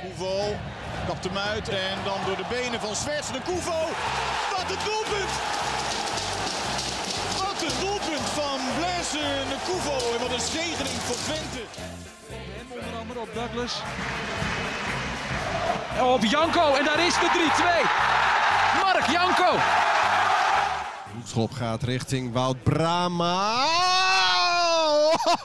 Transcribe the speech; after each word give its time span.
Koevo 0.00 0.56
kapt 1.06 1.24
hem 1.24 1.38
uit 1.38 1.68
en 1.68 1.96
dan 2.04 2.18
door 2.26 2.36
de 2.36 2.44
benen 2.48 2.80
van 2.80 2.96
Zwerts 2.96 3.32
de 3.32 3.40
Koevo. 3.44 3.80
Wat 4.56 4.70
een 4.70 4.84
doelpunt! 4.84 5.32
Wat 7.38 7.62
een 7.62 7.78
doelpunt 7.80 8.28
van 8.40 8.58
Blaise 8.76 9.24
de 9.52 9.58
Koevo 9.66 10.12
en 10.14 10.20
wat 10.20 10.32
een 10.32 10.46
zegening 10.58 10.98
voor 11.06 11.16
Twente. 11.16 11.62
En 12.58 12.66
onder 12.78 12.98
andere 13.00 13.20
op 13.20 13.34
Douglas. 13.34 13.74
Op 16.14 16.24
Janko 16.24 16.74
en 16.74 16.84
daar 16.84 17.06
is 17.06 17.14
de 17.14 17.50
3-2. 18.76 18.82
Mark 18.82 19.06
Janko. 19.06 19.58
Hoekschop 21.14 21.52
gaat 21.52 21.82
richting 21.82 22.32
Wout 22.32 22.62
Brama. 22.62 23.64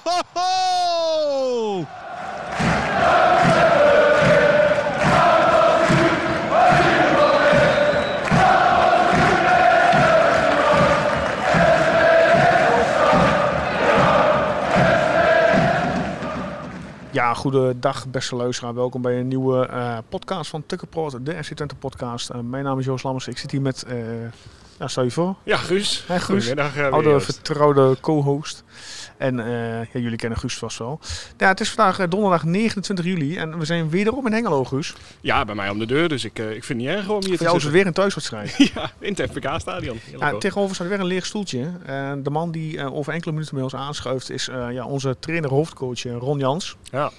Ja, 0.05 0.44
goedendag 17.51 18.07
beste 18.07 18.35
luisteraar. 18.35 18.73
Welkom 18.73 19.01
bij 19.01 19.19
een 19.19 19.27
nieuwe 19.27 19.67
eh, 19.67 19.97
podcast 20.09 20.49
van 20.49 20.63
Tukkenproot, 20.65 21.25
de 21.25 21.43
FC 21.43 21.53
Twente 21.53 21.75
podcast. 21.75 22.29
Eh, 22.29 22.39
mijn 22.39 22.63
naam 22.63 22.79
is 22.79 22.85
Joost 22.85 23.03
Lammers. 23.03 23.27
Ik 23.27 23.37
zit 23.37 23.51
hier 23.51 23.61
met, 23.61 23.83
eh 23.83 23.97
ja, 24.79 24.87
stel 24.87 25.03
je 25.03 25.11
voor, 25.11 25.35
Ja, 25.43 25.57
Guus. 25.57 26.03
Hey, 26.07 26.19
Guus. 26.19 26.45
Goedemiddag. 26.45 26.77
eh, 26.77 26.91
oude 26.91 27.19
vertrouwde 27.19 27.97
co-host. 28.01 28.63
En 29.17 29.39
eh, 29.39 29.79
ja, 29.93 29.99
jullie 29.99 30.15
kennen 30.17 30.39
Guus 30.39 30.57
vast 30.57 30.77
wel. 30.77 30.99
Ja, 31.37 31.47
het 31.47 31.59
is 31.59 31.69
vandaag 31.71 31.99
eh, 31.99 32.09
donderdag 32.09 32.43
29 32.43 33.05
juli 33.05 33.37
en 33.37 33.57
we 33.59 33.65
zijn 33.65 33.89
wederom 33.89 34.25
in 34.27 34.33
Hengelo, 34.33 34.63
Guus. 34.63 34.93
Ja, 35.21 35.45
bij 35.45 35.55
mij 35.55 35.69
om 35.69 35.79
de 35.79 35.85
deur, 35.85 36.09
dus 36.09 36.23
ik, 36.25 36.39
ik 36.39 36.63
vind 36.63 36.67
het 36.67 36.77
niet 36.77 36.87
erg 36.87 37.09
om 37.09 37.19
hier 37.23 37.27
Voor 37.27 37.37
te 37.37 37.43
jou 37.43 37.55
is 37.57 37.63
het 37.63 37.71
zitten. 37.71 37.71
weer 37.71 37.85
een 37.85 37.93
thuiswedstrijd. 37.93 38.55
Ja, 38.75 38.91
in 38.99 39.13
het 39.17 39.31
FPK-stadion. 39.31 39.99
Ja, 40.19 40.37
tegenover 40.37 40.75
staat 40.75 40.87
weer 40.87 40.99
een 40.99 41.05
leeg 41.05 41.25
stoeltje. 41.25 41.71
En 41.85 42.23
de 42.23 42.29
man 42.29 42.51
die 42.51 42.91
over 42.93 43.13
enkele 43.13 43.31
minuten 43.31 43.53
bij 43.55 43.63
ons 43.63 43.75
aanschuift 43.75 44.29
is 44.29 44.45
ja, 44.45 44.85
onze 44.85 45.15
trainer-hoofdcoach 45.19 46.03
Ron 46.03 46.39
Jans. 46.39 46.75
Ja. 46.91 47.11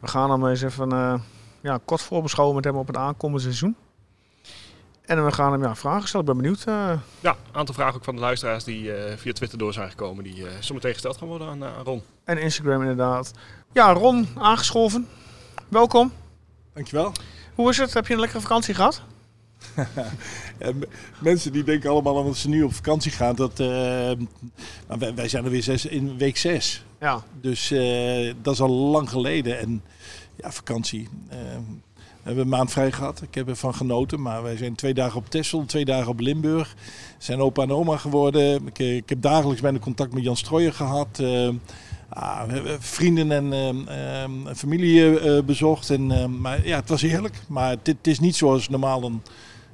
We 0.00 0.08
gaan 0.08 0.30
hem 0.30 0.46
eens 0.46 0.62
even 0.62 1.22
ja, 1.60 1.78
kort 1.84 2.02
voorbeschouwen 2.02 2.56
met 2.56 2.64
hem 2.64 2.76
op 2.76 2.86
het 2.86 2.96
aankomende 2.96 3.42
seizoen. 3.42 3.76
En 5.10 5.24
we 5.24 5.32
gaan 5.32 5.52
hem 5.52 5.62
ja, 5.62 5.74
vragen 5.76 6.08
stellen. 6.08 6.26
Ik 6.26 6.32
ben 6.32 6.42
benieuwd. 6.42 6.64
eh, 6.66 6.92
Ja, 7.20 7.30
een 7.30 7.54
aantal 7.58 7.74
vragen 7.74 7.94
ook 7.94 8.04
van 8.04 8.14
de 8.14 8.20
luisteraars 8.20 8.64
die 8.64 8.92
eh, 8.94 9.16
via 9.16 9.32
Twitter 9.32 9.58
door 9.58 9.72
zijn 9.72 9.90
gekomen, 9.90 10.24
die 10.24 10.46
eh 10.46 10.52
zometeen 10.60 10.92
gesteld 10.92 11.16
gaan 11.16 11.28
worden 11.28 11.48
aan, 11.48 11.64
aan 11.64 11.84
Ron. 11.84 12.02
en 12.24 12.38
Instagram 12.38 12.80
inderdaad. 12.80 13.32
Ja, 13.72 13.92
Ron, 13.92 14.28
aangeschoven. 14.38 15.08
Welkom. 15.68 16.12
Dankjewel. 16.74 17.12
Hoe 17.54 17.70
is 17.70 17.76
het? 17.76 17.94
Heb 17.94 18.06
je 18.06 18.14
een 18.14 18.20
lekkere 18.20 18.40
vakantie 18.40 18.74
gehad? 18.74 19.02
Mensen 21.20 21.52
die 21.52 21.64
denken 21.64 21.90
allemaal 21.90 22.24
dat 22.24 22.36
ze 22.36 22.48
nu 22.48 22.62
op 22.62 22.74
vakantie 22.74 23.12
gaan. 23.12 23.34
Dat, 23.34 23.60
eh, 23.60 23.66
maar 24.88 24.98
wij, 24.98 25.14
wij 25.14 25.28
zijn 25.28 25.44
er 25.44 25.50
weer 25.50 25.62
zes, 25.62 25.86
in 25.86 26.16
week 26.18 26.36
6. 26.36 26.84
Ja. 27.00 27.22
Dus 27.40 27.70
eh, 27.70 28.34
dat 28.42 28.54
is 28.54 28.60
al 28.60 28.70
lang 28.70 29.10
geleden. 29.10 29.58
En 29.58 29.82
ja, 30.36 30.50
vakantie. 30.52 31.08
We 32.22 32.26
hebben 32.26 32.44
een 32.44 32.58
maand 32.58 32.70
vrij 32.70 32.92
gehad. 32.92 33.22
Ik 33.22 33.34
heb 33.34 33.48
ervan 33.48 33.74
genoten. 33.74 34.22
Maar 34.22 34.42
wij 34.42 34.56
zijn 34.56 34.74
twee 34.74 34.94
dagen 34.94 35.18
op 35.18 35.30
Texel, 35.30 35.64
twee 35.64 35.84
dagen 35.84 36.08
op 36.08 36.20
Limburg. 36.20 36.74
Zijn 37.18 37.40
opa 37.40 37.62
en 37.62 37.72
oma 37.72 37.96
geworden. 37.96 38.66
Ik, 38.66 38.78
eh, 38.78 38.96
ik 38.96 39.08
heb 39.08 39.22
dagelijks 39.22 39.60
bijna 39.60 39.78
contact 39.78 40.12
met 40.12 40.22
Jan 40.22 40.36
Strooijer 40.36 40.72
gehad. 40.72 41.18
Eh, 41.18 41.48
ah, 42.08 42.46
we 42.46 42.52
hebben 42.52 42.82
vrienden 42.82 43.32
en 43.32 43.52
eh, 43.52 44.24
eh, 44.24 44.30
familie 44.54 45.42
bezocht. 45.42 45.90
En, 45.90 46.40
maar 46.40 46.66
ja, 46.66 46.76
het 46.76 46.88
was 46.88 47.02
heerlijk. 47.02 47.40
Maar 47.48 47.70
het, 47.70 47.86
het 47.86 48.06
is 48.06 48.20
niet 48.20 48.36
zoals 48.36 48.68
normaal. 48.68 49.00
Dan 49.00 49.22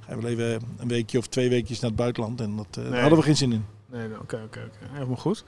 gaan 0.01 0.21
we 0.21 0.29
even 0.29 0.61
een 0.79 0.89
weekje 0.89 1.19
of 1.19 1.27
twee 1.27 1.49
weekjes 1.49 1.81
naar 1.81 1.91
het 1.91 1.99
buitenland. 1.99 2.41
En 2.41 2.57
dat, 2.57 2.85
daar 2.91 3.01
hadden 3.01 3.19
we 3.19 3.25
geen 3.25 3.37
zin 3.37 3.53
in. 3.53 3.65
Nee, 3.91 4.07
oké, 4.07 4.21
oké, 4.21 4.41
oké. 4.45 4.69
Helemaal 4.93 5.17
goed. 5.17 5.45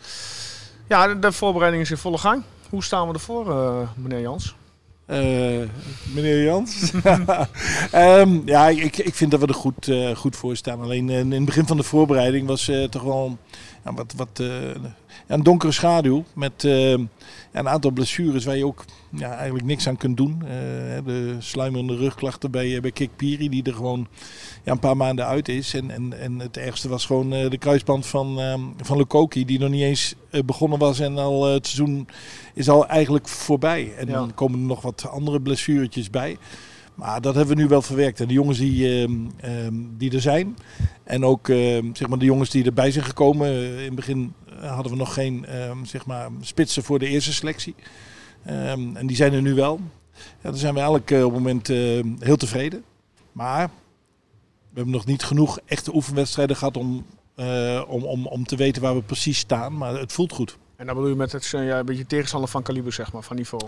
Ja, 0.89 1.07
de, 1.07 1.19
de 1.19 1.33
voorbereiding 1.33 1.83
is 1.83 1.91
in 1.91 1.97
volle 1.97 2.19
gang. 2.19 2.43
Hoe 2.71 2.85
staan 2.85 3.09
we 3.09 3.15
ervoor, 3.15 3.55
meneer 3.97 4.21
Jans? 4.21 4.55
Eh, 5.09 5.69
meneer 6.15 6.43
Jans? 6.45 6.93
Ehm, 7.91 8.41
ja, 8.45 8.69
ik, 8.69 8.97
ik 8.97 9.15
vind 9.15 9.31
dat 9.31 9.41
we 9.41 9.47
er 9.47 9.55
goed, 9.55 9.89
eh, 9.89 10.17
goed 10.17 10.37
voor 10.37 10.57
staan. 10.57 10.81
Alleen 10.81 11.11
eh, 11.11 11.19
in 11.19 11.33
het 11.33 11.45
begin 11.45 11.67
van 11.67 11.77
de 11.77 11.83
voorbereiding 11.83 12.47
was 12.47 12.71
toch 12.91 13.03
wel 13.03 13.39
wat, 13.83 14.15
wat, 14.17 14.43
een 15.27 15.43
donkere 15.43 15.73
schaduw. 15.73 16.25
Met 16.35 16.65
eh, 16.65 16.91
ja, 16.91 16.99
een 17.53 17.69
aantal 17.69 17.91
blessures 17.91 18.45
waar 18.45 18.57
je 18.57 18.67
ook 18.67 18.85
ja, 19.11 19.35
eigenlijk 19.35 19.67
niks 19.67 19.89
aan 19.89 19.97
kunt 19.97 20.17
doen. 20.17 20.43
Eh, 20.43 20.49
de 21.05 21.37
sluimerende 21.39 21.97
rugklachten 21.97 22.51
bij, 22.51 22.75
eh, 22.75 22.81
bij 22.81 22.91
Kik 22.91 23.11
Piri, 23.17 23.49
die 23.49 23.63
er 23.63 23.75
gewoon 23.75 24.07
ja, 24.65 24.73
een 24.73 24.79
paar 24.79 24.97
maanden 24.97 25.27
uit 25.27 25.49
is. 25.49 25.75
En, 25.75 25.91
en, 25.91 26.21
en 26.21 26.39
het 26.39 26.57
ergste 26.57 26.89
was 26.89 27.07
gewoon 27.07 27.33
eh, 27.33 27.51
de 27.51 27.59
kruisband 27.59 28.07
van, 28.07 28.41
ehm 28.41 28.61
van 28.83 28.97
Lukoki, 28.97 29.45
die 29.45 29.59
nog 29.59 29.71
niet 29.71 29.83
eens 29.83 30.15
begonnen 30.45 30.79
was. 30.79 31.01
En 31.01 31.19
al 31.19 31.45
het 31.45 31.67
seizoen 31.67 32.09
is 32.55 32.69
al 32.69 32.87
eigenlijk 32.87 33.29
voorbij. 33.29 33.95
En 33.97 34.07
Ja. 34.07 34.13
dan 34.13 34.35
komen 34.35 34.59
er 34.61 34.67
nog 34.67 34.83
wat 34.83 35.09
andere 35.11 35.41
blessuretjes 35.41 36.11
bij. 36.11 36.37
Maar 36.99 37.21
dat 37.21 37.35
hebben 37.35 37.57
we 37.57 37.63
nu 37.63 37.69
wel 37.69 37.83
verwerkt. 37.83 38.21
En 38.21 38.29
de 38.29 38.33
jongens 38.35 38.59
die, 38.59 39.03
ehm, 39.03 39.17
ehm, 39.37 39.75
die 39.97 40.13
er 40.13 40.21
zijn. 40.21 40.57
En 41.05 41.25
ook 41.25 41.49
ehm, 41.49 41.95
zeg 41.95 42.09
maar 42.09 42.19
de 42.19 42.25
jongens 42.25 42.51
die 42.51 42.65
erbij 42.65 42.91
zijn 42.91 43.05
gekomen. 43.05 43.49
eh, 43.49 43.79
in 43.79 43.85
het 43.85 43.95
begin 43.95 44.35
eh, 44.61 44.75
hadden 44.75 44.93
we 44.93 44.99
nog 44.99 45.15
geen 45.15 45.47
zeg 45.83 46.07
maar 46.07 46.29
spitsen 46.41 46.83
voor 46.83 46.99
de 46.99 47.09
eerste 47.09 47.33
selectie. 47.33 47.75
En 48.43 49.07
die 49.07 49.17
zijn 49.17 49.33
er 49.33 49.43
nu 49.43 49.55
wel. 49.55 49.81
Ja, 50.15 50.51
daar 50.51 50.57
zijn 50.57 50.73
we 50.75 50.79
eigenlijk 50.79 51.11
eh, 51.11 51.25
op 51.25 51.33
het 51.33 51.43
moment 51.43 51.67
heel 52.19 52.37
tevreden. 52.37 52.85
Maar 53.33 53.67
we 54.69 54.75
hebben 54.75 54.95
nog 54.95 55.07
niet 55.07 55.23
genoeg 55.23 55.59
echte 55.65 55.95
oefenwedstrijden 55.95 56.57
gehad 56.57 56.77
om, 56.77 57.05
om, 57.89 58.05
om, 58.05 58.27
om 58.27 58.45
te 58.45 58.57
weten 58.57 58.83
waar 58.83 58.95
we 58.95 59.03
precies 59.03 59.39
staan. 59.39 59.77
Maar 59.77 59.95
het 59.95 60.13
voelt 60.13 60.33
goed. 60.33 60.59
En 60.79 60.87
dan 60.87 60.95
bedoel 60.95 61.11
je 61.11 61.17
met 61.17 61.33
het, 61.33 61.53
eh, 61.55 61.67
ja, 61.67 61.79
een 61.79 61.87
beetje 61.87 62.07
tegenstander 62.07 62.51
van 62.51 62.63
kaliber, 62.63 62.93
zeg 62.93 63.13
maar, 63.13 63.23
van 63.23 63.37
niveau. 63.37 63.65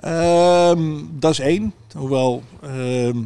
Ehm, 0.00 1.02
dat 1.10 1.30
is 1.30 1.38
één. 1.38 1.74
Hoewel, 1.96 2.42
ehm, 2.62 3.22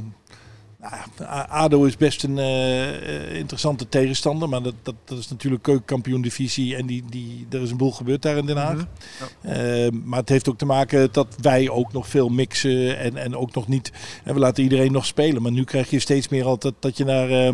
nou 0.78 1.48
ADO 1.48 1.84
is 1.84 1.96
best 1.96 2.22
een 2.22 2.38
eh, 2.38 3.28
eh, 3.28 3.36
interessante 3.36 3.88
tegenstander. 3.88 4.48
Maar 4.48 4.62
dat, 4.62 4.74
dat, 4.82 4.94
dat 5.04 5.18
is 5.18 5.28
natuurlijk 5.28 5.62
keukenkampioen 5.62 6.22
divisie. 6.22 6.76
En 6.76 6.86
die, 6.86 7.04
die, 7.10 7.46
er 7.50 7.62
is 7.62 7.70
een 7.70 7.76
boel 7.76 7.92
gebeurd 7.92 8.22
daar 8.22 8.36
in 8.36 8.46
Den 8.46 8.56
Haag. 8.56 8.74
Mhm. 8.76 9.52
Ehm, 9.52 10.00
maar 10.04 10.18
het 10.18 10.28
heeft 10.28 10.48
ook 10.48 10.58
te 10.58 10.66
maken 10.66 11.08
dat 11.12 11.36
wij 11.40 11.68
ook 11.68 11.92
nog 11.92 12.08
veel 12.08 12.28
mixen. 12.28 12.98
En, 12.98 13.16
en 13.16 13.36
ook 13.36 13.54
nog 13.54 13.68
niet... 13.68 13.92
En 14.24 14.34
we 14.34 14.40
laten 14.40 14.62
iedereen 14.62 14.92
nog 14.92 15.06
spelen. 15.06 15.42
Maar 15.42 15.52
nu 15.52 15.64
krijg 15.64 15.90
je 15.90 15.98
steeds 15.98 16.28
meer 16.28 16.44
altijd 16.44 16.74
dat 16.78 16.96
je 16.96 17.04
naar, 17.04 17.28
ja, 17.28 17.52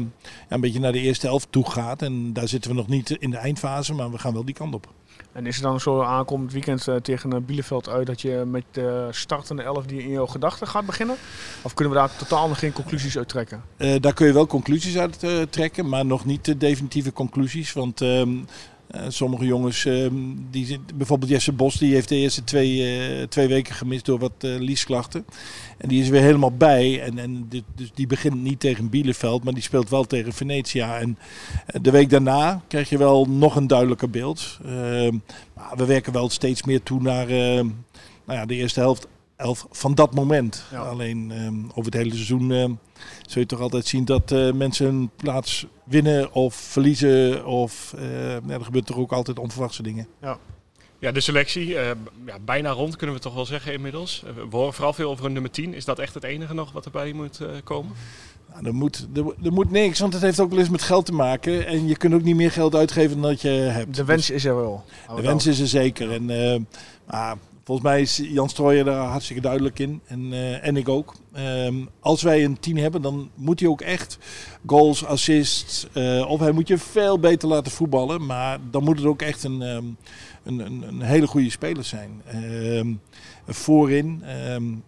een 0.49 0.61
beetje 0.61 0.81
naar 0.81 0.93
de 0.93 1.01
eerste 1.01 1.27
elf 1.27 1.47
toe 1.51 1.71
gaat. 1.71 2.03
En 2.03 2.33
daar 2.33 2.49
zitten 2.49 2.71
we 2.71 2.77
nog 2.77 2.89
niet 2.89 3.11
in 3.11 3.31
de 3.31 3.37
eindfase. 3.37 3.95
Maar 3.95 4.11
we 4.11 4.19
gaan 4.19 4.33
wel 4.33 4.45
die 4.45 4.55
kant 4.55 4.75
op. 4.75 4.89
En 5.33 5.47
is 5.47 5.55
het 5.55 5.65
dan 5.65 5.81
zo 5.81 6.03
aankomend 6.03 6.53
weekend 6.53 6.89
eh, 6.89 6.97
tegen 6.97 7.33
eh, 7.33 7.39
Bielefeld 7.41 7.89
uit 7.89 8.07
dat 8.07 8.21
je 8.21 8.43
met 8.47 8.65
de 8.71 9.09
startende 9.11 9.63
elf 9.63 9.87
die 9.87 10.03
in 10.03 10.11
jouw 10.11 10.27
gedachten 10.27 10.67
gaat 10.67 10.87
beginnen? 10.87 11.17
Of 11.63 11.75
kunnen 11.75 11.95
we 11.95 12.01
daar 12.01 12.17
totaal 12.17 12.49
nog 12.49 12.59
geen 12.59 12.73
conclusies 12.73 13.19
uit 13.19 13.29
trekken? 13.29 13.63
Eh, 13.77 14.01
daar 14.01 14.15
kun 14.15 14.27
je 14.27 14.33
wel 14.33 14.47
conclusies 14.47 14.99
uit 14.99 15.19
trekken, 15.51 15.89
maar 15.89 16.07
nog 16.07 16.25
niet 16.25 16.45
de 16.45 16.57
definitieve 16.57 17.13
conclusies. 17.13 17.73
Want 17.73 18.01
eh, 18.91 19.03
sommige 19.09 19.45
jongens, 19.45 19.85
ehm, 19.85 20.15
die, 20.51 20.81
bijvoorbeeld 20.95 21.31
Jesse 21.31 21.53
Bos, 21.53 21.79
die 21.79 21.95
heeft 21.95 22.09
de 22.09 22.17
eerste 22.17 22.45
twee, 22.45 22.99
eh, 22.99 23.27
twee 23.27 23.49
weken 23.49 23.75
gemist 23.75 24.05
door 24.05 24.19
wat 24.19 24.33
eh, 24.39 24.59
liesklachten. 24.59 25.25
En 25.79 25.89
die 25.89 26.03
is 26.03 26.09
weer 26.09 26.23
helemaal 26.23 26.53
bij. 26.53 27.03
En, 27.03 27.19
en 27.19 27.47
dit, 27.49 27.63
dus 27.75 27.91
die 27.95 28.07
begint 28.07 28.43
niet 28.43 28.61
tegen 28.61 28.89
Bielefeld, 28.89 29.45
maar 29.45 29.53
die 29.53 29.63
speelt 29.63 29.91
wel 29.91 30.05
tegen 30.05 30.33
Venetia. 30.33 30.99
En 30.99 31.19
de 31.83 31.91
week 31.91 32.11
daarna 32.11 32.63
krijg 32.69 32.89
je 32.89 32.99
wel 32.99 33.27
nog 33.27 33.57
een 33.57 33.67
duidelijker 33.67 34.11
beeld. 34.11 34.59
Ehm, 34.65 35.19
maar 35.55 35.77
we 35.77 35.85
werken 35.85 36.13
wel 36.13 36.29
steeds 36.29 36.63
meer 36.63 36.83
toe 36.83 37.03
naar 37.03 37.29
ehm, 37.29 37.67
nou 38.25 38.39
ja, 38.39 38.47
de 38.47 38.55
eerste 38.55 38.81
helft 38.81 39.07
elf 39.41 39.67
van 39.71 39.95
dat 39.95 40.15
moment. 40.15 40.65
Ja. 40.71 40.79
Alleen 40.79 41.31
ehm, 41.31 41.65
over 41.65 41.85
het 41.85 41.95
hele 41.95 42.15
seizoen 42.15 42.53
ehm, 42.53 42.73
zul 43.27 43.41
je 43.41 43.47
toch 43.47 43.61
altijd 43.61 43.87
zien 43.87 44.05
dat 44.05 44.33
eh, 44.33 44.53
mensen 44.53 44.87
een 44.87 45.11
plaats 45.17 45.67
winnen 45.85 46.33
of 46.33 46.55
verliezen. 46.55 47.47
Of 47.47 47.95
eh, 47.99 48.33
ja, 48.33 48.55
er 48.55 48.65
gebeurt 48.65 48.87
toch 48.87 48.97
ook 48.97 49.13
altijd 49.13 49.39
onverwachte 49.39 49.83
dingen. 49.83 50.07
Ja, 51.01 51.13
de 51.13 51.21
selectie, 51.21 51.79
eh, 51.79 51.91
ja, 52.27 52.39
bijna 52.45 52.71
rond 52.71 52.97
kunnen 52.97 53.17
we 53.17 53.23
toch 53.23 53.35
wel 53.35 53.47
zeggen 53.47 53.73
inmiddels. 53.73 54.23
We 54.51 54.57
horen 54.57 54.75
vooral 54.75 54.93
veel 54.93 55.11
over 55.11 55.25
een 55.25 55.33
nummer 55.33 55.51
10. 55.51 55.75
Is 55.75 55.85
dat 55.85 55.99
echt 55.99 56.15
het 56.15 56.25
enige 56.25 56.55
nog 56.55 56.73
wat 56.73 56.85
erbij 56.85 57.13
moet 57.13 57.41
eh, 57.41 57.49
komen? 57.65 57.93
Nou, 58.53 58.67
er, 58.67 58.75
moet, 58.75 59.09
er, 59.15 59.25
er 59.45 59.53
moet 59.53 59.71
niks, 59.71 59.99
want 59.99 60.13
het 60.13 60.23
heeft 60.23 60.41
ook 60.41 60.51
wel 60.51 60.59
eens 60.59 60.69
met 60.69 60.83
geld 60.83 61.07
te 61.07 61.13
maken. 61.13 61.67
En 61.67 61.89
je 61.89 61.97
kunt 61.97 62.15
ook 62.15 62.23
niet 62.23 62.37
meer 62.37 62.51
geld 62.51 62.75
uitgeven 62.75 63.21
dan 63.21 63.31
dat 63.31 63.41
je 63.41 63.49
hebt. 63.49 63.95
De 63.95 64.05
wens 64.05 64.31
is 64.31 64.45
er 64.45 64.57
wel. 64.57 64.85
Dus 65.07 65.17
de 65.17 65.23
wens 65.23 65.47
is 65.47 65.61
er 65.61 65.67
zeker. 65.67 66.13
En, 66.13 66.25
maar 67.07 67.37
volgens 67.71 67.91
mij 67.91 68.01
is 68.01 68.21
Jan 68.35 68.49
Strooijer 68.49 68.85
daar 68.85 69.07
hartstikke 69.07 69.43
duidelijk 69.43 69.79
in. 69.79 70.01
En, 70.07 70.33
eh, 70.33 70.67
en 70.67 70.77
ik 70.77 70.89
ook. 70.89 71.15
Ehm, 71.33 71.75
als 72.01 72.23
wij 72.23 72.45
een 72.45 72.61
10 72.61 72.77
hebben, 72.77 73.03
dan 73.03 73.31
moet 73.35 73.61
hij 73.61 73.69
ook 73.69 73.81
echt 73.81 74.19
goals, 74.67 75.05
assists. 75.05 75.87
eh, 75.93 76.31
of 76.31 76.41
hij 76.41 76.53
moet 76.53 76.69
je 76.69 76.79
veel 76.79 77.19
beter 77.19 77.49
laten 77.49 77.73
voetballen. 77.73 78.27
Maar 78.27 78.59
dan 78.71 78.85
moet 78.85 78.97
het 78.97 79.07
ook 79.07 79.23
echt 79.23 79.45
een, 79.45 79.63
ehm, 79.63 79.85
een, 80.43 80.59
een, 80.59 80.83
een 80.83 81.03
hele 81.03 81.27
goede 81.27 81.51
speler 81.51 81.85
zijn. 81.85 82.23
We 83.45 83.55
voorin. 83.55 84.23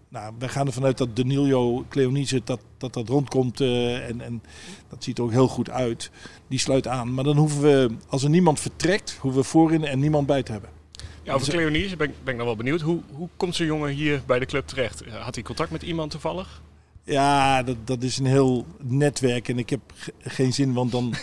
Nou, 0.09 0.35
wij 0.39 0.49
gaan 0.49 0.67
ervan 0.67 0.85
uit 0.85 0.99
dat 0.99 1.17
Danilo 1.17 1.85
Cleonice 1.89 2.41
dat, 2.45 2.61
dat 2.79 2.93
dat 2.93 3.09
rondkomt 3.09 3.61
eh, 3.61 4.09
en, 4.09 4.21
en 4.21 4.43
dat 4.89 5.05
ziet 5.05 5.19
er 5.19 5.25
ook 5.25 5.31
heel 5.31 5.49
goed 5.49 5.71
uit. 5.71 6.11
Die 6.49 6.59
sluit 6.59 6.87
aan. 6.87 7.15
Maar 7.15 7.25
dan 7.25 7.37
hoeven 7.37 7.63
we, 7.63 7.91
als 8.09 8.23
er 8.23 8.31
niemand 8.31 8.61
vertrekt, 8.61 9.17
hoeven 9.21 9.41
we 9.41 9.47
voorin 9.47 9.85
en 9.85 9.99
niemand 9.99 10.27
bij 10.27 10.43
te 10.43 10.53
hebben. 10.53 10.82
Ja, 11.23 11.33
over 11.35 11.49
Cleonice 11.49 11.97
ben, 11.97 12.15
ben 12.25 12.33
ik 12.33 12.39
nog 12.39 12.47
wel 12.47 12.57
benieuwd. 12.57 12.81
Hoe, 12.81 13.01
hoe 13.13 13.29
komt 13.37 13.55
zo'n 13.55 13.67
jongen 13.67 13.91
hier 13.91 14.23
bij 14.27 14.39
de 14.39 14.47
club 14.47 14.67
terecht? 14.67 15.03
Had 15.07 15.35
hij 15.35 15.45
contact 15.45 15.71
met 15.71 15.83
iemand 15.83 16.11
toevallig? 16.11 16.63
Ja, 17.05 17.63
dat, 17.63 17.77
dat 17.85 18.03
is 18.03 18.19
een 18.19 18.27
heel 18.27 18.67
netwerk 18.83 19.49
en 19.49 19.59
ik 19.59 19.71
heb 19.71 19.81
geen 20.21 20.53
zin, 20.53 20.73
want 20.73 20.93
dan. 20.93 21.15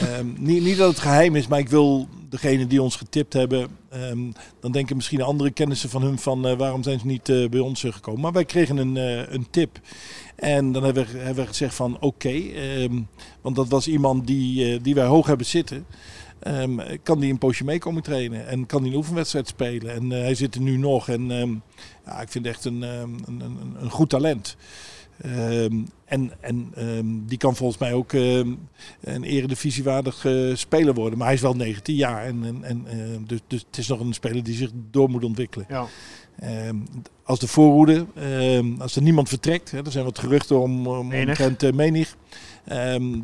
Ehm, 0.00 0.26
niet, 0.38 0.62
niet 0.62 0.76
dat 0.76 0.88
het 0.88 0.98
geheim 0.98 1.36
is, 1.36 1.46
maar 1.46 1.58
ik 1.58 1.68
wil 1.68 2.08
degene 2.28 2.66
die 2.66 2.82
ons 2.82 2.96
getipt 2.96 3.32
hebben. 3.32 3.68
Ehm, 3.88 4.30
dan 4.60 4.72
denken 4.72 4.96
misschien 4.96 5.22
andere 5.22 5.50
kennissen 5.50 5.90
van 5.90 6.02
hun 6.02 6.18
van 6.18 6.46
uh, 6.46 6.56
waarom 6.56 6.82
zijn 6.82 6.98
ze 6.98 7.06
niet 7.06 7.28
uh, 7.28 7.48
bij 7.48 7.60
ons 7.60 7.84
gekomen. 7.88 8.20
Maar 8.20 8.32
wij 8.32 8.44
kregen 8.44 8.76
een, 8.76 8.96
een 9.34 9.46
tip. 9.50 9.80
En 10.36 10.72
dan 10.72 10.84
hebben 10.84 11.06
we, 11.06 11.18
hebben 11.18 11.44
we 11.44 11.50
gezegd 11.50 11.74
van 11.74 11.94
oké, 11.94 12.06
okay, 12.06 12.82
um, 12.82 13.08
want 13.40 13.56
dat 13.56 13.68
was 13.68 13.88
iemand 13.88 14.26
die, 14.26 14.80
die 14.80 14.94
wij 14.94 15.06
hoog 15.06 15.26
hebben 15.26 15.46
zitten. 15.46 15.86
Um, 16.46 16.80
kan 17.02 17.20
die 17.20 17.30
een 17.32 17.38
poosje 17.38 17.64
mee 17.64 17.78
komen 17.78 18.02
trainen 18.02 18.46
en 18.46 18.66
kan 18.66 18.82
die 18.82 18.92
een 18.92 18.98
oefenwedstrijd 18.98 19.48
spelen. 19.48 19.94
En 19.94 20.10
hij 20.10 20.34
zit 20.34 20.54
er 20.54 20.60
nu 20.60 20.76
nog 20.76 21.08
en 21.08 21.28
ja, 22.06 22.20
ik 22.20 22.28
vind 22.28 22.46
echt 22.46 22.64
een, 22.64 22.82
een, 22.82 23.24
een, 23.26 23.76
een 23.80 23.90
goed 23.90 24.10
talent. 24.10 24.56
En 26.04 26.32
en 26.40 26.72
die 27.26 27.38
kan 27.38 27.56
volgens 27.56 27.78
mij 27.78 27.92
ook 27.92 28.12
een 28.12 29.24
eredivisiewaardig 29.24 30.24
uh, 30.24 30.54
speler 30.56 30.94
worden. 30.94 31.18
Maar 31.18 31.26
hij 31.26 31.36
is 31.36 31.42
wel 31.42 31.54
19 31.54 31.94
jaar. 31.94 32.24
En, 32.24 32.44
en, 32.44 32.64
en, 32.64 32.86
uh, 32.96 33.18
dus, 33.26 33.40
dus 33.46 33.64
het 33.66 33.78
is 33.78 33.88
nog 33.88 34.00
een 34.00 34.12
speler 34.12 34.42
die 34.42 34.54
zich 34.54 34.70
door 34.90 35.10
moet 35.10 35.24
ontwikkelen. 35.24 35.66
Ja. 35.68 35.86
Als 37.24 37.38
de 37.38 37.48
voorhoede, 37.48 38.06
als 38.78 38.96
er 38.96 39.02
niemand 39.02 39.28
vertrekt, 39.28 39.70
hè, 39.70 39.84
er 39.84 39.92
zijn 39.92 40.04
wat 40.04 40.18
geruchten 40.18 40.60
om, 40.60 40.86
om 40.86 41.14
omtrent 41.14 41.62
uh, 41.62 41.72
Menig. 41.72 42.16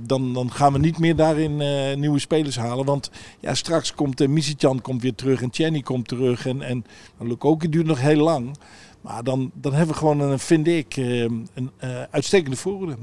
dan, 0.01 0.35
dan 0.35 0.53
gaan 0.53 0.73
we 0.73 0.79
niet 0.79 0.99
meer 0.99 1.17
daarin 1.17 1.61
uh, 1.61 1.97
nieuwe 1.97 2.19
spelers 2.19 2.57
halen. 2.57 2.85
Want 2.85 3.11
ja, 3.41 3.55
straks 3.55 3.95
komt 3.95 4.21
uh, 4.21 4.29
Misicjan 4.29 4.81
komt 4.81 5.03
weer 5.03 5.15
terug 5.15 5.43
en 5.43 5.49
Chenny 5.53 5.81
komt 5.81 6.09
terug. 6.09 6.47
En, 6.47 6.63
en 6.63 6.85
nou, 7.19 7.29
Lukoki 7.29 7.69
duurt 7.69 7.87
nog 7.87 8.01
heel 8.01 8.23
lang. 8.23 8.57
Maar 9.01 9.25
dan, 9.25 9.51
dan 9.55 9.73
hebben 9.73 9.95
we 9.95 9.99
gewoon, 9.99 10.21
een, 10.21 10.39
vind 10.39 10.67
ik, 10.67 10.97
een 10.97 11.71
uitstekende 12.11 12.57
voorhoede. 12.57 12.97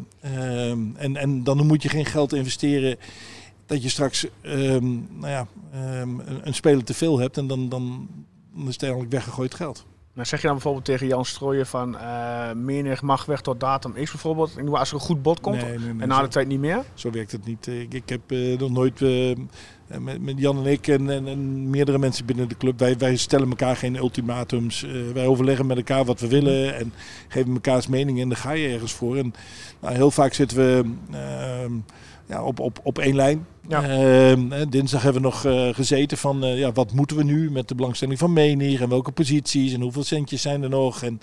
En, 0.95 1.15
en 1.15 1.43
dan 1.43 1.67
moet 1.67 1.83
je 1.83 1.89
geen 1.89 2.05
geld 2.05 2.33
investeren 2.33 2.97
dat 3.65 3.83
je 3.83 3.89
straks 3.89 4.27
um, 4.41 5.07
nou 5.19 5.31
ja, 5.31 5.47
um, 6.01 6.19
een, 6.19 6.47
een, 6.47 6.53
speler 6.53 6.83
te 6.83 6.93
veel 6.93 7.19
hebt. 7.19 7.37
En 7.37 7.47
dan, 7.47 7.69
dan, 7.69 8.07
dan 8.53 8.67
is 8.67 8.73
het 8.73 8.83
eigenlijk 8.83 9.11
weggegooid 9.11 9.53
geld. 9.53 9.85
Nou, 10.15 10.27
zeg 10.27 10.39
je 10.41 10.45
dan 10.45 10.55
bijvoorbeeld 10.55 10.85
tegen 10.85 11.07
Jan 11.07 11.25
Strooien 11.25 11.67
van 11.67 11.93
uh, 11.93 12.51
menig 12.51 13.01
mag 13.01 13.25
weg 13.25 13.41
tot 13.41 13.59
datum 13.59 13.93
X 13.93 14.11
bijvoorbeeld? 14.11 14.51
Als 14.71 14.89
er 14.89 14.95
een 14.95 15.01
goed 15.01 15.21
bod 15.21 15.39
komt 15.39 15.61
nee, 15.61 15.79
nee, 15.79 15.93
nee, 15.93 16.01
en 16.01 16.07
na 16.07 16.21
de 16.21 16.27
tijd 16.27 16.47
niet 16.47 16.59
meer? 16.59 16.83
Zo 16.93 17.11
werkt 17.11 17.31
het 17.31 17.45
niet. 17.45 17.67
Ik, 17.67 17.93
ik 17.93 18.09
heb 18.09 18.31
uh, 18.31 18.59
nog 18.59 18.71
nooit 18.71 19.01
uh, 19.01 19.35
met, 19.99 20.21
met, 20.21 20.39
Jan 20.39 20.57
en 20.57 20.71
ik 20.71 20.87
en, 20.87 21.09
en, 21.09 21.27
en, 21.27 21.69
meerdere 21.69 21.97
mensen 21.97 22.25
binnen 22.25 22.49
de 22.49 22.57
club, 22.57 22.79
wij, 22.79 22.97
wij 22.97 23.15
stellen 23.15 23.49
elkaar 23.49 23.75
geen 23.75 23.95
ultimatums. 23.95 24.85
wij 25.13 25.27
overleggen 25.27 25.65
met 25.65 25.77
elkaar 25.77 26.05
wat 26.05 26.19
we 26.19 26.27
willen 26.27 26.75
en 26.75 26.93
geven 27.27 27.53
elkaars 27.53 27.87
mening 27.87 28.21
en 28.21 28.29
dan 28.29 28.37
ga 28.37 28.51
je 28.51 28.67
ergens 28.67 28.93
voor. 28.93 29.17
En 29.17 29.33
nou, 29.79 29.95
heel 29.95 30.11
vaak 30.11 30.33
zitten 30.33 30.57
we 30.57 30.83
ja, 32.25 32.43
op, 32.43 32.59
op, 32.59 32.79
op 32.83 32.99
één 32.99 33.15
lijn. 33.15 33.45
Ja. 33.67 34.05
Uh, 34.35 34.61
dinsdag 34.69 35.01
hebben 35.01 35.21
we 35.21 35.27
nog 35.27 35.45
uh, 35.45 35.73
gezeten 35.73 36.17
van 36.17 36.45
uh, 36.45 36.59
ja, 36.59 36.71
wat 36.71 36.93
moeten 36.93 37.17
we 37.17 37.23
nu 37.23 37.51
met 37.51 37.67
de 37.67 37.75
belangstelling 37.75 38.19
van 38.19 38.33
Menir 38.33 38.81
en 38.81 38.89
welke 38.89 39.11
posities 39.11 39.73
en 39.73 39.81
hoeveel 39.81 40.03
centjes 40.03 40.41
zijn 40.41 40.63
er 40.63 40.69
nog. 40.69 41.03
En, 41.03 41.21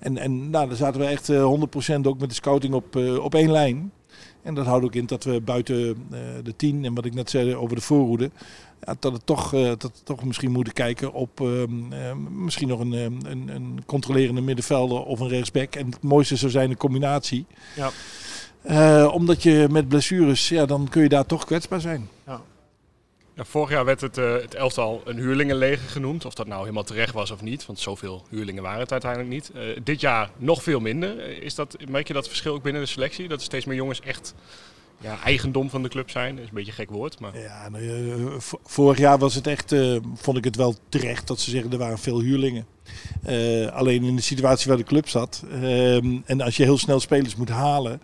en, 0.00 0.18
en 0.18 0.50
nou, 0.50 0.68
daar 0.68 0.76
zaten 0.76 1.00
we 1.00 1.06
echt 1.06 1.28
uh, 1.28 1.54
100% 1.98 2.00
ook 2.02 2.18
met 2.18 2.28
de 2.28 2.34
scouting 2.34 2.74
op, 2.74 2.96
op 3.20 3.34
één 3.34 3.50
lijn. 3.50 3.92
En 4.42 4.54
dat 4.54 4.66
houdt 4.66 4.84
ook 4.84 4.94
in 4.94 5.06
dat 5.06 5.24
we 5.24 5.40
buiten 5.40 6.06
de 6.42 6.56
10 6.56 6.84
en 6.84 6.94
wat 6.94 7.04
ik 7.04 7.14
net 7.14 7.30
zei 7.30 7.54
over 7.54 7.76
de 7.76 7.82
voorhoede, 7.82 8.30
ja, 8.86 8.96
dat, 8.98 9.12
het 9.12 9.26
toch, 9.26 9.50
dat 9.50 9.82
we 9.82 10.02
toch 10.04 10.24
misschien 10.24 10.50
moeten 10.50 10.72
kijken 10.72 11.12
op 11.12 11.40
ehm, 11.40 12.44
misschien 12.44 12.68
nog 12.68 12.80
een, 12.80 12.92
een, 12.92 13.48
een 13.48 13.82
controlerende 13.86 14.40
middenvelder 14.40 15.04
of 15.04 15.20
een 15.20 15.28
rechtsback. 15.28 15.74
En 15.74 15.86
het 15.86 16.02
mooiste 16.02 16.36
zou 16.36 16.50
zijn 16.50 16.70
een 16.70 16.76
combinatie. 16.76 17.46
Ja. 17.76 17.90
Uh, 18.70 19.10
omdat 19.12 19.42
je 19.42 19.66
met 19.70 19.88
blessures, 19.88 20.48
ja, 20.48 20.66
dan 20.66 20.88
kun 20.88 21.02
je 21.02 21.08
daar 21.08 21.26
toch 21.26 21.44
kwetsbaar 21.44 21.80
zijn. 21.80 22.08
Ja. 22.26 22.40
Ja, 23.34 23.44
vorig 23.44 23.70
jaar 23.70 23.84
werd 23.84 24.00
het, 24.00 24.18
uh, 24.18 24.32
het 24.32 24.54
elftal 24.54 25.02
een 25.04 25.16
huurlingenleger 25.16 25.88
genoemd. 25.88 26.24
Of 26.24 26.34
dat 26.34 26.46
nou 26.46 26.60
helemaal 26.60 26.84
terecht 26.84 27.12
was 27.12 27.30
of 27.30 27.42
niet. 27.42 27.66
Want 27.66 27.78
zoveel 27.78 28.24
huurlingen 28.30 28.62
waren 28.62 28.80
het 28.80 28.92
uiteindelijk 28.92 29.30
niet. 29.30 29.50
Uh, 29.54 29.62
dit 29.84 30.00
jaar 30.00 30.30
nog 30.36 30.62
veel 30.62 30.80
minder. 30.80 31.42
Is 31.42 31.54
dat, 31.54 31.76
merk 31.88 32.06
je 32.06 32.12
dat 32.12 32.28
verschil 32.28 32.54
ook 32.54 32.62
binnen 32.62 32.82
de 32.82 32.88
selectie? 32.88 33.28
Dat 33.28 33.38
er 33.38 33.44
steeds 33.44 33.64
meer 33.64 33.76
jongens 33.76 34.00
echt 34.00 34.34
ja, 35.00 35.18
eigendom 35.24 35.70
van 35.70 35.82
de 35.82 35.88
club 35.88 36.10
zijn. 36.10 36.34
Dat 36.34 36.42
is 36.42 36.48
een 36.48 36.54
beetje 36.54 36.70
een 36.70 36.76
gek 36.76 36.90
woord. 36.90 37.20
Maar... 37.20 37.38
Ja, 37.38 37.68
nou, 37.68 38.40
vorig 38.64 38.98
jaar 38.98 39.18
was 39.18 39.34
het 39.34 39.46
echt, 39.46 39.74
vond 40.14 40.36
ik 40.36 40.44
het 40.44 40.56
wel 40.56 40.74
terecht 40.88 41.26
dat 41.26 41.40
ze 41.40 41.50
zeggen 41.50 41.72
er 41.72 41.78
waren 41.78 41.98
veel 41.98 42.20
huurlingen. 42.20 42.66
Uh, 43.28 43.66
alleen 43.66 44.02
in 44.02 44.16
de 44.16 44.22
situatie 44.22 44.68
waar 44.68 44.76
de 44.76 44.84
club 44.84 45.08
zat. 45.08 45.44
Uh, 45.52 45.96
en 46.24 46.40
als 46.40 46.56
je 46.56 46.62
heel 46.62 46.78
snel 46.78 47.00
spelers 47.00 47.36
moet 47.36 47.48
halen. 47.48 48.00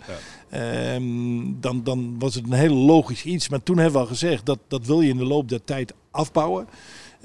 Ja. 0.51 0.95
Um, 0.95 1.61
dan, 1.61 1.85
dan 1.85 2.19
was 2.19 2.35
het 2.35 2.45
een 2.45 2.53
heel 2.53 2.75
logisch 2.75 3.25
iets. 3.25 3.49
Maar 3.49 3.63
toen 3.63 3.77
hebben 3.77 3.95
we 3.95 4.01
al 4.01 4.07
gezegd 4.07 4.47
dat 4.47 4.59
dat 4.69 4.87
wil 4.87 5.01
je 5.01 5.11
in 5.11 5.17
de 5.17 5.25
loop 5.25 5.49
der 5.49 5.65
tijd 5.65 5.95
afbouwen. 6.11 6.69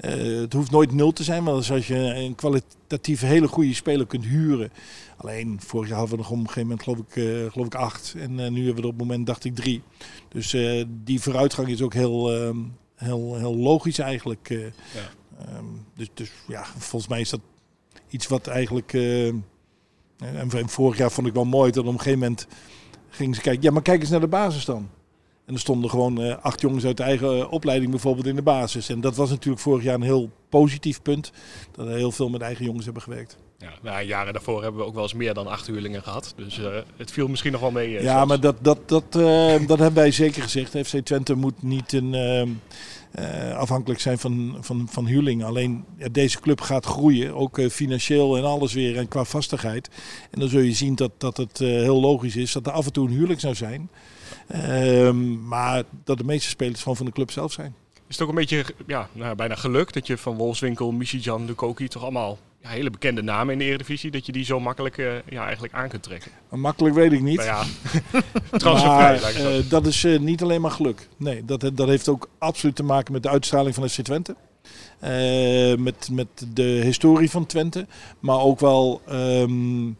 Uh, 0.00 0.40
het 0.40 0.52
hoeft 0.52 0.70
nooit 0.70 0.92
nul 0.92 1.12
te 1.12 1.22
zijn, 1.22 1.42
maar 1.42 1.52
als 1.52 1.86
je 1.86 1.96
een 1.96 2.34
kwalitatief 2.34 3.20
hele 3.20 3.48
goede 3.48 3.74
speler 3.74 4.06
kunt 4.06 4.24
huren. 4.24 4.70
Alleen 5.16 5.60
vorig 5.60 5.88
jaar 5.88 5.98
hadden 5.98 6.16
we 6.16 6.22
nog 6.22 6.30
op 6.30 6.38
een 6.38 6.46
gegeven 6.46 6.62
moment 6.62 6.82
geloof 6.82 6.98
ik, 6.98 7.16
uh, 7.16 7.50
geloof 7.50 7.66
ik 7.66 7.74
acht. 7.74 8.14
En 8.18 8.38
uh, 8.38 8.48
nu 8.48 8.64
hebben 8.64 8.74
we 8.74 8.80
er 8.80 8.94
op 8.94 8.98
het 8.98 9.06
moment 9.06 9.26
dacht 9.26 9.44
ik 9.44 9.54
drie. 9.54 9.82
Dus 10.28 10.56
die 11.04 11.20
vooruitgang 11.20 11.68
is 11.68 11.82
ook 11.82 11.94
heel, 11.94 12.34
ehm, 12.34 12.56
heel, 12.94 13.36
heel 13.36 13.56
logisch 13.56 13.98
eigenlijk. 13.98 14.48
Ja. 14.48 15.56
Um, 15.56 15.86
dus, 15.94 16.08
dus 16.14 16.30
ja, 16.48 16.64
volgens 16.64 17.10
mij 17.10 17.20
is 17.20 17.30
dat 17.30 17.40
iets 18.10 18.26
wat 18.26 18.46
eigenlijk... 18.46 18.92
en 18.92 20.68
vorig 20.68 20.98
jaar 20.98 21.10
vond 21.10 21.26
ik 21.26 21.34
wel 21.34 21.44
mooi 21.44 21.70
dat 21.70 21.84
op 21.84 21.92
een 21.92 21.98
gegeven 21.98 22.18
moment 22.18 22.46
gingen 23.08 23.34
ze 23.34 23.40
kijken. 23.40 23.62
Ja, 23.62 23.70
maar 23.70 23.82
kijk 23.82 24.00
eens 24.00 24.10
naar 24.10 24.20
de 24.20 24.26
basis 24.26 24.64
dan. 24.64 24.88
En 25.48 25.54
er 25.54 25.60
stonden 25.60 25.90
gewoon 25.90 26.20
uh, 26.20 26.36
acht 26.40 26.60
jongens 26.60 26.84
uit 26.84 26.96
de 26.96 27.02
eigen 27.02 27.36
uh, 27.36 27.52
opleiding 27.52 27.90
bijvoorbeeld 27.90 28.26
in 28.26 28.36
de 28.36 28.42
basis. 28.42 28.88
En 28.88 29.00
dat 29.00 29.16
was 29.16 29.30
natuurlijk 29.30 29.62
vorig 29.62 29.84
jaar 29.84 29.94
een 29.94 30.02
heel 30.02 30.30
positief 30.48 31.02
punt. 31.02 31.32
Dat 31.72 31.86
we 31.86 31.92
heel 31.92 32.12
veel 32.12 32.28
met 32.28 32.40
eigen 32.40 32.64
jongens 32.64 32.84
hebben 32.84 33.02
gewerkt. 33.02 33.36
Ja, 33.58 33.70
nou, 33.82 34.04
jaren 34.04 34.32
daarvoor 34.32 34.62
hebben 34.62 34.80
we 34.80 34.86
ook 34.86 34.94
wel 34.94 35.02
eens 35.02 35.14
meer 35.14 35.34
dan 35.34 35.46
acht 35.46 35.66
huurlingen 35.66 36.02
gehad. 36.02 36.32
Dus 36.36 36.58
uh, 36.58 36.66
het 36.96 37.10
viel 37.10 37.28
misschien 37.28 37.52
nog 37.52 37.60
wel 37.60 37.70
mee. 37.70 38.02
ja, 38.02 38.24
maar 38.24 38.40
dat, 38.40 38.56
dat, 38.60 38.88
dat, 38.88 39.12
dat 39.66 39.78
hebben 39.78 39.94
wij 39.94 40.10
zeker 40.10 40.42
gezegd. 40.42 40.70
FC 40.70 40.98
Twente 40.98 41.34
moet 41.34 41.62
niet 41.62 41.92
een 41.92 42.14
uh, 43.18 43.56
afhankelijk 43.56 44.00
zijn 44.00 44.18
van, 44.18 44.56
van, 44.60 44.86
van 44.90 45.06
huurlingen. 45.06 45.46
Alleen 45.46 45.84
ja, 45.98 46.08
deze 46.12 46.40
club 46.40 46.60
gaat 46.60 46.84
groeien, 46.84 47.34
ook 47.34 47.58
uh, 47.58 47.70
financieel 47.70 48.36
en 48.36 48.44
alles 48.44 48.72
weer 48.72 48.96
en 48.96 49.08
qua 49.08 49.24
vastigheid. 49.24 49.88
En 50.30 50.40
dan 50.40 50.48
zul 50.48 50.60
je 50.60 50.72
zien 50.72 50.94
dat, 50.94 51.12
dat 51.18 51.36
het 51.36 51.60
uh, 51.60 51.68
heel 51.68 52.00
logisch 52.00 52.36
is 52.36 52.52
dat 52.52 52.66
er 52.66 52.72
af 52.72 52.86
en 52.86 52.92
toe 52.92 53.06
een 53.06 53.14
huurling 53.14 53.40
zou 53.40 53.54
zijn. 53.54 53.90
Ehm, 54.48 55.46
maar 55.46 55.82
dat 56.04 56.18
de 56.18 56.24
meeste 56.24 56.48
spelers 56.48 56.80
van, 56.80 56.96
van 56.96 57.06
de 57.06 57.12
club 57.12 57.30
zelf 57.30 57.52
zijn. 57.52 57.74
Is 58.08 58.14
het 58.18 58.22
ook 58.22 58.28
een 58.28 58.34
beetje 58.34 58.64
ja, 58.86 59.08
nou, 59.12 59.34
bijna 59.34 59.54
geluk 59.54 59.92
dat 59.92 60.06
je 60.06 60.18
van 60.18 60.36
Wolfswinkel, 60.36 60.92
Michijan, 60.92 61.44
Lukoki 61.44 61.88
toch 61.88 62.02
allemaal 62.02 62.38
ja, 62.62 62.68
hele 62.68 62.90
bekende 62.90 63.22
namen 63.22 63.52
in 63.52 63.58
de 63.58 63.64
Eredivisie, 63.64 64.10
dat 64.10 64.26
je 64.26 64.32
die 64.32 64.44
zo 64.44 64.60
makkelijk 64.60 64.96
uh, 64.96 65.12
ja, 65.28 65.44
eigenlijk 65.44 65.74
aan 65.74 65.88
kunt 65.88 66.02
trekken. 66.02 66.30
Makkelijk 66.50 66.94
weet 66.94 67.12
ik 67.12 67.20
niet. 67.20 67.36
Nou 67.36 67.48
ja, 67.48 67.64
transfervrij. 68.58 69.20
maar, 69.20 69.56
uh, 69.56 69.70
dat 69.70 69.86
is 69.86 70.04
uh, 70.04 70.18
niet 70.18 70.42
alleen 70.42 70.60
maar 70.60 70.70
geluk. 70.70 71.08
Nee, 71.16 71.44
dat, 71.44 71.70
dat 71.74 71.88
heeft 71.88 72.08
ook 72.08 72.28
absoluut 72.38 72.76
te 72.76 72.82
maken 72.82 73.12
met 73.12 73.22
de 73.22 73.28
uitstraling 73.28 73.74
van 73.74 73.88
FC 73.88 74.00
Twente. 74.00 74.36
met, 75.78 76.08
met 76.12 76.46
de 76.52 76.62
historie 76.62 77.30
van 77.30 77.46
Twente. 77.46 77.86
Maar 78.20 78.40
ook 78.40 78.60
wel 78.60 79.02
um, 79.10 79.96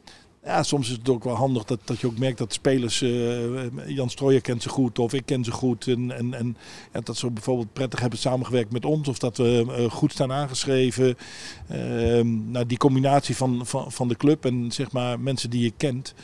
ja, 0.48 0.62
soms 0.62 0.90
is 0.90 0.96
het 0.96 1.08
ook 1.08 1.24
wel 1.24 1.34
handig 1.34 1.64
dat, 1.64 1.80
dat 1.84 2.00
je 2.00 2.06
ook 2.06 2.18
merkt 2.18 2.38
dat 2.38 2.52
spelers, 2.52 3.02
uh, 3.02 3.86
Jan 3.86 4.10
Strooijer 4.10 4.40
kent 4.40 4.62
ze 4.62 4.68
goed 4.68 4.98
of 4.98 5.12
ik 5.12 5.26
ken 5.26 5.44
ze 5.44 5.50
goed. 5.50 5.86
En, 5.86 6.10
en, 6.10 6.34
en 6.34 6.56
ja, 6.92 7.00
dat 7.00 7.16
ze 7.16 7.30
bijvoorbeeld 7.30 7.72
prettig 7.72 8.00
hebben 8.00 8.18
samengewerkt 8.18 8.72
met 8.72 8.84
ons 8.84 9.08
of 9.08 9.18
dat 9.18 9.36
we 9.36 9.64
uh, 9.68 9.90
goed 9.90 10.12
staan 10.12 10.32
aangeschreven. 10.32 11.16
Uh, 11.72 12.24
nou, 12.24 12.66
die 12.66 12.78
combinatie 12.78 13.36
van, 13.36 13.66
van, 13.66 13.92
van 13.92 14.08
de 14.08 14.16
club 14.16 14.44
en 14.44 14.72
zeg 14.72 14.92
maar 14.92 15.20
mensen 15.20 15.50
die 15.50 15.62
je 15.62 15.72
kent. 15.76 16.14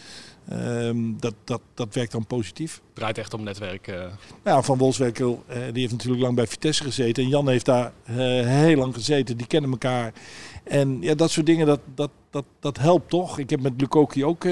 Um, 0.53 1.17
dat, 1.21 1.35
dat, 1.45 1.61
dat 1.75 1.95
werkt 1.95 2.13
dan 2.13 2.27
positief. 2.27 2.75
Het 2.75 2.95
draait 2.95 3.19
echt 3.19 3.35
om 3.35 3.43
netwerk. 3.43 3.89
Uh... 3.89 4.05
Ja, 4.45 4.63
Van 4.63 4.79
Wolfswerkel, 4.79 5.45
uh, 5.49 5.55
die 5.55 5.81
heeft 5.81 5.93
natuurlijk 5.93 6.23
lang 6.23 6.35
bij 6.35 6.47
Vitesse 6.47 6.83
gezeten. 6.83 7.23
En 7.23 7.29
Jan 7.29 7.49
heeft 7.49 7.65
daar 7.65 7.93
uh, 8.11 8.17
heel 8.47 8.77
lang 8.77 8.95
gezeten. 8.95 9.37
Die 9.37 9.47
kennen 9.47 9.71
elkaar. 9.71 10.13
En 10.65 10.99
ja, 11.01 11.15
dat 11.15 11.31
soort 11.31 11.47
dingen, 11.47 11.67
dat, 11.67 11.81
dat, 11.95 12.11
dat, 12.31 12.45
dat 12.61 12.79
helpt 12.79 13.11
toch. 13.11 13.39
Ik 13.39 13.51
heb 13.51 13.61
met 13.61 13.73
Lukoki 13.77 14.25
ook 14.25 14.47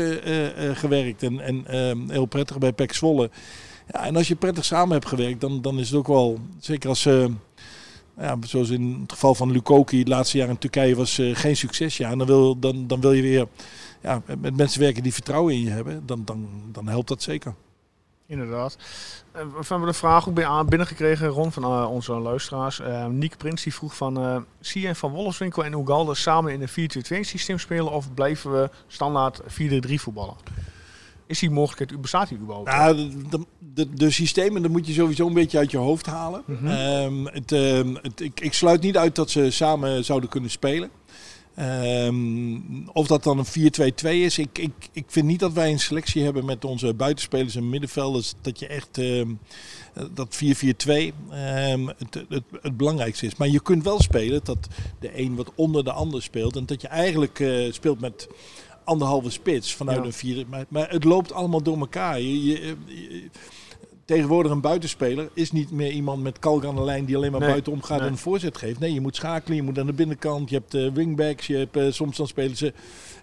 gewerkt. 0.73 1.23
En, 1.23 1.40
en 1.40 1.66
ehm, 1.66 2.11
heel 2.11 2.26
prettig 2.26 2.59
bij 2.59 2.73
Pek 2.73 2.92
Zwolle. 2.92 3.31
Ja, 3.92 4.07
en 4.07 4.16
als 4.16 4.28
je 4.28 4.37
prettig 4.37 4.64
samen 4.64 4.92
hebt 4.92 5.09
gewerkt, 5.09 5.40
dan, 5.40 5.62
dan 5.62 5.78
is 5.78 5.88
het 5.88 5.99
ook 5.99 6.07
wel... 6.07 6.38
Zeker 6.59 6.88
als 6.88 7.09
ja, 8.19 8.37
zoals 8.40 8.71
in 8.71 8.99
het 9.02 9.12
geval 9.12 9.35
van 9.35 9.50
Lukoki 9.50 9.99
het 9.99 10.09
laatste 10.09 10.38
jaar 10.38 10.49
in 10.49 10.59
Turkije 10.59 10.97
was 10.97 11.21
geen 11.33 11.57
succes. 11.57 11.97
Dan 11.97 12.26
wil, 12.26 12.59
dan, 12.59 12.87
dan 12.87 13.00
wil 13.00 13.12
je 13.12 13.23
weer 13.23 13.47
ja, 14.02 14.23
met 14.38 14.57
mensen 14.57 14.81
werken 14.81 15.02
die 15.02 15.12
vertrouwen 15.12 15.54
in 15.54 15.61
je 15.61 15.71
hebben. 15.71 16.02
Dan, 16.07 16.23
dan, 16.25 16.49
dan 16.73 16.88
helpt 16.88 17.09
dat 17.09 17.23
zeker. 17.23 17.54
Inderdaad. 18.32 18.76
Uh, 19.36 19.42
we 19.42 19.64
hebben 19.68 19.88
de 19.88 19.94
vraag 19.94 20.28
ook 20.28 20.68
binnengekregen, 20.68 21.28
Ron, 21.28 21.52
van 21.52 21.62
uh, 21.62 21.90
onze 21.90 22.12
luisteraars. 22.12 22.80
Uh, 22.80 23.06
Niek 23.06 23.36
Prins 23.36 23.62
die 23.62 23.74
vroeg 23.74 23.96
van, 23.96 24.44
zie 24.60 24.82
je 24.82 24.94
Van 24.94 25.10
Wolfswinkel 25.10 25.64
en 25.64 25.72
Ugalde 25.72 26.14
samen 26.14 26.52
in 26.52 26.62
een 26.62 26.90
4-2-2 27.16 27.20
systeem 27.20 27.58
spelen 27.58 27.92
of 27.92 28.14
blijven 28.14 28.52
we 28.52 28.70
standaard 28.86 29.40
4-3 29.42 29.46
voetballen? 29.94 30.34
Is 31.26 31.38
die 31.38 31.50
mogelijkheid, 31.50 32.00
bestaat 32.00 32.28
die 32.28 32.38
überhaupt? 32.38 32.68
Ja, 32.68 32.92
de, 32.92 33.44
de, 33.58 33.94
de, 33.94 34.10
systemen, 34.10 34.62
dat 34.62 34.70
moet 34.70 34.86
je 34.86 34.92
sowieso 34.92 35.26
een 35.26 35.34
beetje 35.34 35.58
uit 35.58 35.70
je 35.70 35.78
hoofd 35.78 36.06
halen. 36.06 36.42
Mm 36.46 36.56
-hmm. 36.56 37.26
het, 37.26 37.50
um, 37.50 37.98
het, 38.02 38.20
ik, 38.20 38.40
ik, 38.40 38.52
sluit 38.52 38.82
niet 38.82 38.96
uit 38.96 39.14
dat 39.14 39.30
ze 39.30 39.50
samen 39.50 40.04
zouden 40.04 40.28
kunnen 40.28 40.50
spelen. 40.50 40.90
Um, 41.59 42.88
of 42.92 43.06
dat 43.06 43.23
dan 43.23 43.38
een 43.38 43.71
4-2-2 44.04 44.09
is. 44.09 44.38
Ik, 44.38 44.59
ik, 44.59 44.73
ik 44.92 45.04
vind 45.06 45.26
niet 45.26 45.40
dat 45.40 45.52
wij 45.52 45.71
een 45.71 45.80
selectie 45.80 46.23
hebben 46.23 46.44
met 46.44 46.64
onze 46.64 46.94
buitenspelers 46.94 47.56
en 47.56 47.71
middenvelders. 47.71 48.35
Dat 48.40 48.59
je 48.59 48.66
echt 48.66 48.97
um, 48.97 49.38
dat 50.14 50.38
4-4-2 50.44 50.47
um, 50.47 51.88
het, 51.88 52.14
het, 52.28 52.42
het, 52.62 52.76
belangrijkste 52.76 53.26
is. 53.26 53.37
Maar 53.37 53.49
je 53.49 53.62
kunt 53.62 53.85
wel 53.85 54.00
spelen 54.00 54.40
dat 54.44 54.68
de 55.00 55.18
een 55.18 55.35
wat 55.35 55.52
onder 55.54 55.85
de 55.85 55.92
ander 55.92 56.23
speelt. 56.23 56.56
En 56.56 56.66
dat 56.66 56.80
je 56.80 56.88
eigenlijk 56.88 57.38
uh, 57.38 57.73
speelt 57.73 58.00
met 58.00 58.28
anderhalve 58.85 59.30
spits 59.30 59.75
vanuit 59.75 59.99
ja. 59.99 60.04
een 60.04 60.12
vier. 60.12 60.44
Maar, 60.49 60.64
maar, 60.68 60.90
het 60.90 61.04
loopt 61.04 61.32
allemaal 61.32 61.62
door 61.62 61.78
elkaar. 61.78 62.21
Je, 62.21 62.44
je, 62.44 62.76
je, 62.87 63.30
tegenwoordig 64.12 64.52
een 64.52 64.61
buitenspeler 64.61 65.28
is 65.35 65.52
niet 65.52 65.71
meer 65.71 65.90
iemand 65.90 66.23
met 66.23 66.38
kalk 66.38 66.64
aan 66.64 66.75
de 66.75 66.85
lijn 66.85 67.04
die 67.04 67.16
alleen 67.16 67.31
maar 67.31 67.40
nee, 67.40 67.49
buiten 67.49 67.73
omgaat 67.73 67.99
nee. 67.99 68.07
en 68.07 68.12
een 68.12 68.19
voorzet 68.19 68.57
geeft. 68.57 68.78
Nee, 68.78 68.92
je 68.92 69.00
moet 69.00 69.16
schakelen, 69.16 69.57
je 69.57 69.62
moet 69.62 69.78
aan 69.78 69.87
de 69.87 69.92
binnenkant, 69.92 70.50
je 70.50 70.57
hebt 70.57 70.75
uh, 70.75 70.92
wingbacks, 70.92 71.47
je 71.47 71.57
hebt, 71.57 71.76
uh, 71.76 71.92
soms 71.92 72.16
dan 72.16 72.26
spelen 72.26 72.57
ze 72.57 72.73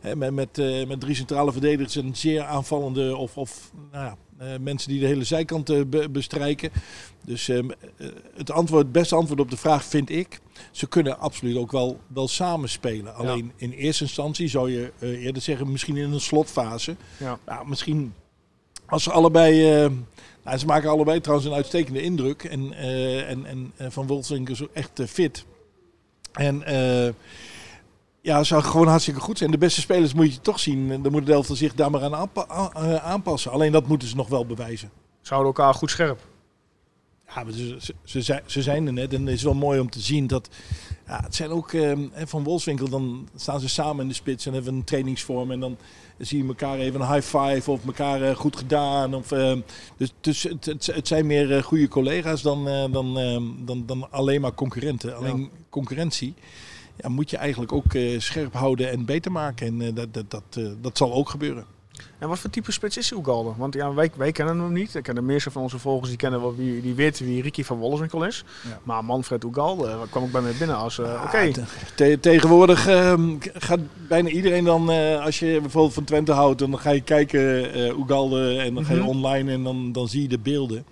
uh, 0.06 0.14
met, 0.14 0.34
met, 0.34 0.88
met, 0.88 1.00
drie 1.00 1.16
centrale 1.16 1.52
verdedigers 1.52 1.96
en 1.96 2.16
zeer 2.16 2.44
aanvallende 2.44 3.16
of, 3.16 3.38
of 3.38 3.72
nou 3.92 4.06
ja, 4.06 4.58
mensen 4.60 4.90
die 4.90 5.00
de 5.00 5.06
hele 5.06 5.24
zijkant 5.24 5.90
be 5.90 6.10
bestrijken. 6.10 6.72
Dus 7.26 7.50
ehm, 7.50 7.70
het, 8.36 8.52
antwoord, 8.52 8.84
het 8.84 8.92
beste 8.92 9.16
antwoord 9.16 9.40
op 9.40 9.50
de 9.50 9.58
vraag 9.58 9.84
vind 9.84 10.10
ik, 10.10 10.40
ze 10.72 10.88
kunnen 10.88 11.20
absoluut 11.20 11.58
ook 11.58 11.72
wel, 11.72 12.00
wel 12.08 12.28
samen 12.28 12.70
spelen. 12.70 13.16
Alleen 13.16 13.46
ja. 13.46 13.66
in 13.66 13.72
eerste 13.72 14.04
instantie 14.04 14.48
zou 14.48 14.72
je 14.72 14.92
eerder 15.00 15.42
zeggen, 15.42 15.72
misschien 15.72 15.98
in 15.98 16.12
een 16.12 16.20
slotfase. 16.20 16.96
Ja. 17.18 17.40
Nou, 17.46 17.68
misschien 17.68 18.14
als 18.86 19.04
ze 19.04 19.12
allebei 19.12 19.90
ze 20.58 20.66
maken 20.66 20.90
allebei 20.90 21.22
trouwens 21.22 21.50
een 21.50 21.56
uitstekende 21.56 22.02
indruk. 22.02 22.44
En, 22.44 22.72
uh, 22.72 23.30
en, 23.30 23.46
en 23.78 23.92
Van 23.92 24.08
Wolfswinkel 24.08 24.54
is 24.54 24.62
echt 24.74 25.00
uh, 25.00 25.08
fit. 25.08 25.46
En 26.32 26.64
ja, 28.22 28.44
zou 28.44 28.64
gewoon 28.64 28.88
hartstikke 28.88 29.20
goed 29.20 29.38
zijn. 29.38 29.52
De 29.52 29.58
beste 29.58 29.82
spelers 29.82 30.14
moet 30.14 30.34
je 30.34 30.42
toch 30.42 30.60
zien. 30.60 31.02
Dan 31.02 31.12
moet 31.12 31.26
de 31.26 31.32
Delft 31.32 31.56
zich 31.56 31.74
daar 31.74 31.92
maar 31.92 32.04
aan 32.04 32.16
aanpa 32.16 32.72
aanpassen. 33.00 33.52
Alleen 33.52 33.72
dat 33.72 33.88
moeten 33.88 34.08
ze 34.08 34.16
nog 34.16 34.28
wel 34.28 34.46
bewijzen. 34.46 34.92
Zouden 35.22 35.48
elkaar 35.48 35.74
goed 35.74 35.90
scherp? 35.90 36.20
Ja, 37.36 37.52
ze, 37.52 37.78
ze, 38.04 38.24
ze, 38.24 38.42
ze 38.46 38.62
zijn 38.62 38.88
er 38.88 38.94
net. 38.94 39.14
En 39.14 39.26
het 39.26 39.36
is 39.36 39.44
wel 39.44 39.54
mooi 39.54 39.80
om 39.80 39.90
te 39.90 40.00
zien 40.00 40.28
dat... 40.28 40.50
Ja, 41.08 41.22
het 41.24 41.36
zijn 41.36 41.50
ook 41.50 41.72
van 42.14 42.44
Wolfswinkel. 42.44 42.90
Dan 42.90 43.30
staan 43.36 43.60
ze 43.60 43.70
samen 43.70 44.02
in 44.02 44.08
de 44.08 44.14
spits 44.14 44.46
en 44.46 44.54
hebben 44.54 44.74
een 44.74 44.84
trainingsvorm. 44.84 45.52
En 45.52 45.60
dan 45.60 45.78
zie 46.20 46.42
je 46.42 46.48
elkaar 46.48 46.78
even 46.78 47.02
een 47.02 47.14
high 47.14 47.38
five 47.38 47.72
of 47.72 47.86
elkaar 47.86 48.22
uh, 48.22 48.36
goed 48.36 48.58
gedaan. 48.58 49.16
Of, 49.16 49.32
uh, 49.32 49.54
dus 49.98 50.14
dus 50.22 50.44
het, 50.44 50.66
het, 50.66 50.86
het, 50.86 51.08
zijn 51.08 51.26
meer 51.26 51.52
uh, 51.52 51.64
goede 51.64 51.88
collega's 51.88 52.42
dan, 52.42 52.66
dan, 52.92 53.14
dan, 53.66 53.86
dan 53.86 54.12
alleen 54.12 54.42
maar 54.42 54.54
concurrenten. 54.54 55.16
Alleen 55.16 55.40
ja. 55.40 55.48
concurrentie 55.70 56.34
ja, 56.96 57.10
moet 57.10 57.30
je 57.30 57.38
eigenlijk 57.38 57.72
ook 57.72 57.98
scherp 58.18 58.54
houden 58.54 58.90
en 58.92 59.06
beter 59.06 59.32
maken. 59.32 59.68
En 59.68 59.94
dat, 59.94 60.14
dat, 60.14 60.32
dat, 60.32 60.60
dat 60.82 60.98
zal 60.98 61.14
ook 61.14 61.30
gebeuren. 61.30 61.79
En 62.20 62.28
wat 62.28 62.40
voor 62.40 62.50
type 62.50 62.72
spits 62.72 62.98
is 62.98 63.12
Ugalde? 63.12 63.52
Want 63.58 63.74
ja, 63.74 63.94
wij, 63.94 64.12
wij 64.16 64.32
kennen 64.32 64.60
hem 64.60 64.74
niet. 64.74 64.96
Ik 64.96 65.04
ken 65.04 65.16
de 65.16 65.22
meeste 65.22 65.52
van 65.52 65.62
onze 65.62 65.80
volgers 65.80 66.10
die 66.10 66.18
kennen 66.18 66.42
wel 66.42 66.56
wie, 66.56 66.82
die 66.82 66.94
weten 66.94 67.26
wie 67.26 67.42
Ricky 67.42 67.64
van 67.64 67.78
Wolfswinkel 67.78 68.26
is. 68.26 68.44
Ja. 68.70 68.80
Maar 68.84 69.06
Manfred 69.06 69.44
Ugalde 69.44 69.98
kwam 70.10 70.24
ook 70.24 70.32
bij 70.32 70.42
mij 70.42 70.54
binnen 70.58 70.78
als 70.78 70.98
uh, 70.98 71.06
ja, 71.06 71.24
oké. 71.24 71.52
Te, 71.52 71.64
te, 71.96 72.18
tegenwoordig 72.22 72.88
uh, 72.88 73.14
gaat 73.54 73.80
bijna 74.08 74.30
iedereen 74.30 74.64
dan, 74.64 74.92
uh, 74.92 75.26
als 75.26 75.40
je 75.40 75.58
bijvoorbeeld 75.62 75.94
van 75.94 76.04
Twente 76.04 76.32
houdt, 76.32 76.60
dan 76.60 76.80
ga 76.80 76.90
je 76.90 77.02
kijken 77.02 77.78
Ugalde 78.00 78.58
en 78.58 78.74
dan 78.74 78.86
ga 78.86 78.94
je 78.94 79.00
mm 79.00 79.06
-hmm. 79.06 79.16
online 79.16 79.52
en 79.52 79.64
dan, 79.64 79.92
dan 79.92 80.08
zie 80.08 80.22
je 80.22 80.28
de 80.28 80.40
beelden. 80.40 80.86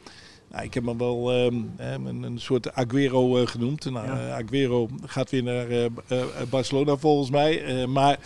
Nou, 0.52 0.64
ik 0.64 0.74
heb 0.74 0.86
hem 0.86 0.98
wel 0.98 1.34
een, 1.34 2.24
een 2.24 2.40
soort 2.40 2.74
Aguero 2.74 3.46
genoemd. 3.46 3.92
Nou, 3.92 4.08
ja. 4.08 4.42
Aguero 4.42 4.88
gaat 5.06 5.32
weer 5.32 5.44
naar 5.44 5.68
Barcelona 6.50 6.98
volgens 6.98 7.30
mij. 7.30 7.86
maar 7.88 8.20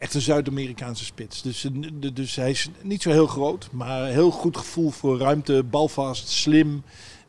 echt 0.00 0.14
een 0.14 0.20
Zuid-Amerikaanse 0.20 1.04
spits. 1.04 1.42
Dus, 1.42 1.66
dus 2.12 2.36
hij 2.36 2.50
is 2.50 2.68
niet 2.82 3.02
zo 3.02 3.10
heel 3.10 3.26
groot, 3.26 3.68
maar 3.72 4.06
heel 4.06 4.30
goed 4.30 4.56
gevoel 4.56 4.90
voor 4.90 5.18
ruimte, 5.18 5.62
balvast, 5.62 6.28
slim. 6.28 6.82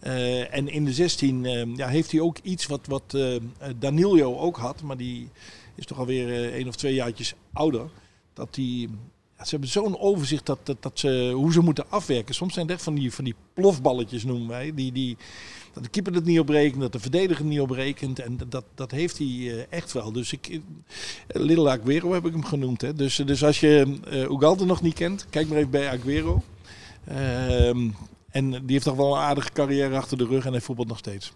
Uh, 0.03 0.53
en 0.53 0.67
in 0.67 0.85
de 0.85 0.93
16 0.93 1.43
uh, 1.43 1.75
ja, 1.75 1.87
heeft 1.87 2.11
hij 2.11 2.21
ook 2.21 2.37
iets 2.43 2.65
wat, 2.65 2.87
wat 2.87 3.17
Danilo 3.79 4.37
ook 4.37 4.57
had, 4.57 4.81
maar 4.81 4.97
die 4.97 5.29
is 5.75 5.85
toch 5.85 5.99
alweer 5.99 6.53
één 6.53 6.67
of 6.67 6.75
twee 6.75 6.93
jaartjes 6.93 7.33
ouder. 7.53 7.89
Dat 8.33 8.53
die, 8.53 8.89
ze 9.37 9.49
hebben 9.49 9.69
zo'n 9.69 9.99
overzicht 9.99 10.45
dat, 10.45 10.59
dat, 10.63 10.81
dat 10.81 10.99
ze, 10.99 11.31
hoe 11.35 11.51
ze 11.51 11.61
moeten 11.61 11.89
afwerken. 11.89 12.35
Soms 12.35 12.53
zijn 12.53 12.65
het 12.65 12.75
echt 12.75 12.83
van 12.83 12.95
die, 12.95 13.13
van 13.13 13.23
die 13.23 13.35
plofballetjes, 13.53 14.23
noemen 14.23 14.47
wij. 14.47 14.73
Die, 14.73 14.91
die, 14.91 15.17
dat 15.73 15.83
de 15.83 15.89
keeper 15.89 16.13
het 16.13 16.25
niet 16.25 16.39
oprekent, 16.39 16.81
dat 16.81 16.91
de 16.91 16.99
verdediger 16.99 17.45
niet 17.45 17.59
oprekent. 17.59 18.19
En 18.19 18.39
dat, 18.49 18.63
dat 18.75 18.91
heeft 18.91 19.17
hij 19.17 19.27
uh, 19.27 19.61
echt 19.69 19.91
wel. 19.91 20.11
Dus 20.11 20.33
ik, 20.33 20.47
uh, 20.47 20.59
Little 21.27 21.69
Aguero 21.69 22.13
heb 22.13 22.25
ik 22.25 22.31
hem 22.31 22.45
genoemd. 22.45 22.81
Hè. 22.81 22.93
Dus, 22.93 23.15
dus 23.15 23.43
als 23.43 23.59
je 23.59 23.97
uh, 24.11 24.21
Ugalde 24.21 24.65
nog 24.65 24.81
niet 24.81 24.93
kent, 24.93 25.25
kijk 25.29 25.47
maar 25.47 25.57
even 25.57 25.69
bij 25.69 25.89
Aguero. 25.89 26.43
Ehm, 27.07 27.89
en 28.29 28.49
die 28.49 28.61
heeft 28.65 28.83
toch 28.83 28.95
wel 28.95 29.15
een 29.15 29.21
aardige 29.21 29.51
carrière 29.53 29.95
achter 29.95 30.17
de 30.17 30.25
rug 30.25 30.45
en 30.45 30.51
hij 30.51 30.61
voetbalt 30.61 30.87
nog 30.87 30.97
steeds. 30.97 31.33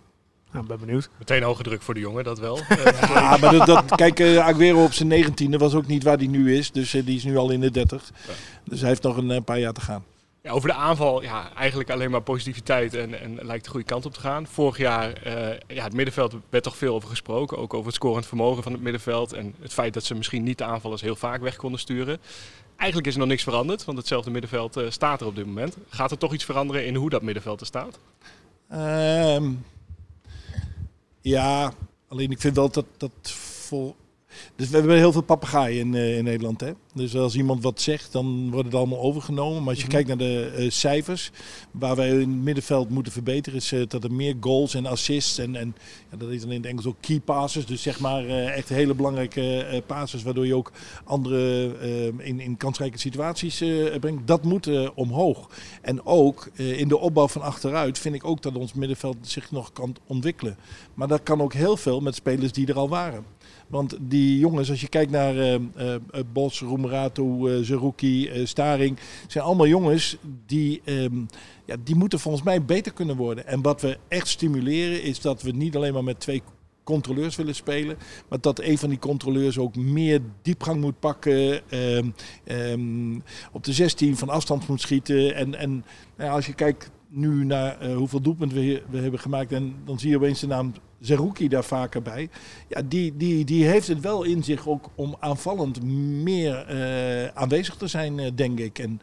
Nou, 0.52 0.68
ben 0.68 0.80
benieuwd. 0.80 1.10
Meteen 1.18 1.44
hoge 1.44 1.64
druk 1.64 1.82
voor 1.82 1.94
de 1.94 2.00
jongen, 2.00 2.24
dat 2.24 2.40
wel. 2.40 2.60
ja, 3.14 3.38
maar 3.38 3.52
dat, 3.52 3.66
dat, 3.66 3.96
kijk, 3.96 4.20
uh, 4.20 4.38
Aguero 4.38 4.84
op 4.84 4.94
zijn 4.94 5.08
negentiende 5.08 5.58
was 5.58 5.74
ook 5.74 5.88
niet 5.88 6.04
waar 6.04 6.18
hij 6.18 6.28
nu 6.28 6.58
is. 6.58 6.72
Dus 6.72 6.94
uh, 6.94 7.06
die 7.06 7.16
is 7.16 7.24
nu 7.24 7.38
al 7.38 7.50
in 7.50 7.60
de 7.60 7.72
dertig. 7.72 8.12
Ja. 8.28 8.34
Dus 8.64 8.80
hij 8.80 8.90
heeft 8.90 9.04
nog 9.04 9.18
een 9.18 9.44
paar 9.44 9.60
jaar 9.60 9.74
te 9.74 9.82
gaan. 9.82 10.04
Over 10.50 10.70
de 10.70 10.76
aanval, 10.76 11.22
ja, 11.22 11.54
eigenlijk 11.54 11.90
alleen 11.90 12.12
maar 12.12 12.22
positiviteit 12.22 12.94
en, 12.94 13.20
en 13.20 13.40
lijkt 13.46 13.64
de 13.64 13.70
goede 13.70 13.86
kant 13.86 14.06
op 14.06 14.14
te 14.14 14.20
gaan. 14.20 14.48
Vorig 14.48 14.78
jaar, 14.78 15.28
uh, 15.28 15.60
ja, 15.68 15.84
het 15.84 15.94
middenveld 15.94 16.36
werd 16.50 16.64
toch 16.64 16.78
veel 16.78 16.96
over 16.96 17.10
gesproken. 17.10 17.58
Ook 17.58 17.74
over 17.74 17.86
het 17.86 17.96
scorend 17.96 18.26
vermogen 18.26 18.64
van 18.64 18.72
het 18.72 18.82
middenveld. 18.82 19.34
En 19.34 19.56
het 19.60 19.74
feit 19.74 19.94
dat 19.94 20.04
ze 20.04 20.16
misschien 20.16 20.44
niet 20.44 20.58
de 20.58 20.64
aanvallers 20.64 21.02
heel 21.02 21.16
vaak 21.16 21.42
weg 21.42 21.56
konden 21.56 21.80
sturen. 21.80 22.20
Eigenlijk 22.76 23.08
is 23.08 23.14
er 23.14 23.20
nog 23.20 23.30
niks 23.30 23.44
veranderd, 23.44 23.86
want 23.86 23.98
hetzelfde 23.98 24.32
middenveld 24.32 24.78
uh, 24.78 24.90
staat 24.90 25.22
er 25.22 25.28
op 25.28 25.36
dit 25.36 25.46
moment. 25.46 25.78
Gaat 25.90 26.12
er 26.12 26.18
toch 26.18 26.34
iets 26.34 26.46
veranderen 26.46 26.86
in 26.86 26.96
hoe 26.96 27.10
dat 27.10 27.22
middenveld 27.22 27.60
er 27.60 27.66
staat? 27.66 28.00
Um, 28.74 29.66
ja, 31.22 31.74
alleen 32.08 32.32
ik 32.32 32.40
vind 32.40 32.56
wel 32.56 32.70
dat 32.70 32.86
dat 32.98 33.32
vol, 33.68 33.96
dus 34.56 34.70
we 34.70 34.78
hebben 34.78 34.98
heel 34.98 35.12
veel 35.12 35.22
papegaaien 35.22 35.80
in, 35.80 35.94
uh, 35.94 36.18
in 36.18 36.24
Nederland. 36.24 36.62
Hè? 36.62 36.72
Dus 36.94 37.16
als 37.16 37.36
iemand 37.36 37.64
wat 37.64 37.82
zegt, 37.82 38.12
dan 38.12 38.52
wordt 38.52 38.66
het 38.66 38.76
allemaal 38.76 39.00
overgenomen. 39.00 39.60
Maar 39.60 39.70
als 39.70 39.82
je 39.82 39.86
mm 39.86 39.92
-hmm. 39.92 40.06
kijkt 40.06 40.08
naar 40.20 40.28
de 40.28 40.64
uh, 40.64 40.72
cijfers, 40.72 41.32
waar 41.72 41.96
wij 41.96 42.10
in 42.10 42.20
het 42.20 42.44
middenveld 42.44 42.90
moeten 42.90 43.14
verbeteren, 43.14 43.60
is 43.60 43.72
uh, 43.72 43.84
dat 43.88 44.04
er 44.04 44.12
meer 44.12 44.36
goals 44.40 44.74
en 44.74 44.86
assists 44.86 45.38
en, 45.38 45.56
en 45.56 45.76
ja, 46.12 46.18
dat 46.18 46.30
is 46.30 46.42
dan 46.42 46.52
in 46.52 46.58
het 46.58 46.66
Engels 46.66 46.86
ook 46.86 46.96
key 47.00 47.20
passes. 47.20 47.66
Dus 47.66 47.82
zeg 47.82 48.00
maar 48.00 48.26
echt 48.28 48.70
hele 48.70 48.94
belangrijke 48.94 49.84
passes, 49.86 50.24
waardoor 50.24 50.48
je 50.48 50.56
ook 50.56 50.72
andere 51.04 51.72
in, 52.18 52.40
in 52.40 52.58
kansrijke 52.58 53.00
situaties 53.00 53.64
brengt. 54.00 54.28
Dat 54.28 54.44
moet 54.44 54.94
omhoog. 54.94 55.50
En 55.82 56.06
ook 56.06 56.50
in 56.56 56.88
de 56.88 56.98
opbouw 56.98 57.28
van 57.28 57.42
achteruit 57.42 58.00
vind 58.00 58.16
ik 58.16 58.26
ook 58.26 58.42
dat 58.42 58.56
ons 58.56 58.74
middenveld 58.74 59.18
zich 59.22 59.52
nog 59.52 59.74
kan 59.74 59.96
ontwikkelen. 60.08 60.58
Maar 60.94 61.08
dat 61.08 61.24
kan 61.24 61.42
ook 61.42 61.54
heel 61.54 61.78
veel 61.78 62.00
met 62.00 62.16
spelers 62.16 62.52
die 62.52 62.68
er 62.68 62.78
al 62.78 62.90
waren. 62.90 63.26
Want 63.76 63.98
die 64.02 64.40
jongens, 64.40 64.70
als 64.70 64.82
je 64.82 64.88
kijkt 64.88 65.12
naar 65.12 65.36
uh, 65.36 65.54
uh, 65.54 65.96
Bos, 66.34 66.60
Roemerato, 66.62 67.48
uh, 67.48 68.46
Staring, 68.46 68.98
zijn 69.28 69.44
allemaal 69.44 69.68
jongens 69.68 70.18
die, 70.46 70.82
um, 70.86 71.26
ja, 71.66 71.76
die 71.84 71.96
moeten 71.96 72.20
volgens 72.20 72.44
mij 72.44 72.66
beter 72.66 72.94
kunnen 72.94 73.16
worden. 73.16 73.48
En 73.48 73.62
wat 73.62 73.82
we 73.82 73.98
echt 74.08 74.28
stimuleren 74.28 75.04
is 75.04 75.22
dat 75.22 75.42
we 75.42 75.52
niet 75.52 75.76
alleen 75.76 75.94
maar 75.94 76.04
met 76.04 76.20
twee 76.20 76.42
controleurs 76.84 77.36
willen 77.36 77.56
spelen. 77.56 77.98
Maar 78.30 78.42
dat 78.42 78.60
een 78.60 78.78
van 78.78 78.90
die 78.90 79.00
controleurs 79.00 79.58
ook 79.58 79.76
meer 79.76 80.22
diepgang 80.42 80.82
moet 80.82 81.00
pakken. 81.00 81.62
Um, 81.70 82.14
um, 82.46 83.24
op 83.52 83.64
de 83.64 83.74
16 83.74 84.18
van 84.18 84.30
afstand 84.30 84.68
moet 84.68 84.82
schieten. 84.82 85.36
En, 85.36 85.56
en 85.56 85.70
nou 86.18 86.30
ja, 86.30 86.36
als 86.36 86.46
je 86.46 86.54
kijkt 86.54 86.92
nu 87.10 87.46
naar 87.46 87.86
hoeveel 87.86 88.22
doelpunten 88.22 88.58
we, 88.58 88.84
we 88.90 88.98
hebben 88.98 89.20
gemaakt. 89.20 89.52
En 89.52 89.76
dan 89.86 90.00
zie 90.00 90.10
je 90.10 90.16
opeens 90.16 90.40
de 90.40 90.48
naam 90.48 90.74
Zerouki 91.00 91.48
daar 91.48 91.64
vaker 91.64 92.02
bij. 92.02 92.30
Ja, 92.68 92.82
die, 92.86 93.18
die, 93.18 93.46
die 93.46 93.66
heeft 93.66 93.88
het 93.88 94.00
wel 94.00 94.24
in 94.24 94.44
zich 94.44 94.68
ook 94.68 94.90
om 94.96 95.16
aanvallend 95.20 95.84
meer 96.24 96.66
uh, 96.70 97.28
aanwezig 97.28 97.76
te 97.76 97.88
zijn, 97.88 98.18
uh, 98.18 98.28
denk 98.36 98.60
ik. 98.60 98.80
En, 98.80 99.02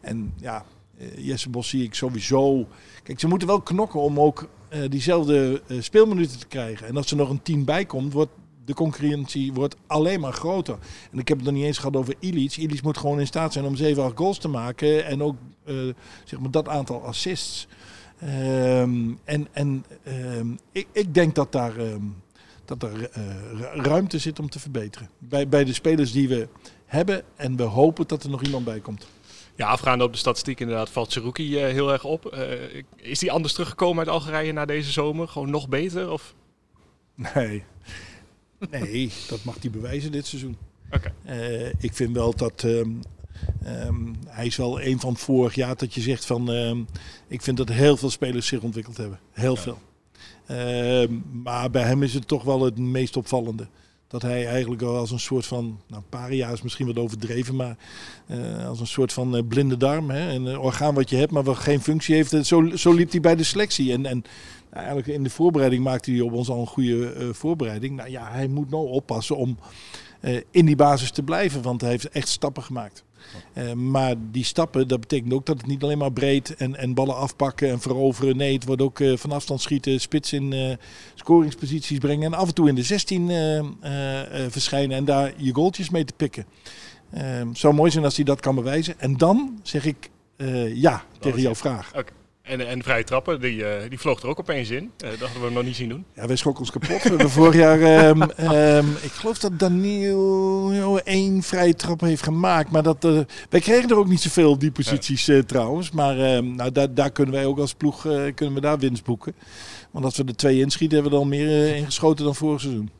en 0.00 0.34
ja, 0.36 0.64
eh, 0.98 1.26
Jesse 1.26 1.50
Bos 1.50 1.68
zie 1.68 1.82
ik 1.82 1.94
sowieso. 1.94 2.66
Kijk, 3.02 3.20
ze 3.20 3.28
moeten 3.28 3.48
wel 3.48 3.60
knokken 3.60 4.00
om 4.00 4.20
ook 4.20 4.48
eh, 4.68 4.80
diezelfde 4.88 5.62
eh, 5.66 5.80
speelminuten 5.80 6.38
te 6.38 6.46
krijgen. 6.46 6.86
En 6.86 6.96
als 6.96 7.10
er 7.10 7.16
nog 7.16 7.30
een 7.30 7.42
10 7.42 7.64
bij 7.64 7.84
komt, 7.84 8.12
wordt 8.12 8.32
de 8.64 8.74
concurrentie 8.74 9.52
wordt 9.52 9.76
alleen 9.86 10.20
maar 10.20 10.32
groter. 10.32 10.78
En 11.12 11.18
ik 11.18 11.28
heb 11.28 11.36
het 11.36 11.46
nog 11.46 11.54
niet 11.54 11.64
eens 11.64 11.78
gehad 11.78 11.96
over 11.96 12.14
Illich. 12.18 12.56
Illich 12.56 12.82
moet 12.82 12.98
gewoon 12.98 13.20
in 13.20 13.26
staat 13.26 13.52
zijn 13.52 13.64
om 13.64 13.76
7, 13.76 14.02
8 14.02 14.16
goals 14.16 14.38
te 14.38 14.48
maken. 14.48 15.06
En 15.06 15.22
ook 15.22 15.36
eh, 15.64 15.74
zeg 16.24 16.40
maar 16.40 16.50
dat 16.50 16.68
aantal 16.68 17.02
assists. 17.02 17.66
Ehm, 18.18 19.12
en 19.24 19.46
en 19.52 19.84
ehm, 20.02 20.46
ik, 20.72 20.86
ik 20.92 21.14
denk 21.14 21.34
dat 21.34 21.52
daar, 21.52 21.76
ehm, 21.76 22.02
dat 22.64 22.82
er 22.82 23.08
eh, 23.10 23.22
ru- 23.52 23.80
ruimte 23.82 24.18
zit 24.18 24.38
om 24.38 24.48
te 24.50 24.58
verbeteren. 24.60 25.08
Bij, 25.18 25.48
bij 25.48 25.64
de 25.64 25.72
spelers 25.72 26.12
die 26.12 26.28
we 26.28 26.48
hebben. 26.86 27.22
En 27.36 27.56
we 27.56 27.62
hopen 27.62 28.06
dat 28.06 28.22
er 28.24 28.30
nog 28.30 28.42
iemand 28.42 28.64
bij 28.64 28.80
komt. 28.80 29.06
Ja, 29.56 29.68
afgaande 29.68 30.04
op 30.04 30.12
de 30.12 30.18
statistiek 30.18 30.60
inderdaad 30.60 30.90
valt 30.90 31.12
Seruki 31.12 31.58
eh, 31.58 31.72
heel 31.72 31.92
erg 31.92 32.04
op. 32.04 32.26
Eh, 32.26 32.82
is 32.96 33.20
hij 33.20 33.30
anders 33.30 33.52
teruggekomen 33.52 33.98
uit 33.98 34.08
Algerije 34.14 34.52
na 34.52 34.64
deze 34.64 34.92
zomer? 34.92 35.28
Gewoon 35.28 35.50
nog 35.50 35.68
beter? 35.68 36.10
Of? 36.10 36.34
Nee. 37.14 37.64
Nee, 38.70 39.12
dat 39.28 39.44
mag 39.44 39.56
hij 39.60 39.70
bewijzen 39.70 40.12
dit 40.12 40.26
seizoen. 40.26 40.56
Oké. 40.92 41.12
Eh, 41.24 41.66
ik 41.68 41.92
vind 41.92 42.14
wel 42.14 42.34
dat 42.36 42.66
ehm, 43.64 43.94
hij 44.26 44.46
is 44.46 44.56
wel 44.56 44.82
een 44.82 45.00
van 45.00 45.16
vorig 45.16 45.54
jaar 45.54 45.76
dat 45.76 45.94
je 45.94 46.00
zegt 46.00 46.24
van 46.24 46.52
ehm, 46.52 46.78
ik 47.28 47.42
vind 47.42 47.56
dat 47.56 47.68
heel 47.68 47.96
veel 47.96 48.10
spelers 48.10 48.46
zich 48.46 48.60
ontwikkeld 48.60 48.96
hebben. 48.96 49.18
Heel 49.32 49.56
veel. 49.56 49.78
Ehm, 50.46 51.12
maar 51.42 51.70
bij 51.70 51.82
hem 51.82 52.02
is 52.02 52.14
het 52.14 52.28
toch 52.28 52.42
wel 52.42 52.62
het 52.62 52.78
meest 52.78 53.16
opvallende. 53.16 53.66
Dat 54.14 54.22
hij 54.22 54.46
eigenlijk 54.46 54.82
al 54.82 54.96
als 54.96 55.10
een 55.10 55.20
soort 55.20 55.46
van, 55.46 55.80
nou 55.86 56.02
paria 56.08 56.48
is 56.48 56.62
misschien 56.62 56.86
wat 56.86 56.98
overdreven, 56.98 57.56
maar 57.56 57.76
eh, 58.26 58.68
als 58.68 58.80
een 58.80 58.86
soort 58.86 59.12
van 59.12 59.36
eh, 59.36 59.42
blinde 59.48 59.76
darm. 59.76 60.10
Hè? 60.10 60.32
Een 60.32 60.46
eh, 60.46 60.62
orgaan 60.62 60.94
wat 60.94 61.10
je 61.10 61.16
hebt, 61.16 61.32
maar 61.32 61.42
wat 61.42 61.56
geen 61.56 61.80
functie 61.80 62.14
heeft. 62.14 62.46
Zo, 62.46 62.70
zo 62.76 62.92
liep 62.92 63.10
hij 63.10 63.20
bij 63.20 63.36
de 63.36 63.44
selectie. 63.44 63.92
En, 63.92 64.06
en 64.06 64.24
nou, 64.70 64.84
eigenlijk 64.84 65.06
in 65.06 65.22
de 65.22 65.30
voorbereiding 65.30 65.84
maakte 65.84 66.10
hij 66.10 66.20
op 66.20 66.32
ons 66.32 66.48
al 66.48 66.60
een 66.60 66.66
goede 66.66 67.28
voorbereiding. 67.34 67.96
Nou 67.96 68.10
ja, 68.10 68.30
hij 68.30 68.46
moet 68.46 68.70
nou 68.70 68.88
oppassen 68.88 69.36
om 69.36 69.58
in 70.50 70.66
die 70.66 70.76
basis 70.76 71.10
te 71.10 71.22
blijven, 71.22 71.62
want 71.62 71.80
hij 71.80 71.90
heeft 71.90 72.08
echt 72.08 72.28
stappen 72.28 72.62
gemaakt. 72.62 73.04
Eh, 73.52 73.72
maar 73.72 74.14
die 74.30 74.44
stappen, 74.44 74.88
dat 74.88 75.00
betekent 75.00 75.32
ook 75.32 75.46
dat 75.46 75.56
het 75.56 75.66
niet 75.66 75.82
alleen 75.82 75.98
maar 75.98 76.12
breed 76.12 76.54
en, 76.56 76.76
en 76.76 76.94
ballen 76.94 77.16
afpakken 77.16 77.70
en 77.70 77.80
veroveren. 77.80 78.36
Nee, 78.36 78.54
het 78.54 78.64
wordt 78.64 78.82
ook 78.82 79.00
eh, 79.00 79.16
van 79.16 79.32
afstand 79.32 79.60
schieten, 79.60 80.00
spits 80.00 80.32
in 80.32 80.52
eh, 80.52 80.76
scoringsposities 81.14 81.98
brengen. 81.98 82.32
En 82.32 82.38
af 82.38 82.48
en 82.48 82.54
toe 82.54 82.68
in 82.68 82.74
de 82.74 82.82
16 82.82 83.30
eh, 83.30 83.58
eh, 83.58 83.64
eh, 84.44 84.50
verschijnen 84.50 84.96
en 84.96 85.04
daar 85.04 85.32
je 85.36 85.54
goaltjes 85.54 85.90
mee 85.90 86.04
te 86.04 86.12
pikken. 86.16 86.44
Eh, 87.10 87.22
Het 87.22 87.58
zou 87.58 87.74
mooi 87.74 87.90
zijn 87.90 88.04
als 88.04 88.16
hij 88.16 88.24
dat 88.24 88.40
kan 88.40 88.54
bewijzen. 88.54 89.00
En 89.00 89.16
dan 89.16 89.60
zeg 89.62 89.84
ik 89.84 90.10
eh, 90.36 90.74
ja 90.76 91.04
tegen 91.20 91.40
jouw 91.40 91.54
vraag. 91.54 91.90
En, 92.44 92.68
en 92.68 92.78
de 92.78 92.84
vrije 92.84 93.04
trappen, 93.04 93.40
die, 93.40 93.64
eh, 93.64 93.88
die 93.88 93.98
vloog 93.98 94.22
er 94.22 94.28
ook 94.28 94.38
opeens 94.38 94.70
in. 94.70 94.90
Eh, 94.98 95.10
dat 95.10 95.18
hadden 95.18 95.48
we 95.48 95.50
nog 95.50 95.64
niet 95.64 95.76
zien 95.76 95.88
doen. 95.88 96.04
Ja, 96.14 96.26
wij 96.26 96.36
schrokken 96.36 96.62
ons 96.62 96.70
kapot. 96.70 97.02
We 97.02 97.08
hebben 97.08 97.30
vorig 97.30 97.54
jaar, 97.54 97.80
ehm, 97.80 98.22
ehm, 98.36 98.90
ik 99.02 99.10
geloof 99.10 99.38
dat 99.38 99.58
Daniel 99.58 101.00
één 101.00 101.42
vrije 101.42 101.74
trap 101.74 102.00
heeft 102.00 102.22
gemaakt. 102.22 102.70
Maar 102.70 102.82
dat, 102.82 103.04
eh, 103.04 103.18
wij 103.48 103.60
kregen 103.60 103.90
er 103.90 103.96
ook 103.96 104.08
niet 104.08 104.20
zoveel 104.20 104.50
op 104.50 104.60
die 104.60 104.70
posities 104.70 105.30
trouwens. 105.46 105.90
Maar 105.90 106.18
ehm, 106.18 106.54
nou, 106.54 106.72
daar, 106.72 106.94
daar 106.94 107.10
kunnen 107.10 107.34
wij 107.34 107.46
ook 107.46 107.58
als 107.58 107.74
ploeg 107.74 108.02
kunnen 108.34 108.54
we 108.54 108.60
daar 108.60 108.78
winst 108.78 109.04
boeken. 109.04 109.34
Want 109.90 110.04
als 110.04 110.16
we 110.16 110.24
er 110.24 110.36
twee 110.36 110.60
inschieten, 110.60 110.94
hebben 110.94 111.12
we 111.12 111.18
dan 111.18 111.28
meer 111.28 111.76
ingeschoten 111.76 112.24
dan 112.24 112.34
vorig 112.34 112.60
seizoen. 112.60 112.90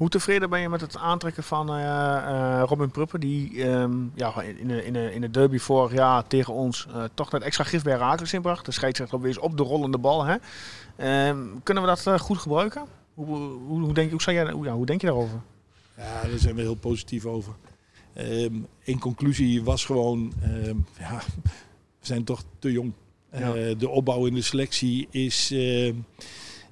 Hoe 0.00 0.08
tevreden 0.08 0.50
ben 0.50 0.60
je 0.60 0.68
met 0.68 0.80
het 0.80 0.96
aantrekken 0.96 1.42
van 1.42 1.74
eh, 1.74 2.16
eh, 2.16 2.62
Robin 2.66 2.90
Pruppen, 2.90 3.20
die 3.20 3.64
ehm, 3.64 3.92
ja, 4.14 4.42
in, 4.42 4.68
de, 4.68 4.84
in, 4.84 4.92
de, 4.92 5.14
in 5.14 5.20
de 5.20 5.30
derby 5.30 5.58
vorig 5.58 5.92
jaar 5.92 6.26
tegen 6.26 6.52
ons 6.52 6.86
eh, 6.86 7.04
toch 7.14 7.32
net 7.32 7.42
extra 7.42 7.64
gif 7.64 7.82
bij 7.82 7.92
Herakles 7.92 8.32
inbracht. 8.32 8.64
De 8.64 8.72
scheidsrechter 8.72 9.24
eens 9.24 9.38
op 9.38 9.56
de 9.56 9.62
rollende 9.62 9.98
bal. 9.98 10.24
Hè? 10.24 10.36
Ehm, 10.96 11.38
kunnen 11.62 11.82
we 11.82 11.88
dat 11.88 12.20
goed 12.20 12.38
gebruiken? 12.38 12.84
Hoe, 13.14 13.26
hoe, 13.66 13.80
hoe, 13.80 13.94
denk, 13.94 14.10
hoe, 14.10 14.22
zou 14.22 14.36
jij, 14.36 14.50
hoe, 14.50 14.64
ja, 14.64 14.72
hoe 14.72 14.86
denk 14.86 15.00
je 15.00 15.06
daarover? 15.06 15.40
Ja, 15.96 16.22
daar 16.22 16.38
zijn 16.38 16.54
we 16.54 16.60
heel 16.60 16.74
positief 16.74 17.24
over. 17.24 17.52
Ehm, 18.12 18.54
in 18.82 18.98
conclusie 18.98 19.64
was 19.64 19.84
gewoon, 19.84 20.32
ja, 20.98 21.20
we 22.00 22.06
zijn 22.06 22.24
toch 22.24 22.42
te 22.58 22.72
jong. 22.72 22.92
Ja. 23.32 23.74
de 23.74 23.88
opbouw 23.88 24.26
in 24.26 24.34
de 24.34 24.42
selectie 24.42 25.08
is, 25.10 25.48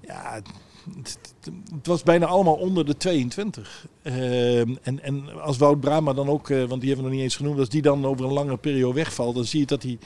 ja, 0.01 0.41
het, 0.97 1.87
was 1.87 2.03
bijna 2.03 2.27
allemaal 2.27 2.55
onder 2.55 2.87
de 2.87 2.97
22. 2.97 3.87
Ehm, 4.03 4.75
en, 4.83 5.03
en 5.03 5.41
als 5.43 5.57
Wout 5.59 5.81
Brama 5.81 6.13
dan 6.13 6.29
ook, 6.29 6.51
eh, 6.51 6.65
want 6.65 6.81
die 6.81 6.89
hebben 6.91 6.97
we 6.97 7.03
nog 7.03 7.11
niet 7.13 7.21
eens 7.21 7.37
genoemd, 7.37 7.59
als 7.59 7.69
die 7.69 7.83
dan 7.83 8.07
over 8.07 8.25
een 8.25 8.33
langere 8.33 8.57
periode 8.57 8.95
wegvalt, 8.95 9.35
dan 9.35 9.45
zie 9.45 9.61
je 9.61 9.67
dat 9.67 9.83
hij 9.83 9.99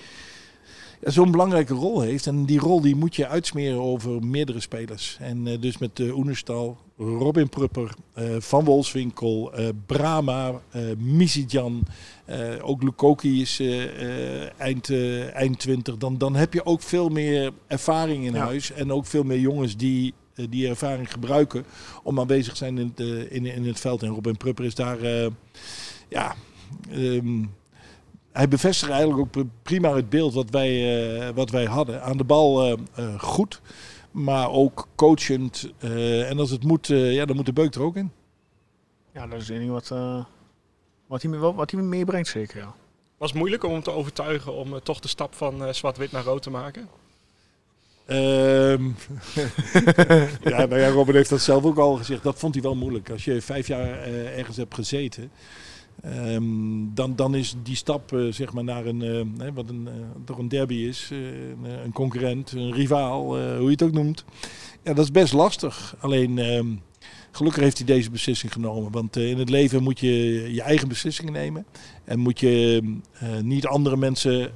ja, 1.00 1.10
zo'n 1.10 1.30
belangrijke 1.30 1.74
rol 1.74 2.00
heeft. 2.00 2.26
En 2.26 2.44
die 2.44 2.58
rol 2.58 2.80
die 2.80 2.96
moet 2.96 3.16
je 3.16 3.26
uitsmeren 3.28 3.80
over 3.80 4.24
meerdere 4.24 4.60
spelers. 4.60 5.16
En 5.20 5.46
eh, 5.46 5.60
dus 5.60 5.78
met 5.78 5.98
uh, 5.98 6.16
Oenerstal, 6.16 6.76
Robin 6.96 7.48
Prupper, 7.48 7.94
eh, 8.14 8.24
Van 8.38 8.64
Wolfswinkel, 8.64 9.52
eh, 9.52 9.68
Brama, 9.86 10.52
eh 10.70 10.82
Misitjan, 10.98 11.82
eh, 12.24 12.38
ook 12.62 12.82
Lukoki 12.82 13.40
is 13.40 13.60
eh, 13.60 13.82
eh, 14.42 14.50
eind, 14.58 14.90
eh, 14.90 15.34
eind 15.34 15.58
20. 15.58 15.96
Dan, 15.96 16.18
dan 16.18 16.34
heb 16.36 16.52
je 16.52 16.66
ook 16.66 16.82
veel 16.82 17.08
meer 17.08 17.52
ervaring 17.66 18.24
in 18.26 18.32
Ja. 18.34 18.44
huis. 18.44 18.72
En 18.72 18.92
ook 18.92 19.06
veel 19.06 19.22
meer 19.22 19.38
jongens 19.38 19.76
die 19.76 20.08
eh, 20.08 20.14
die 20.34 20.68
ervaring 20.68 21.12
gebruiken 21.12 21.64
om 22.02 22.20
aanwezig 22.20 22.52
te 22.52 22.58
zijn 22.58 22.78
in 22.78 22.86
het, 22.96 23.00
eh, 23.00 23.32
in, 23.32 23.46
in 23.46 23.66
het 23.66 23.80
veld. 23.80 24.02
En 24.02 24.08
Robin 24.08 24.36
Prupper 24.36 24.64
is 24.64 24.74
daar, 24.74 25.00
eh, 25.00 25.26
ja... 26.08 26.34
ehm, 26.90 27.44
hij 28.32 28.48
bevestigt 28.48 28.90
eigenlijk 28.90 29.20
ook 29.20 29.30
pr- 29.30 29.52
prima 29.62 29.94
het 29.94 30.08
beeld 30.08 30.34
wat 30.34 30.50
wij, 30.50 30.70
eh, 31.26 31.34
wat 31.34 31.50
wij 31.50 31.64
hadden. 31.64 32.02
Aan 32.02 32.16
de 32.16 32.24
bal 32.24 32.62
eh, 32.64 32.78
eh, 32.94 33.20
goed, 33.20 33.60
maar 34.10 34.50
ook 34.50 34.88
coachend. 34.94 35.72
eh, 35.78 36.30
en 36.30 36.38
als 36.38 36.50
het 36.50 36.64
moet, 36.64 36.90
eh, 36.90 37.14
ja, 37.14 37.24
dan 37.24 37.36
moet 37.36 37.46
de 37.46 37.52
beuk 37.52 37.74
er 37.74 37.82
ook 37.82 37.96
in. 37.96 38.10
Ja, 39.14 39.26
dat 39.26 39.40
is 39.40 39.48
het 39.48 39.56
enige 39.56 39.72
wat, 39.72 39.90
eh, 39.90 40.24
wat, 41.06 41.22
hij, 41.22 41.38
wat 41.38 41.70
hij 41.70 41.80
me 41.80 41.86
meebrengt 41.86 42.28
zeker. 42.28 42.58
Ja. 42.58 42.74
Was 43.18 43.30
het 43.30 43.38
moeilijk 43.38 43.64
om 43.64 43.72
hem 43.72 43.82
te 43.82 43.90
overtuigen 43.90 44.52
om 44.52 44.74
eh, 44.74 44.80
toch 44.80 45.00
de 45.00 45.08
stap 45.08 45.34
van 45.34 45.64
eh, 45.64 45.72
zwart-wit 45.72 46.12
naar 46.12 46.24
rood 46.24 46.42
te 46.42 46.50
maken? 46.50 46.88
Ehm, 48.06 48.84
ja, 50.50 50.66
nou 50.66 50.78
ja, 50.78 50.88
Robin 50.88 51.14
heeft 51.14 51.30
dat 51.30 51.40
zelf 51.40 51.64
ook 51.64 51.78
al 51.78 51.96
gezegd. 51.96 52.22
Dat 52.22 52.38
vond 52.38 52.54
hij 52.54 52.62
wel 52.62 52.74
moeilijk. 52.74 53.10
Als 53.10 53.24
je 53.24 53.40
vijf 53.40 53.66
jaar 53.66 54.02
eh, 54.02 54.38
ergens 54.38 54.56
hebt 54.56 54.74
gezeten, 54.74 55.30
ehm, 56.02 56.44
dan, 56.94 57.16
dan 57.16 57.34
is 57.34 57.54
die 57.62 57.76
stap 57.76 58.12
eh, 58.12 58.26
zeg 58.30 58.52
maar 58.52 58.64
naar 58.64 58.86
een, 58.86 59.02
eh, 59.02 59.48
wat 59.54 59.68
een, 59.68 59.88
toch 60.24 60.38
een 60.38 60.48
derby 60.48 60.74
is, 60.74 61.10
een, 61.84 61.92
concurrent, 61.92 62.52
een 62.52 62.72
rivaal, 62.72 63.24
hoe 63.56 63.64
je 63.64 63.70
het 63.70 63.82
ook 63.82 63.92
noemt. 63.92 64.24
Ja, 64.82 64.94
dat 64.94 65.04
is 65.04 65.10
best 65.10 65.32
lastig. 65.32 65.96
Alleen 66.00 66.38
ehm, 66.38 66.66
gelukkig 67.30 67.62
heeft 67.62 67.78
hij 67.78 67.86
deze 67.86 68.10
beslissing 68.10 68.52
genomen. 68.52 68.92
Want 68.92 69.16
in 69.16 69.38
het 69.38 69.50
leven 69.50 69.82
moet 69.82 70.00
je 70.00 70.44
je 70.54 70.62
eigen 70.62 70.88
beslissingen 70.88 71.32
nemen. 71.32 71.66
En 72.04 72.18
moet 72.18 72.40
je 72.40 72.82
niet 73.42 73.66
andere 73.66 73.96
mensen 73.96 74.50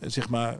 zeg 0.00 0.28
maar, 0.28 0.58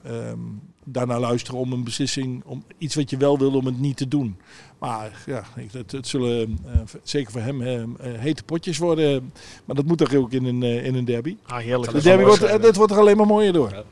daarnaar 0.93 1.21
luisteren 1.21 1.61
om 1.61 1.73
een 1.73 1.85
beslissing, 1.85 2.43
om 2.45 2.65
iets 2.79 2.95
wat 2.95 3.11
je 3.11 3.17
wel 3.17 3.39
wil, 3.39 3.55
om 3.55 3.67
het 3.67 3.81
niet 3.81 3.97
te 3.97 4.09
doen. 4.09 4.37
Maar 4.79 5.23
ja, 5.27 5.45
het, 5.73 5.93
het 5.93 6.07
zullen 6.07 6.59
eh, 6.67 6.81
zeker 7.03 7.33
voor 7.33 7.41
hem 7.41 7.63
eh, 7.63 7.83
eh, 7.83 7.89
hete 8.01 8.43
potjes 8.43 8.79
worden. 8.79 9.33
Maar 9.65 9.77
dat 9.77 9.85
moet 9.85 9.99
toch 9.99 10.15
ook 10.15 10.33
in 10.33 10.45
een, 10.45 10.63
eh, 10.63 10.85
in 10.85 10.95
een 10.95 11.05
derby. 11.05 11.37
Ah, 11.47 11.59
heerlijk. 11.59 11.87
De 11.87 11.93
Dat 11.93 12.03
derby 12.03 12.25
wordt, 12.25 12.41
zijn, 12.41 12.63
het 12.63 12.77
wordt 12.77 12.93
er 12.93 12.99
alleen 12.99 13.17
maar 13.17 13.27
mooier 13.27 13.53
door. 13.53 13.85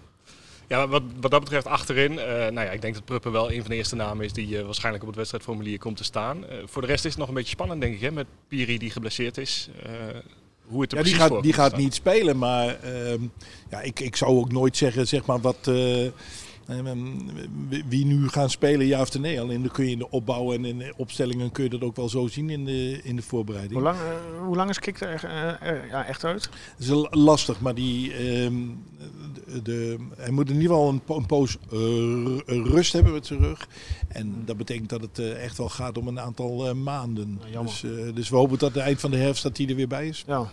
Ja. 0.69 0.89
Wat, 0.89 1.03
wat 1.21 1.31
dat 1.31 1.41
betreft 1.41 1.67
achterin, 1.67 2.19
eh, 2.19 2.27
nou 2.27 2.61
ja, 2.67 2.71
ik 2.71 2.81
denk 2.81 2.95
dat 2.95 3.05
Pruppen 3.05 3.33
wel 3.33 3.53
een 3.53 3.61
van 3.61 3.71
de 3.71 3.77
eerste 3.77 3.97
namen 3.97 4.25
is 4.25 4.33
die 4.33 4.65
waarschijnlijk 4.65 5.03
op 5.03 5.09
het 5.09 5.19
wedstrijdformulier 5.19 5.79
komt 5.79 5.97
te 5.97 6.05
staan. 6.05 6.47
Eh, 6.47 6.57
voor 6.65 6.83
de 6.83 6.89
rest 6.89 7.05
is 7.05 7.11
het 7.11 7.21
nog 7.21 7.29
een 7.29 7.35
beetje 7.35 7.51
spannend, 7.51 7.81
denk 7.81 7.95
ik, 7.95 8.01
hè, 8.01 8.11
met 8.11 8.27
Piri 8.49 8.79
die 8.79 8.91
geblesseerd 8.91 9.39
is. 9.39 9.69
Eh, 9.83 9.93
hoe 10.67 10.81
het 10.81 10.93
er 10.93 10.99
Ja, 10.99 11.03
die 11.05 11.13
precies 11.13 11.17
gaat, 11.17 11.29
voor 11.29 11.43
die 11.43 11.53
gaat 11.53 11.77
niet 11.77 11.95
spelen, 11.95 12.39
maar 12.39 12.81
ehm, 12.81 13.23
ja, 13.71 13.81
ik, 13.81 14.01
ik 14.01 14.17
zou 14.17 14.39
ook 14.39 14.53
nooit 14.53 14.77
zeggen 14.77 15.09
zeg 15.09 15.27
maar, 15.27 15.41
wat, 15.41 15.71
wie- 17.69 17.85
wie 17.89 18.05
nu 18.07 18.29
gaan 18.29 18.51
spelen, 18.51 18.87
ja 18.87 19.01
of 19.01 19.19
nee. 19.19 19.41
Alleen 19.41 19.63
dan 19.63 19.71
kun 19.71 19.85
je 19.85 19.91
in 19.91 19.99
de 19.99 20.11
opbouw 20.11 20.53
en 20.53 20.65
in 20.65 20.79
de 20.79 20.93
opstellingen 20.97 21.53
kun 21.53 21.65
je 21.65 21.71
dat 21.71 21.83
ook 21.83 21.97
wel 21.97 22.09
zo 22.09 22.27
zien 22.27 22.51
in 22.51 22.65
de, 22.65 23.01
in 23.03 23.17
de 23.17 23.23
voorbereiding. 23.23 23.75
Hoe 23.75 23.83
lang, 23.83 23.99
eh, 23.99 24.45
hoe 24.47 24.57
lang 24.57 24.71
is 24.71 24.79
Kik 24.79 25.01
er 25.01 25.25
eh, 25.25 25.69
er- 25.69 25.87
ja, 25.89 26.05
echt 26.07 26.25
uit? 26.25 26.49
Het 26.77 26.89
is 26.89 27.07
lastig, 27.11 27.61
maar 27.61 27.75
die, 27.75 28.13
ehm, 28.13 28.55
de, 29.47 29.63
de- 29.63 29.97
hij 30.17 30.31
moet 30.31 30.49
in 30.49 30.55
ieder 30.61 30.69
geval 30.71 30.89
een, 30.89 31.01
een 31.09 31.27
poos 31.27 31.57
eh, 31.71 31.79
ru- 31.79 32.43
rust 32.63 32.93
hebben 32.93 33.13
met 33.13 33.27
zijn 33.27 33.39
rug. 33.41 33.69
En 34.09 34.43
dat 34.45 34.57
betekent 34.57 34.89
dat 34.89 35.01
het 35.01 35.19
eh, 35.19 35.45
echt 35.45 35.59
wel 35.59 35.69
gaat 35.69 35.99
om 35.99 36.09
een 36.09 36.21
aantal 36.21 36.67
eh, 36.69 36.75
maanden. 36.75 37.41
Nou, 37.53 37.67
dus, 37.67 37.85
eh, 37.85 37.91
dus 38.15 38.29
we 38.29 38.37
hopen 38.37 38.59
dat 38.59 38.75
het 38.75 38.83
eind 38.83 39.01
van 39.01 39.11
de 39.11 39.17
herfst 39.17 39.43
dat 39.43 39.57
hij 39.57 39.67
er 39.69 39.75
weer 39.77 39.89
bij 39.89 40.09
is. 40.09 40.25
Ja. 40.27 40.51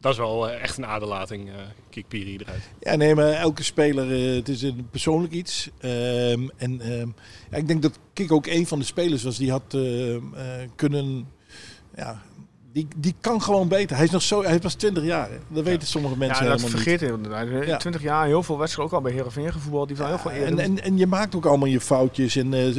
Dat 0.00 0.12
is 0.12 0.18
wel 0.18 0.48
eh, 0.48 0.62
echt 0.62 0.76
een 0.78 0.86
aderlating, 0.86 1.48
eh 1.48 1.54
kick 1.90 2.08
Piri 2.08 2.36
eruit. 2.36 2.70
Ja, 2.80 2.94
nee, 2.94 3.14
maar 3.14 3.32
elke 3.32 3.62
speler, 3.62 4.12
eh, 4.12 4.34
het 4.34 4.48
is 4.48 4.62
een 4.62 4.88
persoonlijk 4.90 5.32
iets. 5.32 5.70
Ehm, 5.80 6.48
en 6.56 6.80
ehm, 6.80 7.08
ja, 7.50 7.56
ik 7.56 7.68
denk 7.68 7.82
dat 7.82 7.98
Kik 8.12 8.32
ook 8.32 8.46
een 8.46 8.66
van 8.66 8.78
de 8.78 8.84
spelers 8.84 9.22
was 9.22 9.38
die 9.38 9.50
had 9.50 9.74
ehm, 9.74 10.34
eh, 10.34 10.68
kunnen, 10.76 11.28
ja, 11.96 12.22
die, 12.72 12.88
die 12.96 13.14
kan 13.20 13.42
gewoon 13.42 13.68
beter. 13.68 13.96
Hij 13.96 14.04
is 14.04 14.10
nog 14.10 14.22
zo, 14.22 14.42
hij 14.42 14.58
pas 14.58 14.74
20 14.74 15.04
jaar. 15.04 15.30
Hè. 15.30 15.36
Dat 15.48 15.64
weten 15.64 15.88
sommige 15.88 16.16
mensen 16.16 16.44
ja, 16.44 16.50
dat 16.50 16.60
helemaal 16.60 16.80
vergeet 16.82 17.00
je 17.00 17.06
inderdaad. 17.06 17.46
In 17.46 17.66
Ja. 17.66 17.76
20 17.76 18.02
jaar 18.02 18.26
heel 18.26 18.42
veel 18.42 18.58
wedstrijden, 18.58 18.94
ook 18.94 18.98
al 19.00 19.04
bij 19.08 19.16
Heerenveen 19.16 19.52
gevoetbald, 19.52 19.88
die 19.88 19.96
van 19.96 20.06
heel 20.06 20.18
veel 20.18 20.30
niet. 20.30 20.40
eerder. 20.40 20.58
En, 20.58 20.64
en, 20.76 20.82
en 20.84 20.98
je 20.98 21.06
maakt 21.06 21.34
ook 21.34 21.46
allemaal 21.46 21.68
je 21.68 21.80
foutjes 21.80 22.36
en 22.36 22.54
eh, 22.54 22.76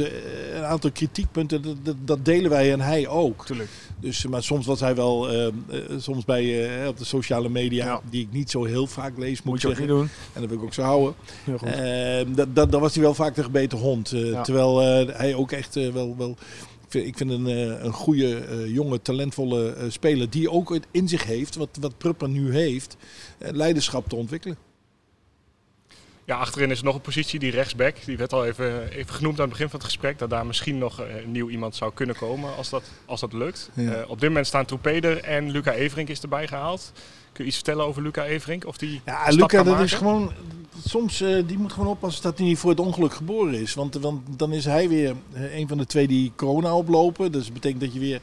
een 0.54 0.64
aantal 0.64 0.90
kritiekpunten. 0.90 1.62
Dat, 1.62 1.76
dat, 1.82 1.96
dat 2.04 2.24
delen 2.24 2.50
wij 2.50 2.72
en 2.72 2.80
hij 2.80 3.08
ook. 3.08 3.38
Natuurlijk. 3.38 3.68
Dus, 4.00 4.26
maar 4.26 4.42
soms 4.42 4.66
was 4.66 4.80
hij 4.80 4.94
wel, 4.94 5.28
eh, 5.30 5.46
eh, 5.46 5.52
soms 5.98 6.24
bij 6.24 6.80
eh, 6.82 6.88
op 6.88 6.98
de 6.98 7.04
sociale 7.04 7.48
media, 7.48 7.84
Ja. 7.84 8.00
die 8.10 8.22
ik 8.22 8.32
niet 8.32 8.50
zo 8.50 8.64
heel 8.64 8.86
vaak 8.86 9.18
lees, 9.18 9.42
moet, 9.42 9.44
Moet 9.52 9.62
je 9.62 9.68
ik 9.68 9.72
ook 9.72 9.78
zeggen. 9.78 9.96
niet 9.96 10.06
doen. 10.08 10.16
En 10.32 10.40
dat 10.40 10.50
wil 10.50 10.58
ik 10.58 10.64
ook 10.64 10.74
zo 10.74 10.82
houden. 10.82 11.14
Heel 11.44 11.58
goed. 11.58 11.68
Eh, 11.68 12.34
dat, 12.36 12.54
dat, 12.54 12.72
dat 12.72 12.80
was 12.80 12.94
hij 12.94 13.02
wel 13.02 13.14
vaak 13.14 13.34
de 13.34 13.42
gebeten 13.42 13.78
hond. 13.78 14.12
Eh. 14.12 14.40
Terwijl 14.42 14.82
eh, 14.82 15.16
hij 15.16 15.34
ook 15.34 15.52
echt 15.52 15.76
eh, 15.76 15.88
wel, 15.92 16.14
wel 16.18 16.36
ik 16.94 17.16
vind 17.16 17.30
een, 17.30 17.46
eh, 17.46 17.84
een 17.84 17.92
goede, 17.92 18.36
eh, 18.36 18.74
jonge, 18.74 19.02
talentvolle 19.02 19.72
eh, 19.72 19.90
speler 19.90 20.30
die 20.30 20.50
ook 20.50 20.74
het 20.74 20.86
in 20.90 21.08
zich 21.08 21.24
heeft, 21.24 21.56
wat, 21.56 21.78
wat 21.80 21.98
Prupper 21.98 22.28
nu 22.28 22.52
heeft, 22.52 22.96
leiderschap 23.38 24.08
te 24.08 24.16
ontwikkelen. 24.16 24.56
Ja, 26.24 26.36
achterin 26.36 26.70
is 26.70 26.82
nog 26.82 26.94
een 26.94 27.00
positie, 27.00 27.38
die 27.38 27.50
rechtsback. 27.50 27.96
Die 28.04 28.16
werd 28.16 28.32
al 28.32 28.46
even, 28.46 28.88
even 28.88 29.14
genoemd 29.14 29.34
aan 29.36 29.40
het 29.40 29.50
begin 29.50 29.68
van 29.68 29.78
het 29.78 29.88
gesprek. 29.88 30.18
Dat 30.18 30.30
daar 30.30 30.46
misschien 30.46 30.78
nog 30.78 31.00
eh, 31.00 31.22
een 31.22 31.32
nieuw 31.32 31.48
iemand 31.48 31.76
zou 31.76 31.92
kunnen 31.94 32.16
komen 32.16 32.56
als 32.56 32.70
dat, 32.70 32.82
als 33.06 33.20
dat 33.20 33.32
lukt. 33.32 33.70
Ja. 33.74 33.92
Eh, 33.92 34.10
op 34.10 34.20
dit 34.20 34.28
moment 34.28 34.46
staan 34.46 34.64
Troepeder 34.64 35.22
en 35.22 35.50
Luca 35.50 35.72
Everink 35.72 36.08
is 36.08 36.20
erbij 36.20 36.46
gehaald. 36.48 36.92
Kun 37.32 37.44
je 37.44 37.50
iets 37.50 37.56
vertellen 37.56 37.84
over 37.86 38.02
Luca 38.02 38.24
Everink? 38.24 38.66
Of 38.66 38.76
die 38.76 39.00
Ja, 39.04 39.28
Luca, 39.28 39.56
dat 39.56 39.66
maken? 39.66 39.84
is 39.84 39.92
gewoon. 39.92 40.32
Soms 40.86 41.20
eh, 41.20 41.42
die 41.46 41.58
moet 41.58 41.72
gewoon 41.72 41.88
oppassen 41.88 42.22
dat 42.22 42.38
hij 42.38 42.46
niet 42.46 42.58
voor 42.58 42.70
het 42.70 42.80
ongeluk 42.80 43.14
geboren 43.14 43.54
is. 43.54 43.74
Want, 43.74 43.94
want 43.94 44.38
dan 44.38 44.52
is 44.52 44.64
hij 44.64 44.88
weer 44.88 45.14
een 45.34 45.68
van 45.68 45.78
de 45.78 45.86
twee 45.86 46.06
die 46.08 46.32
corona 46.36 46.74
oplopen. 46.76 47.32
Dus 47.32 47.44
dat 47.44 47.52
betekent 47.52 47.80
dat 47.80 47.92
je 47.92 48.00
weer. 48.00 48.20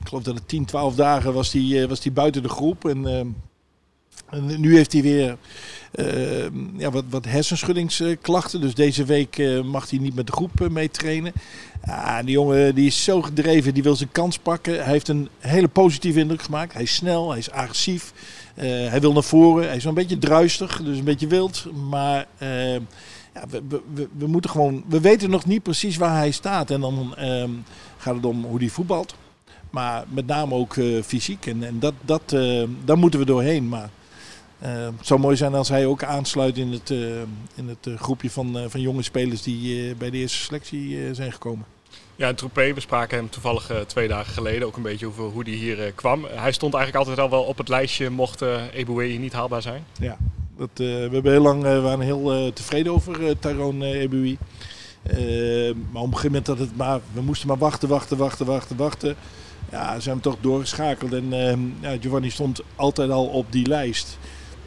Ik 0.00 0.08
geloof 0.08 0.22
dat 0.22 0.34
het 0.34 0.48
10, 0.48 0.64
12 0.64 0.94
dagen 0.94 1.32
was 1.32 1.50
die, 1.50 1.88
was 1.88 2.00
die 2.00 2.12
buiten 2.12 2.42
de 2.42 2.48
groep. 2.48 2.84
En, 2.88 3.06
eh, 3.06 3.18
en 3.18 3.36
nu 4.40 4.76
heeft 4.76 4.92
hij 4.92 5.02
weer 5.02 5.36
eh, 5.92 6.44
ja, 6.76 6.90
wat, 6.90 7.04
wat 7.10 7.24
hersenschuddingsklachten. 7.24 8.60
Dus 8.60 8.74
deze 8.74 9.04
week 9.04 9.38
eh, 9.38 9.62
mag 9.62 9.90
hij 9.90 9.98
niet 9.98 10.14
met 10.14 10.26
de 10.26 10.32
groep 10.32 10.60
eh, 10.60 10.68
mee 10.68 10.90
trainen. 10.90 11.32
Ja, 11.84 12.22
die 12.22 12.30
jongen 12.30 12.74
die 12.74 12.86
is 12.86 13.04
zo 13.04 13.22
gedreven, 13.22 13.74
die 13.74 13.82
wil 13.82 13.96
zijn 13.96 14.12
kans 14.12 14.38
pakken. 14.38 14.74
Hij 14.74 14.92
heeft 14.92 15.08
een 15.08 15.28
hele 15.38 15.68
positieve 15.68 16.18
indruk 16.18 16.42
gemaakt. 16.42 16.72
Hij 16.72 16.82
is 16.82 16.94
snel, 16.94 17.30
hij 17.30 17.38
is 17.38 17.50
agressief. 17.50 18.12
Hij 18.54 19.00
wil 19.00 19.12
naar 19.12 19.22
voren. 19.22 19.66
Hij 19.66 19.76
is 19.76 19.84
een 19.84 19.94
beetje 19.94 20.18
druistig, 20.18 20.82
dus 20.82 20.98
een 20.98 21.04
beetje 21.04 21.26
wild. 21.26 21.66
Maar 21.88 22.26
ja, 23.34 23.44
we, 23.48 23.62
we, 23.94 24.08
we, 24.18 24.26
moeten 24.26 24.50
gewoon. 24.50 24.84
We 24.88 25.00
weten 25.00 25.30
nog 25.30 25.46
niet 25.46 25.62
precies 25.62 25.96
waar 25.96 26.16
hij 26.16 26.30
staat. 26.30 26.70
En 26.70 26.80
dan 26.80 27.14
ehm, 27.16 27.50
gaat 27.96 28.14
het 28.14 28.24
om 28.24 28.44
hoe 28.44 28.58
hij 28.58 28.68
voetbalt. 28.68 29.14
Maar 29.70 30.04
met 30.08 30.26
name 30.26 30.54
ook 30.54 30.76
fysiek. 31.04 31.46
En, 31.46 31.64
en 31.64 31.78
dat, 31.78 31.94
dat, 32.04 32.36
daar 32.84 32.98
moeten 32.98 33.20
we 33.20 33.26
doorheen. 33.26 33.68
Maar 33.68 33.90
het 34.68 35.06
zou 35.06 35.20
mooi 35.20 35.36
zijn 35.36 35.54
als 35.54 35.68
hij 35.68 35.86
ook 35.86 36.04
aansluit 36.04 36.58
in 36.58 36.72
het, 36.72 36.90
eh, 36.90 36.98
in 37.54 37.68
het 37.68 37.86
eh, 37.86 37.98
groepje 37.98 38.30
van, 38.30 38.58
eh, 38.58 38.64
van 38.68 38.80
jonge 38.80 39.02
spelers 39.02 39.42
die 39.42 39.94
bij 39.94 40.10
de 40.10 40.16
eerste 40.16 40.38
selectie 40.38 41.14
zijn 41.14 41.32
gekomen. 41.32 41.64
Ja, 42.16 42.28
en 42.28 42.34
Troepé, 42.34 42.74
we 42.74 42.80
spraken 42.80 43.18
hem 43.18 43.30
toevallig 43.30 43.72
twee 43.86 44.08
dagen 44.08 44.32
geleden 44.32 44.66
ook 44.66 44.76
een 44.76 44.82
beetje 44.82 45.06
over 45.06 45.24
hoe 45.24 45.42
hij 45.42 45.52
hier 45.52 45.92
kwam. 45.92 46.24
Hij 46.24 46.52
stond 46.52 46.74
eigenlijk 46.74 47.04
altijd 47.06 47.24
al 47.24 47.30
wel 47.30 47.42
op 47.42 47.58
het 47.58 47.68
lijstje 47.68 48.10
mocht 48.10 48.42
uh, 48.42 48.62
Eboué 48.72 49.06
niet 49.06 49.32
haalbaar 49.32 49.62
zijn. 49.62 49.84
Ja, 49.98 50.16
dat, 50.56 50.68
we 50.74 51.08
hebben 51.12 51.32
heel 51.32 51.42
lang, 51.42 51.62
waren 51.62 52.00
heel 52.00 52.52
tevreden 52.52 52.92
over 52.92 53.38
Tyrone 53.38 53.94
uh, 53.94 54.00
Eboué. 54.00 54.36
maar 55.92 56.02
op 56.02 56.08
een 56.08 56.16
gegeven 56.16 56.24
moment 56.24 56.46
dat 56.46 56.58
het 56.58 56.76
maar, 56.76 57.00
we 57.12 57.20
moesten 57.20 57.48
maar 57.48 57.58
wachten, 57.58 57.88
wachten, 57.88 58.16
wachten, 58.16 58.46
wachten, 58.46 58.76
wachten. 58.76 59.16
Ja, 59.70 60.00
zijn 60.00 60.16
we 60.16 60.22
toch 60.22 60.36
doorgeschakeld 60.40 61.12
en 61.12 61.30
ja, 61.80 61.96
Giovanni 62.00 62.30
stond 62.30 62.60
altijd 62.76 63.10
al 63.10 63.26
op 63.26 63.52
die 63.52 63.66
lijst. 63.66 64.18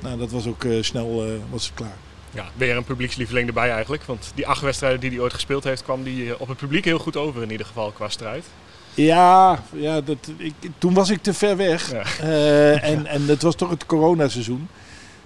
Nou, 0.06 0.18
dat 0.18 0.32
was 0.32 0.48
ook 0.48 0.64
eh, 0.64 0.82
snel 0.82 1.40
was 1.50 1.66
het 1.66 1.74
klaar. 1.74 1.98
Ja, 2.32 2.46
weer 2.56 2.78
een 2.78 2.84
publiekslieveling 2.84 3.48
erbij 3.48 3.72
eigenlijk. 3.72 4.04
Want 4.04 4.32
die 4.36 4.48
acht 4.48 4.62
wedstrijden 4.62 5.00
die 5.00 5.10
hij 5.10 5.20
ooit 5.20 5.34
gespeeld 5.34 5.64
heeft, 5.64 5.84
kwam 5.84 6.04
die 6.04 6.30
eh, 6.30 6.42
op 6.42 6.48
het 6.48 6.58
publiek 6.58 6.86
heel 6.86 7.00
goed 7.00 7.18
over 7.18 7.42
in 7.42 7.52
ieder 7.52 7.66
geval 7.66 7.92
qua 7.92 8.10
strijd. 8.10 8.46
Ja, 8.94 9.64
ja 9.74 10.02
dat, 10.02 10.18
ik, 10.38 10.54
toen 10.78 10.94
was 10.94 11.10
ik 11.10 11.22
te 11.22 11.34
ver 11.34 11.58
weg. 11.58 11.92
Ja. 11.92 12.04
Uh, 12.24 12.84
en, 12.84 13.06
en 13.16 13.28
het 13.28 13.42
was 13.42 13.56
toch 13.56 13.70
het 13.70 13.86
coronaseizoen. 13.86 14.68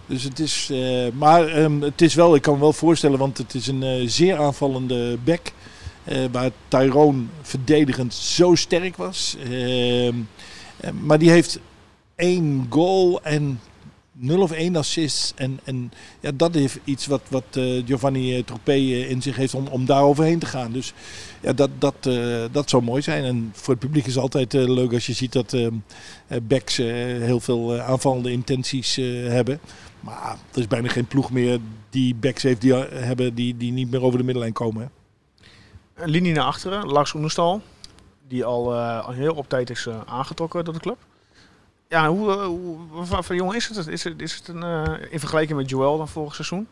Dus 0.06 0.24
het 0.24 0.40
is, 0.40 0.70
uh, 0.72 1.08
maar 1.14 1.58
um, 1.58 1.82
het 1.82 2.02
is 2.02 2.14
wel, 2.14 2.36
ik 2.36 2.42
kan 2.42 2.54
me 2.54 2.60
wel 2.60 2.74
voorstellen, 2.74 3.20
want 3.20 3.38
het 3.38 3.54
is 3.54 3.68
een 3.68 3.84
uh, 3.84 4.08
zeer 4.08 4.38
aanvallende 4.38 5.18
back. 5.24 5.52
waar 6.32 6.52
Tyrone 6.68 7.24
verdedigend 7.42 8.14
zo 8.14 8.56
sterk 8.56 8.98
was. 8.98 9.38
Ehm, 9.44 10.16
maar 11.02 11.20
die 11.20 11.30
heeft 11.30 11.60
één 12.16 12.68
goal 12.70 13.22
en 13.24 13.60
0 14.22 14.42
of 14.42 14.52
1 14.52 14.76
assist. 14.76 15.34
En, 15.36 15.60
en 15.64 15.92
ja, 16.20 16.32
dat 16.34 16.56
is 16.56 16.78
iets 16.84 17.06
wat, 17.06 17.22
wat 17.30 17.44
uh, 17.58 17.86
Giovanni 17.86 18.38
uh, 18.38 18.44
Troepé 18.44 18.76
uh, 18.76 19.10
in 19.10 19.22
zich 19.22 19.36
heeft 19.36 19.54
om, 19.54 19.68
om 19.68 19.86
daar 19.86 20.04
overheen 20.04 20.40
te 20.40 20.46
gaan. 20.46 20.72
Dus 20.72 20.94
ja, 21.42 21.54
dat, 21.54 21.70
dat, 21.78 22.10
dat 22.52 22.70
zou 22.70 22.84
mooi 22.84 23.02
zijn. 23.02 23.24
En 23.24 23.52
voor 23.54 23.74
het 23.74 23.84
publiek 23.84 24.06
is 24.06 24.14
het 24.14 24.24
altijd 24.24 24.54
leuk 24.54 24.94
als 24.94 25.06
je 25.06 25.14
ziet 25.14 25.32
dat 25.32 25.56
backs 26.44 26.78
heel 26.78 27.40
veel 27.40 27.80
aanvallende 27.80 28.32
intenties 28.32 28.96
hebben. 29.26 29.60
Maar 30.00 30.38
er 30.52 30.60
is 30.60 30.68
bijna 30.68 30.88
geen 30.88 31.08
ploeg 31.08 31.32
meer 31.32 31.60
die 31.90 32.16
backs 32.16 32.44
heeft 32.44 32.62
die, 32.62 32.74
hebben 32.74 33.36
die, 33.36 33.58
die 33.58 33.72
niet 33.72 33.92
meer 33.92 34.02
over 34.02 34.18
de 34.18 34.24
middenlijn 34.24 34.54
komen. 34.54 34.92
Hè? 35.94 36.06
Linie 36.06 36.34
naar 36.34 36.46
achteren, 36.46 36.86
Lars 36.86 37.14
Oenestal. 37.14 37.62
Die 38.28 38.46
al, 38.46 38.76
al 38.76 39.14
heel 39.14 39.34
op 39.34 39.50
tijd 39.50 39.70
is 39.70 39.88
aangetrokken 40.06 40.66
door 40.66 40.74
de 40.74 40.80
club. 40.80 40.98
Ja, 41.90 42.10
hoe, 42.10 42.32
hoe, 42.32 42.78
wat 43.06 43.26
voor 43.26 43.36
jongen 43.36 43.56
is 43.56 43.68
het? 43.68 43.88
Is 43.88 44.04
het, 44.04 44.22
is 44.22 44.34
het 44.36 44.48
een, 44.48 44.64
uh, 44.64 44.84
in 45.10 45.20
vergelijking 45.20 45.58
met 45.60 45.70
Joel 45.70 45.98
dan 45.98 46.08
vorig 46.08 46.36
seizoen? 46.36 46.68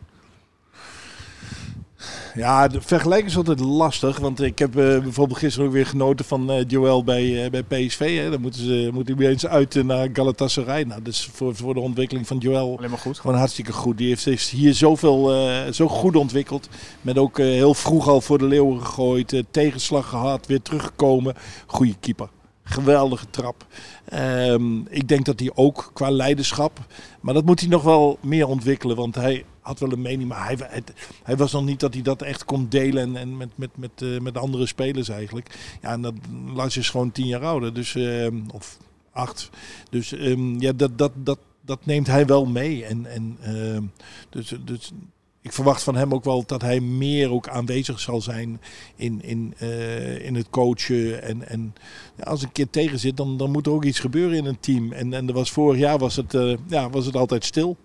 Ja, 2.34 2.68
de 2.68 2.80
vergelijking 2.80 3.30
is 3.30 3.36
altijd 3.36 3.60
lastig. 3.60 4.18
Want 4.18 4.40
ik 4.40 4.58
heb 4.58 4.76
uh, 4.76 4.98
bijvoorbeeld 4.98 5.38
gisteren 5.38 5.66
ook 5.68 5.74
weer 5.74 5.86
genoten 5.86 6.24
van 6.24 6.50
uh, 6.50 6.64
Joel 6.66 7.04
bij, 7.04 7.50
bij 7.50 7.62
PSV. 7.62 8.18
Hè. 8.22 8.30
Dan 8.30 8.40
moeten 8.40 8.60
ze 8.60 8.90
moeten 8.92 9.16
weer 9.16 9.28
eens 9.28 9.46
uit 9.46 9.84
naar 9.84 10.08
Galatasaray. 10.12 10.82
Nou, 10.82 11.02
dat 11.02 11.12
is 11.12 11.30
voor, 11.32 11.56
voor 11.56 11.74
de 11.74 11.80
ontwikkeling 11.80 12.26
van 12.26 12.38
Joel 12.38 12.76
Alleen 12.76 12.90
maar 12.90 12.98
goed. 12.98 13.18
gewoon 13.18 13.36
hartstikke 13.36 13.72
goed. 13.72 13.98
Die 13.98 14.08
heeft 14.08 14.22
zich 14.22 14.50
hier 14.50 14.74
zoveel, 14.74 15.32
zo 15.72 15.88
goed 15.88 16.16
ontwikkeld. 16.16 16.68
Met 17.00 17.18
ook 17.18 17.38
heel 17.38 17.74
vroeg 17.74 18.08
al 18.08 18.20
voor 18.20 18.38
de 18.38 18.46
leeuwen 18.46 18.80
gegooid. 18.80 19.42
tegenslag 19.50 20.08
gehad, 20.08 20.46
weer 20.46 20.62
teruggekomen. 20.62 21.34
Goede 21.66 21.94
keeper 22.00 22.28
geweldige 22.68 23.30
trap. 23.30 23.66
Um, 24.14 24.86
ik 24.88 25.08
denk 25.08 25.24
dat 25.24 25.40
hij 25.40 25.50
ook 25.54 25.90
qua 25.92 26.10
leiderschap, 26.10 26.86
maar 27.20 27.34
dat 27.34 27.44
moet 27.44 27.60
hij 27.60 27.68
nog 27.68 27.82
wel 27.82 28.18
meer 28.20 28.46
ontwikkelen, 28.46 28.96
want 28.96 29.14
hij 29.14 29.44
had 29.60 29.78
wel 29.78 29.92
een 29.92 30.02
mening, 30.02 30.28
maar 30.28 30.44
hij, 30.46 30.82
hij, 31.22 31.36
was 31.36 31.52
nog 31.52 31.64
niet 31.64 31.80
dat 31.80 31.94
hij 31.94 32.02
dat 32.02 32.22
echt 32.22 32.44
kon 32.44 32.68
delen 32.68 33.02
en, 33.02 33.16
en 33.16 33.36
met, 33.36 33.48
met, 33.54 33.70
met, 33.76 33.90
uh, 34.02 34.20
met 34.20 34.38
andere 34.38 34.66
spelers 34.66 35.08
eigenlijk. 35.08 35.76
Ja, 35.82 35.92
en 35.92 36.02
dat 36.02 36.14
Lars 36.54 36.76
is 36.76 36.90
gewoon 36.90 37.12
tien 37.12 37.26
jaar 37.26 37.44
ouder, 37.44 37.74
dus 37.74 37.94
um, 37.94 38.44
of 38.52 38.78
acht. 39.12 39.50
Dus 39.90 40.12
um, 40.12 40.60
ja, 40.60 40.72
dat, 40.72 40.98
dat, 40.98 41.12
dat, 41.14 41.38
dat 41.60 41.86
neemt 41.86 42.06
hij 42.06 42.26
wel 42.26 42.46
mee. 42.46 42.84
En, 42.84 43.06
en 43.06 43.38
dus, 44.30 44.54
dus 44.64 44.92
ik 45.48 45.54
verwacht 45.54 45.82
van 45.82 45.96
hem 45.96 46.14
ook 46.14 46.24
wel 46.24 46.44
dat 46.46 46.62
hij 46.62 46.80
meer 46.80 47.30
ook 47.30 47.48
aanwezig 47.48 48.00
zal 48.00 48.20
zijn 48.20 48.60
in, 48.96 49.22
in, 49.22 49.54
uh, 49.62 50.24
in 50.24 50.34
het 50.34 50.50
coachen. 50.50 51.22
En, 51.22 51.48
en 51.48 51.74
ja, 52.16 52.24
als 52.24 52.42
een 52.42 52.52
keer 52.52 52.70
tegen 52.70 52.98
zit, 52.98 53.16
dan, 53.16 53.36
dan 53.36 53.50
moet 53.50 53.66
er 53.66 53.72
ook 53.72 53.84
iets 53.84 54.00
gebeuren 54.00 54.36
in 54.36 54.46
een 54.46 54.60
team. 54.60 54.92
En, 54.92 55.14
en 55.14 55.28
er 55.28 55.34
was 55.34 55.50
vorig 55.50 55.78
jaar 55.78 55.98
was 55.98 56.16
het, 56.16 56.34
uh, 56.34 56.56
ja, 56.66 56.90
was 56.90 57.06
het 57.06 57.16
altijd 57.16 57.44
stil. 57.44 57.76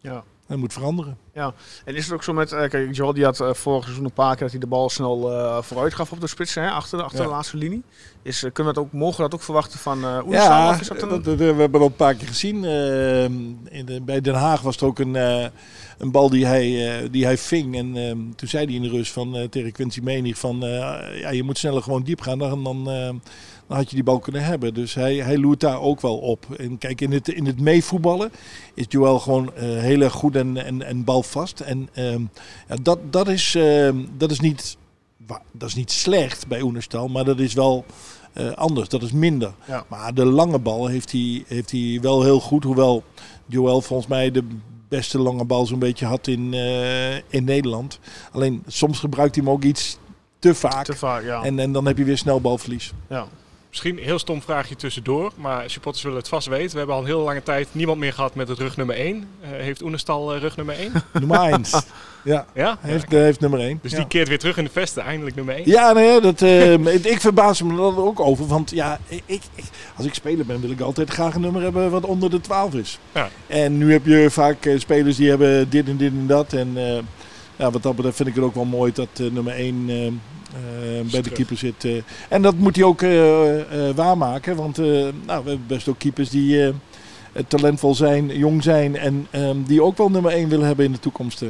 Ja. 0.00 0.24
Dat 0.48 0.58
moet 0.58 0.72
veranderen. 0.72 1.18
Ja, 1.34 1.54
en 1.84 1.94
is 1.94 2.04
het 2.04 2.14
ook 2.14 2.22
zo 2.22 2.32
met, 2.32 2.52
uh, 2.52 2.68
kijk, 2.68 2.94
Joel 2.94 3.12
die 3.12 3.24
had 3.24 3.40
uh, 3.40 3.52
vorig 3.52 3.84
seizoen 3.84 4.04
een 4.04 4.12
paar 4.12 4.30
keer 4.30 4.42
dat 4.42 4.50
hij 4.50 4.60
de 4.60 4.66
bal 4.66 4.90
snel 4.90 5.32
uh, 5.32 5.62
vooruit 5.62 5.94
gaf 5.94 6.12
op 6.12 6.20
de 6.20 6.26
spits, 6.26 6.54
hè, 6.54 6.70
achter, 6.70 7.02
achter 7.02 7.18
ja. 7.18 7.24
de 7.24 7.30
laatste 7.30 7.56
linie. 7.56 7.82
Is, 8.22 8.40
kunnen 8.40 8.74
we 8.74 8.78
dat 8.78 8.78
ook, 8.78 8.92
mogen 8.92 9.16
we 9.16 9.22
dat 9.22 9.34
ook 9.34 9.42
verwachten 9.42 9.78
van 9.78 9.98
uh? 9.98 10.18
Ja, 10.28 10.76
dat 10.76 11.24
dat, 11.24 11.36
we 11.36 11.44
hebben 11.44 11.80
al 11.80 11.86
een 11.86 11.96
paar 11.96 12.14
keer 12.14 12.28
gezien. 12.28 12.64
In 12.64 13.86
de, 13.86 14.00
bij 14.00 14.20
Den 14.20 14.34
Haag 14.34 14.60
was 14.60 14.76
er 14.76 14.86
ook 14.86 14.98
een, 14.98 15.16
een 15.98 16.10
bal 16.10 16.30
die 16.30 16.46
hij, 16.46 17.00
uh, 17.02 17.08
die 17.10 17.24
hij 17.24 17.38
ving. 17.38 17.76
En 17.76 17.96
uh, 17.96 18.10
toen 18.10 18.48
zei 18.48 18.64
hij 18.64 18.74
in 18.74 18.82
de 18.82 18.88
rust 18.88 19.12
van, 19.12 19.36
uh, 19.36 19.44
tegen 19.44 19.72
Quincy 19.72 20.00
Menig 20.02 20.38
van, 20.38 20.64
uh, 20.64 20.70
ja, 21.20 21.30
je 21.30 21.42
moet 21.42 21.58
sneller 21.58 21.82
gewoon 21.82 22.02
diep 22.02 22.20
gaan. 22.20 22.38
Dan, 22.38 22.64
dan, 22.64 22.84
dan 22.84 23.76
had 23.76 23.88
je 23.90 23.94
die 23.94 24.04
bal 24.04 24.18
kunnen 24.18 24.44
hebben. 24.44 24.74
Dus 24.74 24.94
hij, 24.94 25.14
hij 25.16 25.38
loert 25.38 25.60
daar 25.60 25.80
ook 25.80 26.00
wel 26.00 26.16
op. 26.16 26.46
En 26.58 26.78
kijk, 26.78 27.00
in 27.00 27.12
het, 27.12 27.28
in 27.28 27.46
het 27.46 27.60
meevoetballen 27.60 28.30
is 28.74 28.84
Joel 28.88 29.18
gewoon 29.18 29.52
heel 29.56 30.00
erg 30.00 30.12
goed 30.12 30.36
en, 30.36 30.64
en, 30.64 30.82
en 30.82 31.04
balvast. 31.04 31.60
En 31.60 31.88
uh, 31.94 32.14
ja, 32.68 32.76
dat, 32.82 32.98
dat, 33.10 33.28
is, 33.28 33.54
uh, 33.54 33.90
dat, 34.16 34.30
is 34.30 34.40
niet, 34.40 34.76
dat 35.52 35.68
is 35.68 35.74
niet 35.74 35.90
slecht 35.90 36.46
bij 36.46 36.62
Oenerstal, 36.62 37.08
maar 37.08 37.24
dat 37.24 37.40
is 37.40 37.54
wel 37.54 37.84
uh, 38.34 38.52
anders. 38.52 38.88
Dat 38.88 39.02
is 39.02 39.12
minder. 39.12 39.54
Ja. 39.66 39.84
Maar 39.88 40.14
de 40.14 40.24
lange 40.24 40.58
bal 40.58 40.86
heeft 40.86 41.12
hij, 41.12 41.44
heeft 41.46 41.70
hij 41.70 41.98
wel 42.02 42.22
heel 42.22 42.40
goed. 42.40 42.64
Hoewel 42.64 43.04
Joel 43.46 43.80
volgens 43.80 44.08
mij 44.08 44.30
de 44.30 44.44
beste 44.88 45.18
lange 45.18 45.44
bal 45.44 45.66
zo'n 45.66 45.78
beetje 45.78 46.06
had 46.06 46.26
in, 46.26 46.52
uh, 46.52 47.14
in 47.14 47.44
Nederland. 47.44 47.98
Alleen 48.32 48.62
soms 48.66 48.98
gebruikt 48.98 49.34
hij 49.34 49.44
hem 49.44 49.52
ook 49.52 49.62
iets 49.62 49.98
te 50.38 50.54
vaak. 50.54 50.84
Te 50.84 50.94
vaak, 50.94 51.22
ja. 51.22 51.42
En, 51.42 51.58
en 51.58 51.72
dan 51.72 51.86
heb 51.86 51.98
je 51.98 52.04
weer 52.04 52.18
snel 52.18 52.40
balverlies. 52.40 52.92
ja. 53.08 53.26
Misschien 53.76 53.98
een 53.98 54.04
heel 54.04 54.18
stom 54.18 54.42
vraagje 54.42 54.76
tussendoor, 54.76 55.32
maar 55.36 55.70
supporters 55.70 56.04
willen 56.04 56.18
het 56.18 56.28
vast 56.28 56.46
weten. 56.46 56.70
We 56.70 56.76
hebben 56.78 56.94
al 56.94 57.00
een 57.00 57.06
hele 57.06 57.20
lange 57.20 57.42
tijd 57.42 57.68
niemand 57.72 57.98
meer 57.98 58.12
gehad 58.12 58.34
met 58.34 58.48
het 58.48 58.58
rug 58.58 58.76
nummer 58.76 58.96
1. 58.96 59.16
Uh, 59.16 59.48
heeft 59.48 59.82
Oenestal 59.82 60.34
uh, 60.34 60.40
rug 60.40 60.56
nummer 60.56 60.74
1? 60.74 60.92
nummer 61.12 61.40
1. 61.40 61.62
ja, 62.24 62.46
ja? 62.54 62.78
Hij 62.80 62.90
heeft, 62.90 63.12
uh, 63.12 63.20
heeft 63.20 63.40
nummer 63.40 63.60
1. 63.60 63.78
Dus 63.82 63.90
ja. 63.90 63.96
die 63.96 64.06
keert 64.06 64.28
weer 64.28 64.38
terug 64.38 64.56
in 64.56 64.64
de 64.64 64.70
vesten, 64.70 65.02
eindelijk 65.02 65.36
nummer 65.36 65.54
1? 65.54 65.68
Ja, 65.68 65.92
nee, 65.92 66.20
dat, 66.20 66.40
ik 67.12 67.20
verbaas 67.20 67.62
me 67.62 67.72
er 67.72 68.02
ook 68.02 68.20
over. 68.20 68.46
Want 68.46 68.70
ja, 68.70 69.00
ik, 69.06 69.22
ik, 69.26 69.42
als 69.96 70.06
ik 70.06 70.14
speler 70.14 70.46
ben, 70.46 70.60
wil 70.60 70.70
ik 70.70 70.80
altijd 70.80 71.10
graag 71.10 71.34
een 71.34 71.40
nummer 71.40 71.62
hebben 71.62 71.90
wat 71.90 72.04
onder 72.04 72.30
de 72.30 72.40
12 72.40 72.74
is. 72.74 72.98
Ja. 73.12 73.28
En 73.46 73.78
nu 73.78 73.92
heb 73.92 74.06
je 74.06 74.30
vaak 74.30 74.70
spelers 74.76 75.16
die 75.16 75.28
hebben 75.28 75.70
dit 75.70 75.88
en 75.88 75.96
dit 75.96 76.12
en 76.12 76.26
dat. 76.26 76.52
En 76.52 76.76
ja, 77.56 77.70
wat 77.70 77.82
dat 77.82 77.96
betreft 77.96 78.16
vind 78.16 78.28
ik 78.28 78.34
het 78.34 78.44
ook 78.44 78.54
wel 78.54 78.64
mooi 78.64 78.92
dat 78.92 79.08
nummer 79.32 79.52
1 79.52 79.88
uh, 79.88 80.12
bij 81.10 81.22
de 81.22 81.30
keeper 81.30 81.56
zit. 81.56 81.84
Uh, 81.84 82.02
en 82.28 82.42
dat 82.42 82.54
moet 82.54 82.76
hij 82.76 82.84
ook 82.84 83.02
uh, 83.02 83.60
waarmaken. 83.94 84.56
Want 84.56 84.76
nou, 84.76 85.12
we 85.26 85.32
hebben 85.32 85.64
best 85.66 85.88
ook 85.88 85.98
keepers 85.98 86.30
die 86.30 86.72
talentvol 87.48 87.94
zijn, 87.94 88.38
jong 88.38 88.62
zijn. 88.62 88.96
En 88.96 89.26
um, 89.32 89.64
die 89.64 89.82
ook 89.82 89.96
wel 89.96 90.10
nummer 90.10 90.32
1 90.32 90.48
willen 90.48 90.66
hebben 90.66 90.84
in 90.84 90.92
de 90.92 90.98
toekomst. 90.98 91.44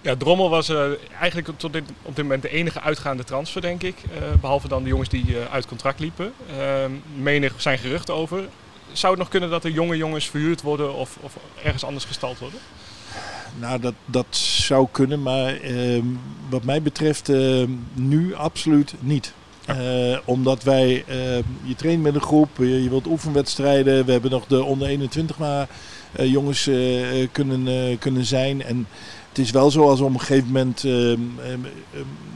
Ja, 0.00 0.16
Drommel 0.16 0.50
was 0.50 0.72
eigenlijk 1.20 1.50
tot 1.56 1.72
dit, 1.72 1.84
op 2.02 2.16
dit 2.16 2.24
moment 2.24 2.42
de 2.42 2.48
enige 2.48 2.80
uitgaande 2.80 3.24
transfer, 3.24 3.60
denk 3.60 3.82
ik. 3.82 3.96
behalve 4.40 4.68
dan 4.68 4.82
de 4.82 4.88
jongens 4.88 5.08
die 5.08 5.36
uit 5.50 5.66
contract 5.66 6.00
liepen. 6.00 6.32
Ehm, 6.58 6.90
menig 7.16 7.54
zijn 7.56 7.78
geruchten 7.78 8.14
over. 8.14 8.44
Zou 8.92 9.12
het 9.12 9.20
nog 9.22 9.30
kunnen 9.30 9.50
dat 9.50 9.64
er 9.64 9.70
jonge 9.70 9.96
jongens 9.96 10.30
verhuurd 10.30 10.62
worden 10.62 10.94
of, 10.94 11.16
of 11.20 11.36
ergens 11.62 11.84
anders 11.84 12.04
gestald 12.04 12.38
worden? 12.38 12.60
Nou, 13.60 13.80
dat, 13.80 13.94
dat 14.04 14.26
zou 14.36 14.86
kunnen, 14.90 15.22
maar 15.22 15.64
uh, 15.64 16.02
wat 16.50 16.64
mij 16.64 16.82
betreft 16.82 17.28
uh, 17.28 17.66
nu 17.94 18.34
absoluut 18.34 18.94
niet. 19.00 19.32
Uh, 19.70 20.18
omdat 20.24 20.62
wij, 20.62 21.04
je 21.62 21.74
traint 21.76 22.02
met 22.02 22.14
een 22.14 22.20
groep, 22.20 22.48
je, 22.56 22.82
je, 22.82 22.88
wilt 22.88 23.06
oefenwedstrijden. 23.06 24.04
We 24.04 24.12
hebben 24.12 24.30
nog 24.30 24.46
de 24.46 24.64
onder 24.64 24.88
21 24.88 25.38
maar 25.38 25.68
jongens 26.12 26.70
kunnen, 27.32 27.98
kunnen 27.98 28.24
zijn. 28.24 28.62
En 28.62 28.86
het 29.28 29.38
is 29.38 29.50
wel 29.50 29.70
zo 29.70 29.88
als 29.88 30.00
op 30.00 30.12
een 30.12 30.20
gegeven 30.20 30.46
moment, 30.46 30.84
ehm, 30.84 31.20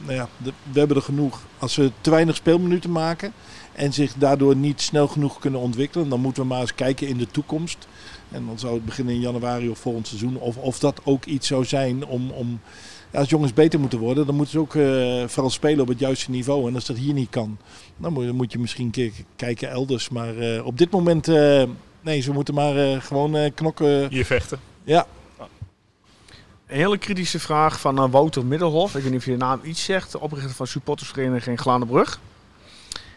nou 0.03 0.15
ja, 0.15 0.29
de, 0.37 0.53
we 0.73 0.79
hebben 0.79 0.97
er 0.97 1.03
genoeg. 1.03 1.41
Als 1.59 1.77
we 1.77 1.91
te 2.01 2.11
weinig 2.11 2.37
speelminuten 2.37 2.93
maken 2.93 3.33
en 3.73 3.93
zich 3.93 4.13
daardoor 4.17 4.57
niet 4.57 4.81
snel 4.81 5.09
genoeg 5.09 5.39
kunnen 5.39 5.61
ontwikkelen, 5.61 6.09
dan 6.09 6.21
moeten 6.21 6.43
we 6.43 6.49
maar 6.49 6.61
eens 6.61 6.75
kijken 6.75 7.09
in 7.09 7.19
de 7.19 7.27
toekomst. 7.27 7.87
En 8.35 8.47
dan 8.47 8.59
zou 8.59 8.75
het 8.75 8.85
beginnen 8.85 9.15
in 9.15 9.21
januari 9.21 9.69
of 9.69 9.79
volgend 9.79 10.07
seizoen. 10.07 10.37
Of, 10.37 10.57
of 10.57 10.79
dat 10.79 11.01
ook 11.05 11.25
iets 11.25 11.47
zou 11.47 11.65
zijn 11.65 12.07
om, 12.07 12.31
om 12.31 12.61
ja, 13.13 13.19
als 13.19 13.29
jongens 13.29 13.53
beter 13.53 13.81
moeten 13.81 13.99
worden, 13.99 14.27
dan 14.27 14.35
moeten 14.35 14.53
ze 14.53 14.61
ook 14.61 14.75
uh, 14.75 15.29
vooral 15.29 15.51
spelen 15.51 15.81
op 15.81 15.89
het 15.89 15.99
juiste 15.99 16.31
niveau. 16.31 16.69
En 16.69 16.75
als 16.75 16.87
dat 16.87 16.97
hier 16.97 17.15
niet 17.15 17.31
kan, 17.31 17.59
dan 17.97 18.13
moet, 18.13 18.27
dan 18.27 18.37
moet 18.37 18.53
je 18.53 18.59
misschien 18.59 18.85
een 18.85 18.91
keer 18.91 19.13
kijken 19.37 19.71
elders. 19.71 20.09
Maar 20.09 20.35
uh, 20.35 20.67
op 20.67 20.79
dit 20.79 20.91
moment, 20.91 21.29
uh, 21.29 21.63
nee, 22.01 22.21
ze 22.21 22.33
moeten 22.33 22.55
maar 22.55 23.03
gewoon 23.03 23.55
knokken. 23.55 24.09
Hier 24.11 24.25
vechten. 24.25 24.59
Ja. 24.85 25.07
Een 26.67 26.77
hele 26.77 26.99
kritische 26.99 27.41
vraag 27.41 27.81
van 27.81 28.11
Wouter 28.11 28.45
Middelhof. 28.45 28.95
Ik 28.95 29.03
weet 29.03 29.11
niet 29.11 29.21
of 29.21 29.25
je 29.25 29.31
de 29.31 29.37
naam 29.37 29.61
iets 29.63 29.85
zegt. 29.85 30.17
Oprichter 30.17 30.55
van 30.55 30.67
supportersvereniging 30.67 31.61
Glanenbrug. 31.61 32.21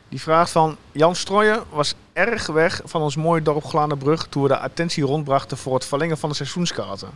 Die 0.09 0.21
vraagt 0.21 0.51
van 0.51 0.77
Jan 0.91 1.15
Strooijen 1.15 1.63
was 1.69 1.93
erg 2.13 2.47
weg 2.47 2.81
van 2.83 3.01
ons 3.01 3.15
mooie 3.15 3.41
dorp 3.41 3.63
Glanenbrug 3.63 4.27
toen 4.27 4.41
we 4.41 4.47
de 4.47 4.57
attentie 4.57 5.03
rondbrachten 5.03 5.57
voor 5.57 5.73
het 5.73 5.85
verlengen 5.85 6.17
van 6.17 6.29
de 6.29 6.35
seizoenskaarten. 6.35 7.09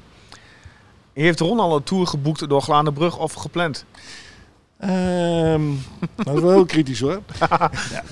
Heeft 1.13 1.39
Ron 1.39 1.59
al 1.59 1.75
een 1.75 1.83
tour 1.83 2.07
geboekt 2.07 2.49
door 2.49 2.61
Glanenbrug 2.61 3.17
of 3.17 3.33
gepland? 3.33 3.85
Um, 4.83 5.83
dat 6.15 6.35
is 6.35 6.41
wel 6.41 6.51
heel 6.51 6.65
kritisch 6.65 6.99
hoor. 6.99 7.21
ja. 7.91 8.03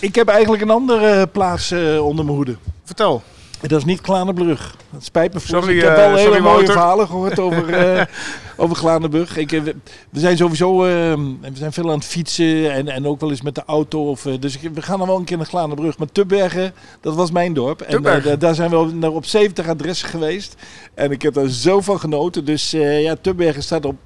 Ik 0.00 0.14
heb 0.14 0.28
eigenlijk 0.28 0.62
een 0.62 0.70
andere 0.70 1.26
plaats 1.26 1.72
uh, 1.72 2.04
onder 2.04 2.24
mijn 2.24 2.36
hoede. 2.36 2.56
Vertel. 2.84 3.22
Dat 3.68 3.78
is 3.78 3.84
niet 3.84 4.00
Glanenbrug. 4.00 4.76
Dat 4.90 5.04
spijt 5.04 5.34
me 5.34 5.40
voor. 5.40 5.48
Sorry, 5.48 5.76
ik 5.76 5.82
heb 5.82 5.96
wel 5.96 6.10
uh, 6.10 6.14
hele 6.14 6.20
sorry, 6.20 6.42
mooie 6.42 6.54
Wouter. 6.54 6.72
verhalen 6.72 7.06
gehoord 7.06 7.38
over, 7.38 7.96
uh, 7.96 8.02
over. 8.56 9.38
Ik, 9.38 9.50
we, 9.50 9.74
we 10.10 10.20
zijn 10.20 10.36
sowieso 10.36 10.78
we 10.78 11.36
zijn 11.52 11.72
veel 11.72 11.90
aan 11.90 11.98
het 11.98 12.04
fietsen 12.04 12.72
en, 12.72 12.88
en 12.88 13.06
ook 13.06 13.20
wel 13.20 13.30
eens 13.30 13.42
met 13.42 13.54
de 13.54 13.62
auto. 13.66 14.10
Of, 14.10 14.22
dus 14.22 14.60
we 14.60 14.82
gaan 14.82 14.98
dan 14.98 15.08
wel 15.08 15.16
een 15.16 15.24
keer 15.24 15.36
naar 15.36 15.46
Glanenbrug. 15.46 15.98
Maar 15.98 16.12
Tubbergen, 16.12 16.74
dat 17.00 17.14
was 17.14 17.30
mijn 17.30 17.52
dorp. 17.54 17.80
En 17.80 18.38
daar 18.38 18.54
zijn 18.54 18.70
we 18.70 18.92
naar 18.92 19.12
op 19.12 19.24
70 19.24 19.68
adressen 19.68 20.08
geweest. 20.08 20.54
En 20.94 21.10
ik 21.10 21.22
heb 21.22 21.34
daar 21.34 21.48
zo 21.48 21.80
van 21.80 22.00
genoten. 22.00 22.44
Dus 22.44 22.70
ja, 22.70 23.16
Tubbergen 23.20 23.62
staat 23.62 23.84
op 23.84 23.96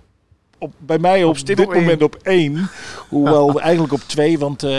op, 0.60 0.72
bij 0.78 0.98
mij 0.98 1.24
op, 1.24 1.38
op 1.38 1.46
dit 1.46 1.60
op 1.60 1.74
moment 1.74 2.02
op 2.02 2.16
één. 2.22 2.70
Hoewel 3.08 3.60
eigenlijk 3.60 3.92
op 3.92 4.00
twee, 4.00 4.38
want 4.38 4.64
uh, 4.64 4.70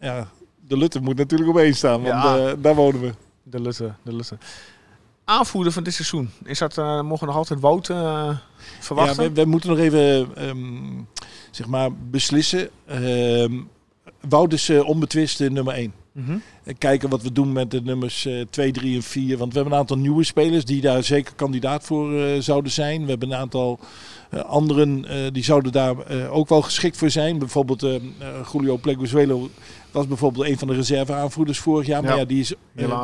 ja, 0.00 0.28
de 0.60 0.76
Lutte 0.76 1.00
moet 1.00 1.16
natuurlijk 1.16 1.50
op 1.50 1.58
één 1.58 1.74
staan. 1.74 2.02
Want 2.02 2.22
ja. 2.22 2.38
uh, 2.38 2.52
daar 2.58 2.74
wonen 2.74 3.00
we. 3.00 3.12
De 3.44 3.60
Lutte, 3.60 3.94
de 4.02 4.14
Lutte. 4.14 4.38
Aanvoerder 5.24 5.72
van 5.72 5.82
dit 5.82 5.94
seizoen. 5.94 6.30
Is 6.44 6.58
dat, 6.58 6.78
uh, 6.78 7.00
mogen 7.00 7.20
we 7.20 7.26
nog 7.26 7.36
altijd 7.36 7.60
Wout 7.60 7.86
verwachten? 8.80 9.24
Ja, 9.24 9.30
we, 9.30 9.42
we, 9.42 9.44
moeten 9.44 9.70
nog 9.70 9.78
even 9.78 10.30
um, 10.48 11.08
zeg 11.50 11.66
maar 11.66 11.90
beslissen. 11.92 12.70
Um, 12.90 13.68
Wout 14.28 14.52
is 14.52 14.70
onbetwist 14.70 15.40
nummer 15.40 15.74
één. 15.74 15.94
Mm 16.12 16.24
-hmm. 16.24 16.42
Kijken 16.78 17.08
wat 17.08 17.22
we 17.22 17.32
doen 17.32 17.52
met 17.52 17.70
de 17.70 17.82
nummers 17.82 18.28
2, 18.50 18.72
3 18.72 18.94
en 18.94 19.02
4. 19.02 19.38
Want 19.38 19.52
we 19.52 19.58
hebben 19.58 19.72
een 19.72 19.80
aantal 19.80 19.98
nieuwe 19.98 20.24
spelers 20.24 20.64
die 20.64 20.80
daar 20.80 21.02
zeker 21.02 21.34
kandidaat 21.34 21.84
voor 21.84 22.12
uh, 22.12 22.40
zouden 22.40 22.72
zijn. 22.72 23.02
We 23.04 23.10
hebben 23.10 23.30
een 23.30 23.38
aantal 23.38 23.78
uh, 24.30 24.40
anderen 24.40 25.04
uh, 25.04 25.32
die 25.32 25.44
zouden 25.44 25.72
daar 25.72 26.28
ook 26.30 26.48
wel 26.48 26.62
geschikt 26.62 26.96
voor 26.96 27.10
zijn. 27.10 27.38
Bijvoorbeeld 27.38 27.86
Julio 28.52 28.76
Pleguezuelo 28.76 29.50
was 29.94 30.06
bijvoorbeeld 30.06 30.46
een 30.46 30.58
van 30.58 30.68
de 30.68 30.74
reserveaanvoerders 30.74 31.58
vorig 31.58 31.86
jaar. 31.86 32.02
Ja. 32.02 32.08
Maar 32.08 32.18
ja, 32.18 32.24
die, 32.24 32.40
is, 32.40 32.54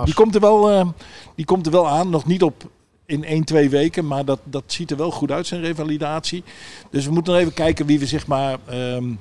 die, 0.05 0.14
komt 0.14 0.35
er 0.35 0.40
wel, 0.40 0.94
die 1.35 1.44
komt 1.44 1.66
er 1.66 1.72
wel 1.72 1.88
aan. 1.88 2.11
Nog 2.11 2.26
niet 2.26 2.42
op 2.42 2.70
in 3.11 3.24
1, 3.24 3.44
2 3.44 3.70
weken. 3.70 4.07
Maar 4.07 4.24
dat, 4.24 4.40
dat 4.44 4.62
ziet 4.66 4.90
er 4.90 4.96
wel 4.96 5.11
goed 5.11 5.31
uit, 5.31 5.46
zijn 5.46 5.61
revalidatie. 5.61 6.44
Dus 6.90 7.05
we 7.05 7.12
moeten 7.12 7.33
nog 7.33 7.42
even 7.42 7.55
kijken 7.55 7.87
wie 7.87 7.98
we 7.98 8.07
zeg 8.07 8.26
maar 8.26 8.59
um, 8.72 9.20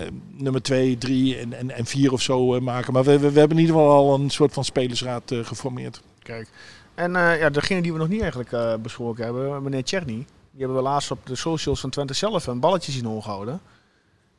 uh, 0.00 0.06
nummer 0.30 0.62
2, 0.62 0.98
3 0.98 1.36
en, 1.38 1.52
en, 1.52 1.70
en 1.70 1.86
4 1.86 2.12
of 2.12 2.22
zo 2.22 2.54
uh, 2.54 2.60
maken. 2.60 2.92
Maar 2.92 3.04
we, 3.04 3.18
we, 3.18 3.32
we, 3.32 3.38
hebben 3.38 3.56
in 3.56 3.62
ieder 3.62 3.76
geval 3.76 3.90
al 3.90 4.14
een 4.14 4.30
soort 4.30 4.52
van 4.52 4.64
spelersraad 4.64 5.30
uh, 5.30 5.44
geformeerd. 5.44 6.02
Kijk. 6.22 6.48
En 6.94 7.12
ja, 7.12 7.50
degene 7.50 7.82
die 7.82 7.92
we 7.92 7.98
nog 7.98 8.08
niet 8.08 8.20
eigenlijk 8.20 8.82
besproken 8.82 9.24
hebben, 9.24 9.62
meneer 9.62 9.84
Tjerny. 9.84 10.14
Die 10.14 10.26
hebben 10.60 10.76
we 10.76 10.82
laatst 10.82 11.10
op 11.10 11.26
de 11.26 11.36
socials 11.36 11.80
van 11.80 11.90
Twente 11.90 12.14
zelf 12.14 12.46
een 12.46 12.60
balletje 12.60 12.92
zien 12.92 13.06
omgehouden. 13.06 13.60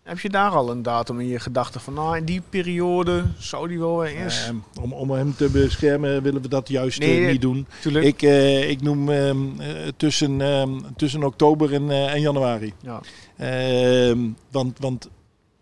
Heb 0.04 0.20
je 0.20 0.30
daar 0.30 0.52
al 0.52 0.72
een 0.72 0.82
datum 0.82 1.20
in 1.20 1.28
je 1.28 1.40
gedachten 1.40 1.82
van, 1.82 1.94
nou, 1.94 2.18
in 2.18 2.26
die 2.26 2.42
periode 2.50 3.24
zou 3.38 3.68
die 3.68 3.80
wel 3.80 4.06
eens... 4.06 4.50
Uh, 4.50 4.84
om, 4.84 4.94
om 4.94 5.12
hem 5.12 5.36
te 5.36 5.50
beschermen 5.50 6.24
willen 6.24 6.42
we 6.42 6.48
dat 6.48 6.70
juist 6.70 7.00
nee, 7.00 7.22
uh, 7.22 7.32
niet 7.32 7.42
doen. 7.42 7.68
Tuurlijk. 7.82 8.06
Ik, 8.06 8.22
uh, 8.22 8.70
ik 8.70 8.82
noem 8.82 9.10
um, 9.10 9.56
tussen, 9.98 10.42
um, 10.42 10.86
tussen 10.96 11.24
oktober 11.24 11.74
en, 11.74 11.92
en 11.92 12.22
januari. 12.22 12.74
Ja. 12.82 13.02
Ehm, 13.38 14.20
want 14.52 14.80
want 14.80 15.10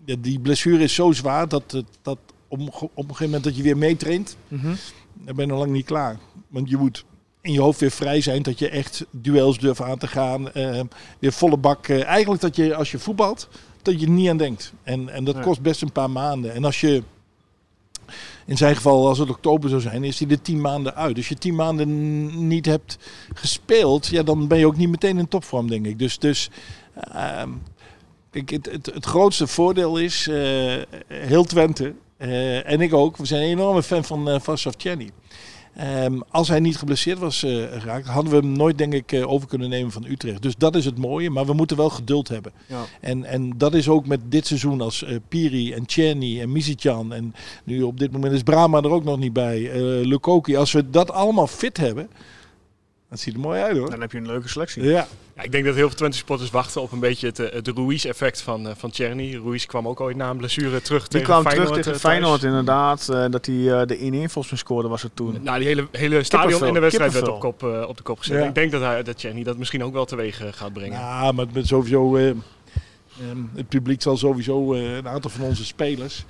ja, 0.06 0.16
die 0.20 0.40
blessure 0.40 0.84
is 0.84 0.94
zo 0.94 1.12
zwaar 1.12 1.48
dat, 1.48 1.84
dat 2.02 2.18
op, 2.48 2.60
op 2.60 2.90
een 2.96 3.04
gegeven 3.04 3.26
moment 3.26 3.44
dat 3.44 3.56
je 3.56 3.64
weer 3.64 3.78
meetraint, 3.78 4.38
Mhm. 4.48 4.56
mm 4.66 4.72
-hmm. 4.72 4.78
dan 5.26 5.36
ben 5.36 5.46
je 5.46 5.52
nog 5.52 5.60
lang 5.60 5.72
niet 5.72 5.86
klaar. 5.86 6.18
Want 6.48 6.70
je 6.70 6.78
moet 6.78 7.06
in 7.42 7.54
je 7.54 7.62
hoofd 7.62 7.80
weer 7.80 7.92
vrij 7.92 8.22
zijn, 8.22 8.42
dat 8.42 8.60
je 8.60 8.70
echt 8.70 9.06
duels 9.12 9.58
durft 9.58 9.82
aan 9.82 9.98
te 9.98 10.08
gaan. 10.08 10.50
weer 11.20 11.34
volle 11.34 11.58
bak. 11.58 11.90
eigenlijk 11.90 12.42
dat 12.42 12.56
je 12.56 12.76
als 12.76 12.92
je 12.92 13.00
voetbalt, 13.00 13.48
dat 13.82 14.00
je 14.00 14.06
er 14.06 14.12
niet 14.12 14.30
aan 14.30 14.38
denkt. 14.38 14.74
En, 14.84 15.10
en 15.10 15.24
dat 15.24 15.40
kost 15.40 15.62
best 15.62 15.82
een 15.82 15.92
paar 15.92 16.10
maanden. 16.10 16.54
En 16.54 16.66
als 16.66 16.82
je, 16.82 17.04
in 18.46 18.58
zijn 18.58 18.76
geval 18.76 19.08
als 19.08 19.18
het 19.18 19.30
oktober 19.30 19.70
zou 19.70 19.82
zijn, 19.82 20.04
is 20.04 20.20
hij 20.20 20.30
er 20.30 20.42
tien 20.42 20.62
maanden 20.62 20.96
uit. 20.96 21.16
Dus 21.16 21.28
je 21.30 21.36
tien 21.36 21.56
maanden 21.56 22.48
niet 22.48 22.66
hebt 22.66 22.98
gespeeld, 23.34 24.08
ja, 24.08 24.24
dan 24.24 24.48
ben 24.48 24.58
je 24.58 24.66
ook 24.66 24.78
niet 24.78 24.90
meteen 24.90 25.18
in 25.18 25.28
topvorm, 25.28 25.70
denk 25.70 25.86
ik. 25.86 26.00
Dus, 26.00 26.20
dus 26.20 26.50
ehm, 26.94 27.50
kijk, 28.32 28.50
het, 28.50 28.66
het, 28.72 28.86
het 28.86 29.06
grootste 29.06 29.48
voordeel 29.48 29.98
is, 29.98 30.28
eh, 30.28 30.82
heel 31.08 31.44
Twente, 31.44 31.94
eh, 32.18 32.70
en 32.70 32.82
ik 32.82 32.94
ook, 32.94 33.18
we 33.18 33.26
zijn 33.26 33.42
een 33.42 33.50
enorme 33.50 33.84
fan 33.84 34.04
van 34.04 34.30
uh, 34.30 34.40
Vassaf 34.40 34.76
Ehm, 35.76 36.20
als 36.30 36.48
hij 36.48 36.60
niet 36.60 36.78
geblesseerd 36.78 37.20
was 37.20 37.44
eh, 37.44 37.52
geraakt, 37.52 38.08
hadden 38.08 38.32
we 38.32 38.40
hem 38.40 38.52
nooit, 38.52 38.78
denk 38.78 38.94
ik, 38.94 39.12
eh, 39.12 39.32
over 39.32 39.48
kunnen 39.48 39.70
nemen 39.70 39.92
van 39.92 40.06
Utrecht. 40.06 40.42
Dus 40.42 40.56
dat 40.58 40.76
is 40.76 40.86
het 40.86 40.98
mooie, 40.98 41.30
maar 41.30 41.46
we 41.46 41.54
moeten 41.54 41.78
wel 41.78 41.90
geduld 41.90 42.28
hebben. 42.28 42.52
Ja. 42.68 42.84
En, 43.00 43.26
en 43.26 43.58
dat 43.58 43.74
is 43.74 43.90
ook 43.90 44.08
met 44.08 44.20
dit 44.24 44.48
seizoen 44.48 44.82
als 44.82 45.04
eh, 45.04 45.16
Piri 45.28 45.74
en 45.74 45.86
Tjerni 45.86 46.42
en 46.42 46.52
Misicjan. 46.52 47.14
En 47.14 47.34
nu 47.64 47.82
op 47.82 48.00
dit 48.00 48.12
moment 48.12 48.34
is 48.34 48.44
Brahma 48.44 48.82
er 48.82 48.90
ook 48.90 49.04
nog 49.04 49.20
niet 49.20 49.34
bij. 49.34 49.70
Lukoki. 50.06 50.56
Als 50.56 50.72
we 50.72 50.90
dat 50.90 51.12
allemaal 51.12 51.48
fit 51.48 51.78
hebben, 51.78 52.10
dat 53.12 53.19
ziet 53.19 53.34
er 53.34 53.39
mooi 53.39 53.62
uit 53.62 53.78
hoor. 53.78 53.89
Dan 53.89 54.02
heb 54.02 54.12
je 54.12 54.17
een 54.17 54.26
leuke 54.28 54.47
selectie. 54.50 54.84
Ja, 54.84 55.08
Ja, 55.36 55.43
ik 55.43 55.52
denk 55.52 55.65
dat 55.65 55.76
heel 55.76 55.88
veel 55.88 55.97
Twente 55.97 56.17
supporters 56.17 56.50
wachten 56.50 56.82
op 56.82 56.91
een 56.91 57.00
beetje 57.00 57.28
het, 57.28 57.39
eh, 57.39 57.52
het 57.54 57.67
Ruiz-effect 57.67 58.41
van, 58.41 58.67
eh, 58.67 58.74
van 58.78 58.89
Tjerni. 58.89 59.39
Ruiz 59.43 59.65
kwam 59.65 59.88
ook 59.88 60.00
ooit 60.02 60.15
na 60.15 60.30
een 60.30 60.38
blessure 60.38 60.82
terug 60.82 61.02
Die 61.02 61.10
tegen 61.10 61.26
kwam 61.26 61.41
Feyenoord. 61.41 61.67
terug 61.67 61.84
tegen 61.84 61.93
eh, 61.93 62.02
thuis. 62.02 62.13
Feyenoord 62.17 62.43
inderdaad. 62.43 63.10
eh, 63.10 63.26
dat 63.32 63.45
hij 63.45 63.56
eh, 63.82 63.88
de 63.88 63.97
1-1 64.00 64.30
volgens 64.30 64.50
mij 64.50 64.58
scoorde 64.60 64.88
was 64.88 65.02
het 65.02 65.15
toen. 65.15 65.38
Nou, 65.41 65.58
die 65.60 65.67
hele, 65.67 65.88
hele 65.91 66.24
stadion 66.24 66.65
in 66.67 66.74
de 66.74 66.80
wedstrijd 66.80 67.13
werd 67.13 67.28
op, 67.28 67.39
kop, 67.39 67.63
eh, 67.63 67.86
op 67.88 67.97
de 67.97 68.04
kop 68.04 68.19
gezet. 68.19 68.41
Ja. 68.41 68.47
Ik 68.47 68.56
denk 68.56 68.71
dat, 68.71 68.82
hij, 68.82 69.04
dat 69.04 69.17
Tjerni 69.17 69.43
dat 69.43 69.58
misschien 69.58 69.84
ook 69.84 69.93
wel 69.93 70.06
teweeg 70.06 70.41
gaat 70.52 70.74
brengen. 70.74 71.00
ja 71.00 71.32
maar 71.32 71.45
met 71.54 71.67
sowieso. 71.67 72.15
eh, 72.15 72.28
ehm, 72.28 72.38
het 73.56 73.67
publiek 73.67 74.02
zal 74.02 74.17
sowieso 74.17 74.74
eh, 74.74 74.95
een 74.95 75.08
aantal 75.08 75.30
van 75.30 75.45
onze 75.45 75.65
spelers. 75.65 76.26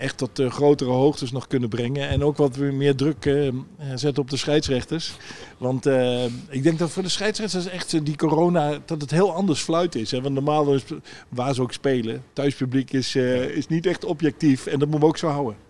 Echt 0.00 0.16
tot 0.16 0.38
eh, 0.38 0.50
grotere 0.50 0.90
hoogtes 0.90 1.30
nog 1.30 1.46
kunnen 1.46 1.68
brengen. 1.68 2.08
En 2.08 2.24
ook 2.24 2.36
wat 2.36 2.56
weer 2.56 2.74
meer 2.74 2.96
druk 2.96 3.26
eh, 3.26 3.46
eh, 3.46 3.54
zetten 3.94 4.22
op 4.22 4.30
de 4.30 4.36
scheidsrechters. 4.36 5.16
Want 5.58 5.86
ik 6.48 6.62
denk 6.62 6.78
dat 6.78 6.90
voor 6.90 7.02
de 7.02 7.08
scheidsrechters 7.08 7.66
echt 7.66 8.04
die 8.04 8.16
corona, 8.16 8.78
dat 8.84 9.00
het 9.00 9.10
heel 9.10 9.34
anders 9.34 9.60
fluit 9.60 9.94
is. 9.94 10.10
Hè? 10.10 10.20
Want 10.20 10.34
normaal 10.34 10.74
is, 10.74 10.82
waar 11.28 11.54
ze 11.54 11.62
ook 11.62 11.72
spelen, 11.72 12.22
thuispubliek 12.32 12.92
is, 12.92 13.16
is 13.54 13.66
niet 13.66 13.86
echt 13.86 14.04
objectief. 14.04 14.66
En 14.66 14.78
dat 14.78 14.88
moeten 14.88 15.00
we 15.00 15.06
ook 15.06 15.18
zo 15.18 15.28
houden. 15.28 15.69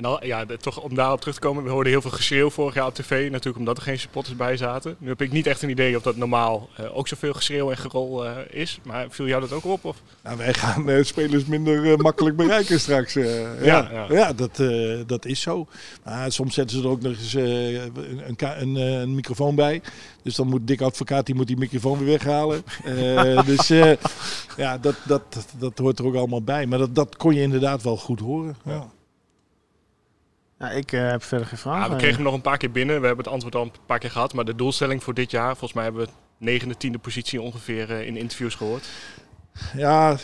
En 0.00 0.06
dan, 0.06 0.18
ja, 0.22 0.44
de- 0.44 0.56
toch 0.56 0.80
om 0.80 0.94
daarop 0.94 1.20
terug 1.20 1.34
te 1.34 1.40
komen, 1.40 1.64
we 1.64 1.70
hoorden 1.70 1.92
heel 1.92 2.00
veel 2.02 2.10
geschreeuw 2.10 2.50
vorig 2.50 2.74
jaar 2.74 2.86
op 2.86 2.94
tv. 2.94 3.30
Natuurlijk 3.30 3.58
omdat 3.58 3.76
er 3.76 3.82
geen 3.82 3.98
supporters 3.98 4.36
bij 4.36 4.56
zaten. 4.56 4.96
Nu 4.98 5.08
heb 5.08 5.22
ik 5.22 5.32
niet 5.32 5.46
echt 5.46 5.62
een 5.62 5.70
idee 5.70 5.96
of 5.96 6.02
dat 6.02 6.16
normaal 6.16 6.68
eh, 6.76 6.96
ook 6.96 7.08
zoveel 7.08 7.32
geschreeuw 7.32 7.70
en 7.70 7.76
gerol 7.76 8.26
eh, 8.26 8.32
is. 8.50 8.80
Maar 8.84 9.06
viel 9.10 9.26
jou 9.26 9.40
dat 9.40 9.52
ook 9.52 9.64
op? 9.64 9.84
Of? 9.84 10.02
Nou, 10.22 10.36
wij 10.36 10.54
gaan 10.54 10.88
eh, 10.90 11.04
spelers 11.04 11.44
minder 11.44 11.98
makkelijk 11.98 12.36
bereiken 12.36 12.80
straks. 12.86 13.12
ja, 13.12 13.22
Ja, 13.62 13.88
ja. 13.92 14.06
ja. 14.10 14.32
dat, 14.32 14.62
dat 15.06 15.24
is 15.24 15.40
zo. 15.40 15.66
Maar 16.04 16.32
soms 16.32 16.54
zetten 16.54 16.76
ze 16.76 16.82
er 16.82 16.88
ook 16.90 17.02
nog 17.02 17.12
eens 17.12 17.32
een, 17.34 17.92
een, 18.26 18.60
een, 18.60 18.74
een 18.76 19.14
microfoon 19.14 19.54
bij. 19.54 19.82
Dus 20.22 20.34
dan 20.34 20.46
moet 20.46 20.66
Dick 20.66 20.80
Advocaat 20.80 21.26
die, 21.26 21.34
moet 21.34 21.46
die 21.46 21.56
microfoon 21.58 21.98
weer 21.98 22.06
weghalen. 22.06 22.62
Dus 23.46 23.68
ja, 24.56 24.78
dat, 24.78 24.94
dat, 25.06 25.22
dat, 25.28 25.46
dat 25.58 25.78
hoort 25.78 25.98
er 25.98 26.04
ook 26.06 26.14
allemaal 26.14 26.42
bij. 26.42 26.66
Maar 26.66 26.78
dat, 26.78 26.94
dat 26.94 27.16
kon 27.16 27.34
je 27.34 27.40
inderdaad 27.42 27.82
wel 27.82 27.96
goed 27.96 28.20
horen. 28.20 28.56
Ja. 28.64 28.90
Ja, 30.60 30.70
ik 30.70 30.92
eh, 30.92 31.10
heb 31.10 31.22
verder 31.22 31.46
geen 31.46 31.58
vragen. 31.58 31.82
Ja, 31.82 31.90
we 31.90 31.96
kregen 31.96 32.14
hem 32.14 32.24
nog 32.24 32.34
een 32.34 32.40
paar 32.40 32.56
keer 32.58 32.70
binnen. 32.70 33.00
We 33.00 33.06
hebben 33.06 33.24
het 33.24 33.32
antwoord 33.34 33.54
al 33.54 33.62
een 33.62 33.72
paar 33.86 33.98
keer 33.98 34.10
gehad. 34.10 34.34
Maar 34.34 34.44
de 34.44 34.54
doelstelling 34.54 35.02
voor 35.02 35.14
dit 35.14 35.30
jaar, 35.30 35.48
volgens 35.50 35.72
mij 35.72 35.84
hebben 35.84 36.06
we 36.06 36.12
negende, 36.38 36.76
tiende 36.76 36.98
positie 36.98 37.40
ongeveer 37.40 37.90
eh, 37.90 38.06
in 38.06 38.16
interviews 38.16 38.54
gehoord. 38.54 38.88
Ja, 39.76 40.16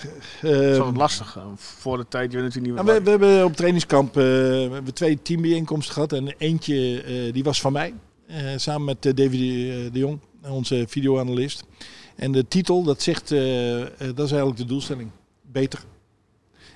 eh, 0.43 0.71
is 0.71 0.79
altijd 0.79 0.97
lastig. 0.97 1.37
eh, 1.37 1.43
Voor 1.57 1.97
de 1.97 2.07
tijd, 2.09 2.31
je 2.33 2.37
weet 2.39 2.47
natuurlijk 2.47 2.75
niet 2.75 2.85
Nou, 2.87 3.03
meer 3.03 3.13
we, 3.13 3.19
we 3.19 3.25
hebben 3.27 3.45
op 3.45 3.57
trainingskamp 3.57 4.09
eh, 4.17 4.23
we 4.23 4.69
hebben 4.73 4.95
twee 4.95 5.23
teambijeenkomsten 5.23 5.95
gehad. 5.95 6.13
En 6.13 6.35
eentje 6.39 7.03
eh, 7.03 7.33
die 7.33 7.45
was 7.45 7.61
van 7.61 7.73
mij. 7.73 7.95
eh, 8.27 8.37
samen 8.57 8.85
met 8.85 9.03
David 9.03 9.33
eh, 9.33 9.93
de 9.93 9.99
Jong, 9.99 10.21
onze 10.49 10.85
videoanalist. 10.89 11.65
En 12.17 12.33
de 12.33 12.49
titel, 12.49 12.83
dat 12.83 13.03
zegt, 13.03 13.29
dat 13.29 14.19
is 14.27 14.31
eigenlijk 14.31 14.57
de 14.57 14.65
doelstelling. 14.65 15.11
Beter. 15.43 15.85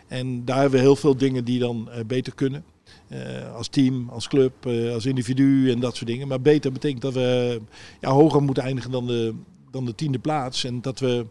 En 0.08 0.44
daar 0.44 0.60
hebben 0.60 0.78
we 0.78 0.84
heel 0.84 0.96
veel 0.96 1.16
dingen 1.16 1.44
die 1.44 1.58
dan 1.58 1.88
beter 2.06 2.34
kunnen. 2.34 2.64
Eh, 3.10 3.54
als 3.54 3.68
team, 3.68 4.08
als 4.08 4.28
club, 4.28 4.66
eh, 4.66 4.92
als 4.92 5.06
individu 5.06 5.70
en 5.70 5.80
dat 5.80 5.96
soort 5.96 6.10
dingen. 6.10 6.28
Maar 6.28 6.40
beter 6.40 6.72
betekent 6.72 7.02
dat 7.02 7.14
we 7.14 7.60
ja, 8.00 8.10
hoger 8.10 8.42
moeten 8.42 8.62
eindigen 8.62 8.90
dan 8.90 9.06
de, 9.06 9.34
dan 9.70 9.84
de 9.84 9.94
tiende 9.94 10.18
plaats. 10.18 10.64
En 10.64 10.80
dat 10.80 10.98
we 10.98 11.26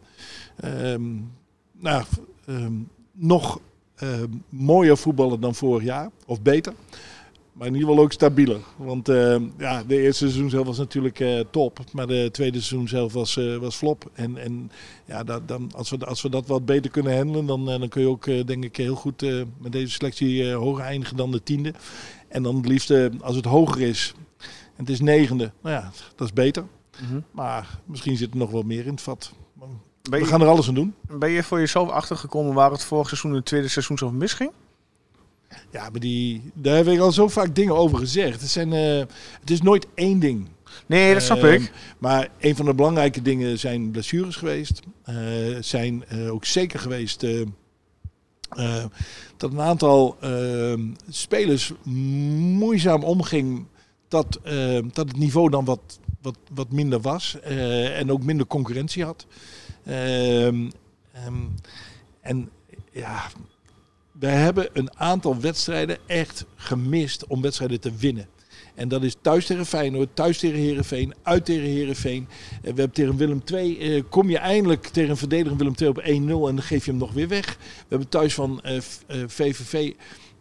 ehm, 0.55 1.01
nou, 1.71 2.03
ehm, 2.45 2.73
nog 3.11 3.59
ehm, 3.95 4.27
mooier 4.49 4.97
voetballen 4.97 5.39
dan 5.39 5.55
vorig 5.55 5.83
jaar. 5.83 6.09
Of 6.25 6.41
beter. 6.41 6.73
Maar 7.59 7.67
in 7.67 7.73
ieder 7.73 7.89
geval 7.89 8.03
ook 8.03 8.11
stabieler. 8.11 8.59
Want 8.75 9.09
ehm, 9.09 9.43
ja, 9.57 9.83
de 9.83 10.01
eerste 10.01 10.27
seizoen 10.27 10.49
zelf 10.49 10.65
was 10.65 10.77
natuurlijk 10.77 11.19
eh, 11.19 11.39
top. 11.51 11.79
Maar 11.91 12.07
de 12.07 12.29
tweede 12.31 12.61
seizoen 12.61 12.87
zelf 12.87 13.13
was, 13.13 13.37
eh, 13.37 13.55
was 13.55 13.75
flop. 13.75 14.09
En, 14.13 14.37
en 14.37 14.71
ja, 15.05 15.23
dat, 15.23 15.47
dan, 15.47 15.71
als, 15.75 15.89
we, 15.89 16.05
als 16.05 16.21
we 16.21 16.29
dat 16.29 16.47
wat 16.47 16.65
beter 16.65 16.91
kunnen 16.91 17.15
handelen, 17.15 17.45
dan, 17.45 17.69
eh, 17.69 17.79
dan 17.79 17.89
kun 17.89 18.01
je 18.01 18.07
ook 18.07 18.25
denk 18.25 18.63
ik 18.63 18.75
heel 18.75 18.95
goed 18.95 19.21
met 19.57 19.71
deze 19.71 19.91
selectie 19.91 20.51
hoger 20.51 20.83
eindigen 20.83 21.17
dan 21.17 21.31
de 21.31 21.43
tiende. 21.43 21.73
En 22.27 22.43
dan 22.43 22.55
het 22.55 22.67
liefst 22.67 22.93
als 23.21 23.35
het 23.35 23.45
hoger 23.45 23.81
is. 23.81 24.13
En 24.75 24.85
het 24.85 24.89
is 24.89 24.99
negende. 24.99 25.51
Nou 25.61 25.75
ja, 25.75 25.91
dat 26.15 26.27
is 26.27 26.33
beter. 26.33 26.63
Mhm. 27.01 27.19
Maar 27.31 27.79
misschien 27.85 28.17
zit 28.17 28.31
er 28.31 28.37
nog 28.37 28.51
wel 28.51 28.63
meer 28.63 28.85
in 28.85 28.91
het 28.91 29.01
vat. 29.01 29.33
We 30.01 30.25
gaan 30.25 30.41
er 30.41 30.47
alles 30.47 30.67
aan 30.67 30.73
doen. 30.73 30.93
ben 31.07 31.29
je 31.29 31.43
voor 31.43 31.59
jezelf 31.59 31.89
achtergekomen 31.89 32.53
waar 32.53 32.71
het 32.71 32.83
vorig 32.83 33.07
seizoen 33.07 33.31
en 33.31 33.37
het 33.37 33.45
tweede 33.45 33.67
seizoen 33.67 33.97
zo 33.97 34.11
misging? 34.11 34.51
Ja, 35.71 35.89
maar 35.89 35.99
die, 35.99 36.51
daar 36.53 36.75
heb 36.75 36.87
ik 36.87 36.99
al 36.99 37.11
zo 37.11 37.27
vaak 37.27 37.55
dingen 37.55 37.75
over 37.75 37.97
gezegd. 37.97 38.41
Het, 38.41 38.49
zijn, 38.49 38.73
eh, 38.73 38.99
het 39.39 39.49
is 39.49 39.61
nooit 39.61 39.87
één 39.93 40.19
ding. 40.19 40.47
Nee, 40.85 41.13
dat 41.13 41.23
snap 41.23 41.43
Ehm, 41.43 41.53
ik. 41.53 41.71
Maar 41.97 42.29
een 42.39 42.55
van 42.55 42.65
de 42.65 42.73
belangrijke 42.73 43.21
dingen 43.21 43.59
zijn 43.59 43.91
blessures 43.91 44.35
geweest. 44.35 44.79
Eh, 45.03 45.15
zijn 45.59 46.05
eh, 46.05 46.33
ook 46.33 46.45
zeker 46.45 46.79
geweest 46.79 47.25
dat 49.37 49.51
een 49.51 49.61
aantal 49.61 50.17
ehm, 50.21 50.81
spelers 51.09 51.73
moeizaam 51.83 53.03
omging 53.03 53.65
dat, 54.07 54.39
ehm, 54.43 54.87
dat 54.93 55.07
het 55.07 55.17
niveau 55.17 55.49
dan 55.49 55.65
wat, 55.65 55.99
wat, 56.21 56.37
wat 56.53 56.71
minder 56.71 57.01
was. 57.01 57.37
en 57.41 58.11
ook 58.11 58.23
minder 58.23 58.47
concurrentie 58.47 59.03
had. 59.03 59.25
En 62.21 62.49
ja, 62.91 63.29
we 64.19 64.27
hebben 64.27 64.69
een 64.73 64.97
aantal 64.97 65.39
wedstrijden 65.39 65.97
echt 66.05 66.45
gemist 66.55 67.27
om 67.27 67.41
wedstrijden 67.41 67.79
te 67.79 67.91
winnen. 67.97 68.27
En 68.75 68.87
dat 68.87 69.03
is 69.03 69.15
thuis 69.21 69.45
tegen 69.45 69.65
Feyenoord, 69.65 70.09
thuis 70.15 70.37
tegen 70.39 70.59
Herenveen, 70.59 71.13
uit 71.23 71.45
tegen 71.45 71.69
Herenveen. 71.69 72.27
We 72.61 72.67
hebben 72.67 72.91
tegen 72.91 73.17
Willem 73.17 73.41
II, 73.53 73.79
eh, 73.79 74.03
kom 74.09 74.29
je 74.29 74.37
eindelijk 74.37 74.87
tegen 74.87 75.09
een 75.09 75.17
verdediger 75.17 75.57
Willem 75.57 75.73
II 75.81 75.89
op 75.89 75.97
1-0 76.03 76.47
en 76.47 76.55
dan 76.55 76.61
geef 76.61 76.85
je 76.85 76.91
hem 76.91 76.99
nog 76.99 77.13
weer 77.13 77.27
weg. 77.27 77.57
We 77.57 77.85
hebben 77.89 78.09
thuis 78.09 78.33
van 78.33 78.61
eh, 78.61 78.81
v- 78.81 78.97
eh, 79.07 79.17
VVV, 79.27 79.91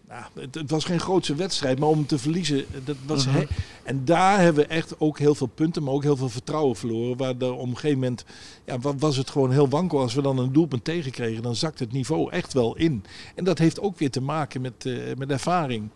nou, 0.08 0.22
het, 0.34 0.54
het 0.54 0.70
was 0.70 0.84
geen 0.84 1.00
grootse 1.00 1.34
wedstrijd, 1.34 1.78
maar 1.78 1.88
om 1.88 2.06
te 2.06 2.18
verliezen, 2.18 2.58
eh, 2.58 2.64
dat 2.84 2.96
was 3.06 3.26
Mhm. 3.26 3.36
he- 3.36 3.46
en 3.84 4.04
daar 4.04 4.40
hebben 4.40 4.62
we 4.62 4.68
echt 4.68 5.00
ook 5.00 5.18
heel 5.18 5.34
veel 5.34 5.46
punten, 5.46 5.82
maar 5.82 5.92
ook 5.94 6.02
heel 6.02 6.16
veel 6.16 6.28
vertrouwen 6.28 6.76
verloren. 6.76 7.16
Waar 7.16 7.34
er 7.38 7.52
op 7.52 7.68
een 7.68 7.74
gegeven 7.74 7.98
moment 7.98 8.24
ja, 8.66 8.78
wa- 8.78 8.96
was 8.96 9.16
het 9.16 9.30
gewoon 9.30 9.50
heel 9.52 9.68
wankel. 9.68 9.98
Als 10.00 10.14
we 10.14 10.22
dan 10.22 10.38
een 10.38 10.52
doelpunt 10.52 10.84
tegenkregen, 10.84 11.42
dan 11.42 11.54
zakt 11.56 11.78
het 11.78 11.92
niveau 11.92 12.30
echt 12.30 12.52
wel 12.52 12.76
in. 12.76 13.04
En 13.34 13.44
dat 13.44 13.58
heeft 13.58 13.80
ook 13.80 13.98
weer 13.98 14.10
te 14.10 14.20
maken 14.20 14.60
met, 14.60 14.86
eh, 14.86 14.94
met 15.16 15.30
ervaring. 15.30 15.88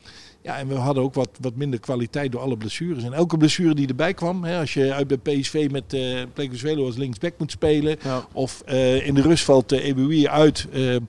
Ja, 0.43 0.59
en 0.59 0.69
we 0.69 0.75
hadden 0.75 1.03
ook 1.03 1.15
wat, 1.15 1.29
wat 1.41 1.55
minder 1.57 1.81
kwaliteit 1.81 2.33
door 2.33 2.41
alle 2.41 2.57
blessures. 2.57 3.05
En 3.05 3.13
elke 3.13 3.37
blessure 3.37 3.75
die 3.75 3.89
erbij 3.89 4.15
kwam, 4.15 4.45
hè, 4.45 4.59
als 4.59 4.75
je 4.75 4.93
uit 4.93 5.09
bij 5.09 5.17
PSV 5.17 5.69
met 5.71 5.97
Plekenswelo 6.35 6.87
als 6.87 6.97
linksback 6.97 7.33
moet 7.39 7.51
spelen, 7.51 7.97
Ja. 8.03 8.27
of 8.33 8.63
eh, 8.67 9.07
in 9.07 9.15
de 9.15 9.23
rust 9.23 9.45
valt 9.45 9.73
uh, 9.73 10.25
uit 10.25 10.67
eh, 10.73 10.95
eh, 10.95 11.03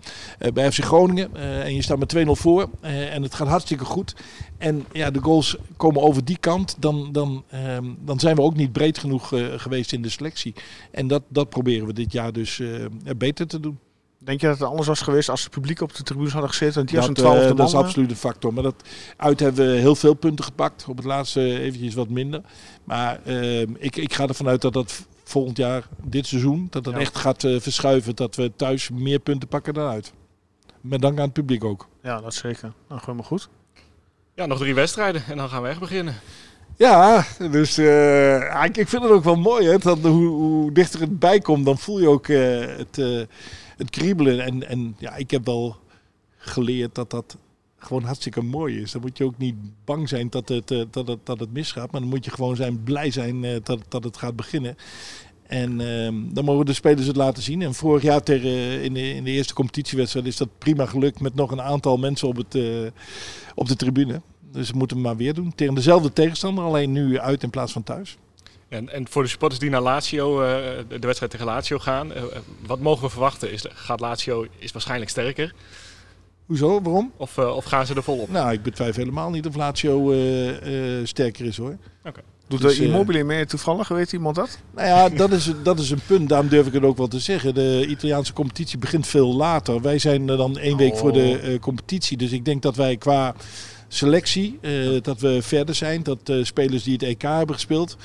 bij 0.54 0.72
FC 0.72 0.84
Groningen 0.84 1.36
en 1.36 1.76
je 1.76 1.82
staat 1.82 2.00
met 2.00 2.16
2-0 2.18 2.30
voor 2.32 2.70
en 2.82 3.24
het 3.24 3.34
gaat 3.34 3.48
hartstikke 3.48 3.86
goed. 3.86 4.16
En 4.58 4.86
ja, 4.92 5.12
de 5.12 5.20
goals 5.20 5.58
komen 5.78 6.02
over 6.02 6.26
die 6.26 6.38
kant, 6.38 6.76
dan, 6.80 7.12
dan, 7.12 7.44
ehm, 7.50 7.86
dan 8.00 8.20
zijn 8.20 8.36
we 8.36 8.42
ook 8.42 8.56
niet 8.56 8.72
breed 8.72 8.98
genoeg 8.98 9.28
geweest 9.56 9.94
in 9.94 10.02
de 10.02 10.10
selectie. 10.10 10.54
En 10.92 11.08
dat, 11.08 11.24
dat 11.28 11.50
proberen 11.50 11.88
we 11.88 11.94
dit 11.94 12.12
jaar 12.12 12.34
dus 12.34 12.62
beter 13.18 13.48
te 13.48 13.60
doen. 13.60 13.80
Denk 14.24 14.42
je 14.42 14.48
dat 14.48 14.60
het 14.60 14.68
anders 14.68 14.88
was 14.88 15.02
geweest 15.02 15.30
als 15.30 15.44
het 15.44 15.52
publiek 15.52 15.82
op 15.82 15.96
de 15.96 16.04
tribunes 16.04 16.32
hadden 16.32 16.50
gezeten? 16.50 16.80
En 16.82 16.86
die 16.88 16.98
als 16.98 17.08
een 17.08 17.14
Dat, 17.14 17.36
eh, 17.36 17.56
dat 17.56 17.68
is 17.68 17.74
man? 17.74 17.84
absoluut 17.84 18.10
een 18.10 18.16
factor. 18.16 18.54
Maar 18.54 18.64
dat, 18.64 18.76
uit 19.18 19.40
hebben 19.40 19.66
we 19.72 19.72
heel 19.80 19.96
veel 19.96 20.14
punten 20.14 20.46
gepakt. 20.46 20.86
Op 20.88 20.98
het 20.98 21.06
laatste 21.06 21.60
eventjes 21.60 21.94
wat 21.94 22.10
minder. 22.10 22.42
Maar 22.84 23.20
ehm, 23.26 23.68
ik, 23.78 23.96
ik 23.96 24.14
ga 24.14 24.28
ervan 24.28 24.48
uit 24.48 24.62
dat 24.62 24.74
dat 24.74 25.06
volgend 25.24 25.58
jaar, 25.58 25.88
dit 26.04 26.28
seizoen, 26.28 26.68
dat 26.70 26.84
dat 26.84 26.94
Ja. 26.94 27.00
echt 27.00 27.18
gaat 27.18 27.44
eh, 27.44 27.60
verschuiven. 27.60 28.16
Dat 28.16 28.36
we 28.36 28.52
thuis 28.56 28.90
meer 28.90 29.20
punten 29.20 29.48
pakken 29.48 29.74
dan 29.74 29.90
uit. 29.90 30.14
Met 30.82 31.02
dank 31.02 31.18
aan 31.18 31.24
het 31.26 31.34
publiek 31.34 31.64
ook. 31.64 31.88
Ja, 32.04 32.22
dat 32.22 32.34
zeker. 32.34 32.74
Nou, 32.88 33.00
gewoon 33.00 33.16
maar 33.16 33.26
goed. 33.26 33.50
Ja, 34.36 34.46
nog 34.46 34.58
drie 34.60 34.74
wedstrijden 34.76 35.24
en 35.28 35.38
dan 35.38 35.50
gaan 35.50 35.62
we 35.62 35.68
echt 35.68 35.80
beginnen. 35.80 36.16
Ja, 36.78 37.26
dus 37.52 37.78
eh, 37.78 38.40
ja, 38.40 38.64
ik, 38.64 38.78
ik 38.78 38.88
vind 38.88 39.04
het 39.04 39.12
ook 39.12 39.24
wel 39.24 39.36
mooi. 39.36 39.68
Hè, 39.68 39.78
dat 39.78 40.00
hoe, 40.00 40.26
hoe 40.28 40.72
dichter 40.72 41.00
het 41.00 41.20
bij 41.20 41.40
komt, 41.40 41.66
dan 41.66 41.78
voel 41.78 42.00
je 42.00 42.08
ook 42.08 42.28
eh, 42.28 42.60
het, 42.78 42.98
eh, 42.98 43.22
het 43.84 43.96
kriebelen. 43.96 44.44
En, 44.44 44.68
en 44.68 44.96
ja, 44.98 45.16
ik 45.16 45.32
heb 45.32 45.46
wel 45.46 45.76
geleerd 46.38 46.96
dat 46.96 47.10
dat 47.10 47.38
gewoon 47.78 48.04
hartstikke 48.04 48.42
mooi 48.42 48.82
is. 48.82 48.92
Dan 48.92 49.02
moet 49.02 49.18
je 49.18 49.24
ook 49.24 49.38
niet 49.38 49.56
bang 49.86 50.10
zijn 50.10 50.30
dat 50.30 50.50
het, 50.50 50.72
eh, 50.72 50.82
dat 50.90 51.08
het, 51.08 51.20
dat 51.24 51.40
het 51.40 51.54
misgaat. 51.54 51.92
Maar 51.92 52.02
dan 52.02 52.10
moet 52.10 52.26
je 52.26 52.32
gewoon 52.32 52.56
zijn, 52.56 52.84
blij 52.84 53.12
zijn 53.12 53.44
eh, 53.44 53.56
dat, 53.64 53.80
dat 53.88 54.04
het 54.04 54.18
gaat 54.18 54.36
beginnen. 54.36 54.76
En 55.44 55.82
ehm, 55.82 56.34
dan 56.34 56.46
mogen 56.46 56.66
de 56.66 56.74
spelers 56.74 57.08
het 57.08 57.16
laten 57.16 57.44
zien. 57.44 57.62
En 57.62 57.74
vorig 57.74 58.02
jaar 58.04 58.24
tegen, 58.24 58.84
in, 58.84 58.94
de, 58.94 59.14
in 59.14 59.24
de 59.24 59.32
eerste 59.32 59.54
competitiewedstrijd 59.54 60.26
is 60.26 60.38
dat 60.38 60.58
prima 60.58 60.86
gelukt 60.86 61.20
met 61.20 61.36
nog 61.36 61.52
een 61.52 61.62
aantal 61.62 61.98
mensen 61.98 62.28
op, 62.28 62.36
het, 62.36 62.56
eh, 62.56 62.88
op 63.56 63.68
de 63.68 63.76
tribune. 63.76 64.22
Dus 64.52 64.72
we 64.72 64.78
moeten 64.78 64.98
het 64.98 65.06
maar 65.06 65.18
weer 65.18 65.34
doen. 65.34 65.56
Tegen 65.56 65.76
dezelfde 65.76 66.14
tegenstander, 66.14 66.64
alleen 66.64 66.92
nu 66.92 67.20
uit 67.20 67.44
in 67.44 67.50
plaats 67.50 67.72
van 67.72 67.84
thuis. 67.84 68.18
En, 68.74 68.90
en 68.90 69.08
voor 69.10 69.24
de 69.24 69.30
supporters 69.30 69.60
die 69.62 69.70
naar 69.70 69.82
Lazio, 69.82 70.42
eh, 70.42 70.48
de 70.88 71.00
wedstrijd 71.00 71.32
tegen 71.32 71.46
Lazio 71.46 71.80
gaan, 71.80 72.14
eh, 72.14 72.24
wat 72.66 72.80
mogen 72.80 73.04
we 73.04 73.10
verwachten? 73.10 73.52
Is, 73.52 73.66
gaat 73.70 74.00
Lazio 74.00 74.48
is 74.58 74.72
waarschijnlijk 74.72 75.10
sterker 75.10 75.54
Hoezo? 76.46 76.82
Waarom? 76.82 77.12
of, 77.18 77.38
eh, 77.38 77.56
of 77.56 77.66
gaan 77.66 77.86
ze 77.86 77.96
er 77.96 78.04
volop? 78.04 78.30
Nou, 78.30 78.52
ik 78.52 78.64
betwijfel 78.64 79.04
helemaal 79.04 79.30
niet 79.30 79.48
of 79.48 79.56
Lazio 79.56 80.12
eh, 80.12 81.00
eh, 81.00 81.06
sterker 81.06 81.46
is 81.46 81.58
hoor. 81.58 81.78
Doet 82.48 82.62
Dus, 82.62 82.78
de 82.78 82.84
eh, 82.84 82.90
Immobile 82.90 83.24
mee 83.24 83.46
toevallig? 83.46 83.88
Weet 83.88 84.14
iemand 84.14 84.36
dat? 84.36 84.60
Nou 84.76 84.88
ja, 84.88 85.10
dat 85.10 85.32
is, 85.32 85.52
dat 85.64 85.80
is 85.80 85.90
een 85.90 86.02
punt. 86.08 86.30
Daarom 86.30 86.48
durf 86.48 86.68
ik 86.68 86.74
het 86.74 86.84
ook 86.84 86.98
wel 86.98 87.08
te 87.08 87.20
zeggen. 87.20 87.54
De 87.54 87.86
Italiaanse 87.88 88.34
competitie 88.34 88.78
begint 88.78 89.08
veel 89.08 89.36
later. 89.36 89.82
Wij 89.82 90.00
zijn 90.00 90.30
er 90.30 90.38
dan 90.38 90.58
één 90.58 90.78
week 90.78 90.98
voor 90.98 91.14
de 91.14 91.40
eh, 91.40 91.60
competitie. 91.60 92.18
Dus 92.18 92.32
ik 92.32 92.46
denk 92.46 92.62
dat 92.62 92.76
wij 92.76 92.98
qua 92.98 93.36
selectie, 93.94 94.58
eh, 94.62 95.02
dat 95.02 95.20
we 95.20 95.42
verder 95.42 95.76
zijn. 95.76 96.04
Dat 96.04 96.30
eh, 96.30 96.44
spelers 96.44 96.84
die 96.84 96.94
het 96.94 97.04
EK 97.04 97.22
hebben 97.22 97.56
gespeeld, 97.56 97.98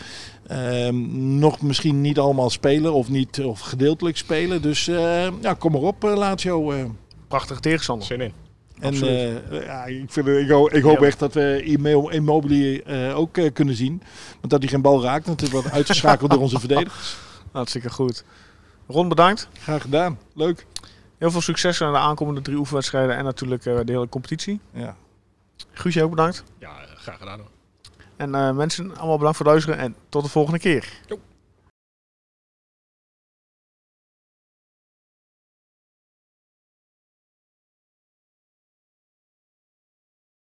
ehm, 0.47 1.39
nog 1.39 1.61
misschien 1.62 2.01
niet 2.01 2.18
allemaal 2.18 2.51
spelen 2.51 2.93
of, 2.93 3.09
niet, 3.09 3.41
of 3.45 3.61
gedeeltelijk 3.61 4.16
spelen. 4.16 4.62
Dus 4.62 4.89
eh, 4.89 5.28
ja, 5.41 5.55
kom 5.55 5.72
maar 5.72 5.80
op, 5.80 6.03
Lazio. 6.03 6.70
eh. 6.72 6.84
Prachtige 7.28 7.61
tegenstander. 7.61 8.07
Zin 8.07 8.20
in. 8.20 8.32
En 8.80 8.95
eh, 8.95 9.64
ja, 9.64 9.84
ik, 9.84 10.05
vind, 10.12 10.26
ik, 10.26 10.49
hoop, 10.51 10.72
ik 10.72 10.82
hoop 10.82 11.01
Ja. 11.01 11.07
echt 11.07 11.18
dat 11.18 11.34
we 11.34 11.62
Immo- 11.64 12.09
Immobile 12.09 12.82
eh, 12.82 13.18
ook 13.18 13.36
eh, 13.36 13.53
kunnen 13.53 13.74
zien. 13.74 14.03
Want 14.41 14.51
dat 14.53 14.61
hij 14.62 14.68
geen 14.68 14.82
bal 14.82 15.03
raakt, 15.03 15.26
natuurlijk 15.26 15.61
wordt 15.62 15.70
uitgeschakeld 15.76 16.30
door 16.30 16.41
onze 16.41 16.59
verdedigers. 16.59 17.16
Hartstikke 17.53 17.91
goed. 17.91 18.24
Ron, 18.86 19.09
bedankt. 19.09 19.49
Graag 19.62 19.82
gedaan. 19.82 20.18
Leuk. 20.34 20.66
Heel 21.18 21.30
veel 21.30 21.41
succes 21.41 21.82
aan 21.82 21.93
de 21.93 21.99
aankomende 21.99 22.41
drie 22.41 22.57
oefenwedstrijden 22.57 23.16
en 23.16 23.24
natuurlijk 23.24 23.66
eh, 23.66 23.78
de 23.84 23.93
hele 23.93 24.09
competitie. 24.09 24.61
Ja. 24.74 24.97
Guusje 25.72 26.02
ook 26.02 26.11
bedankt. 26.11 26.44
Ja, 26.59 26.70
graag 26.96 27.18
gedaan 27.18 27.38
hoor. 27.38 27.50
En 28.16 28.34
eh, 28.34 28.52
mensen, 28.52 28.96
allemaal 28.96 29.16
bedankt 29.16 29.36
voor 29.36 29.46
het 29.46 29.54
luisteren 29.54 29.78
en 29.84 29.96
tot 30.09 30.24
de 30.24 30.30
volgende 30.30 30.59
keer. 30.59 30.92
Jo. 31.06 31.18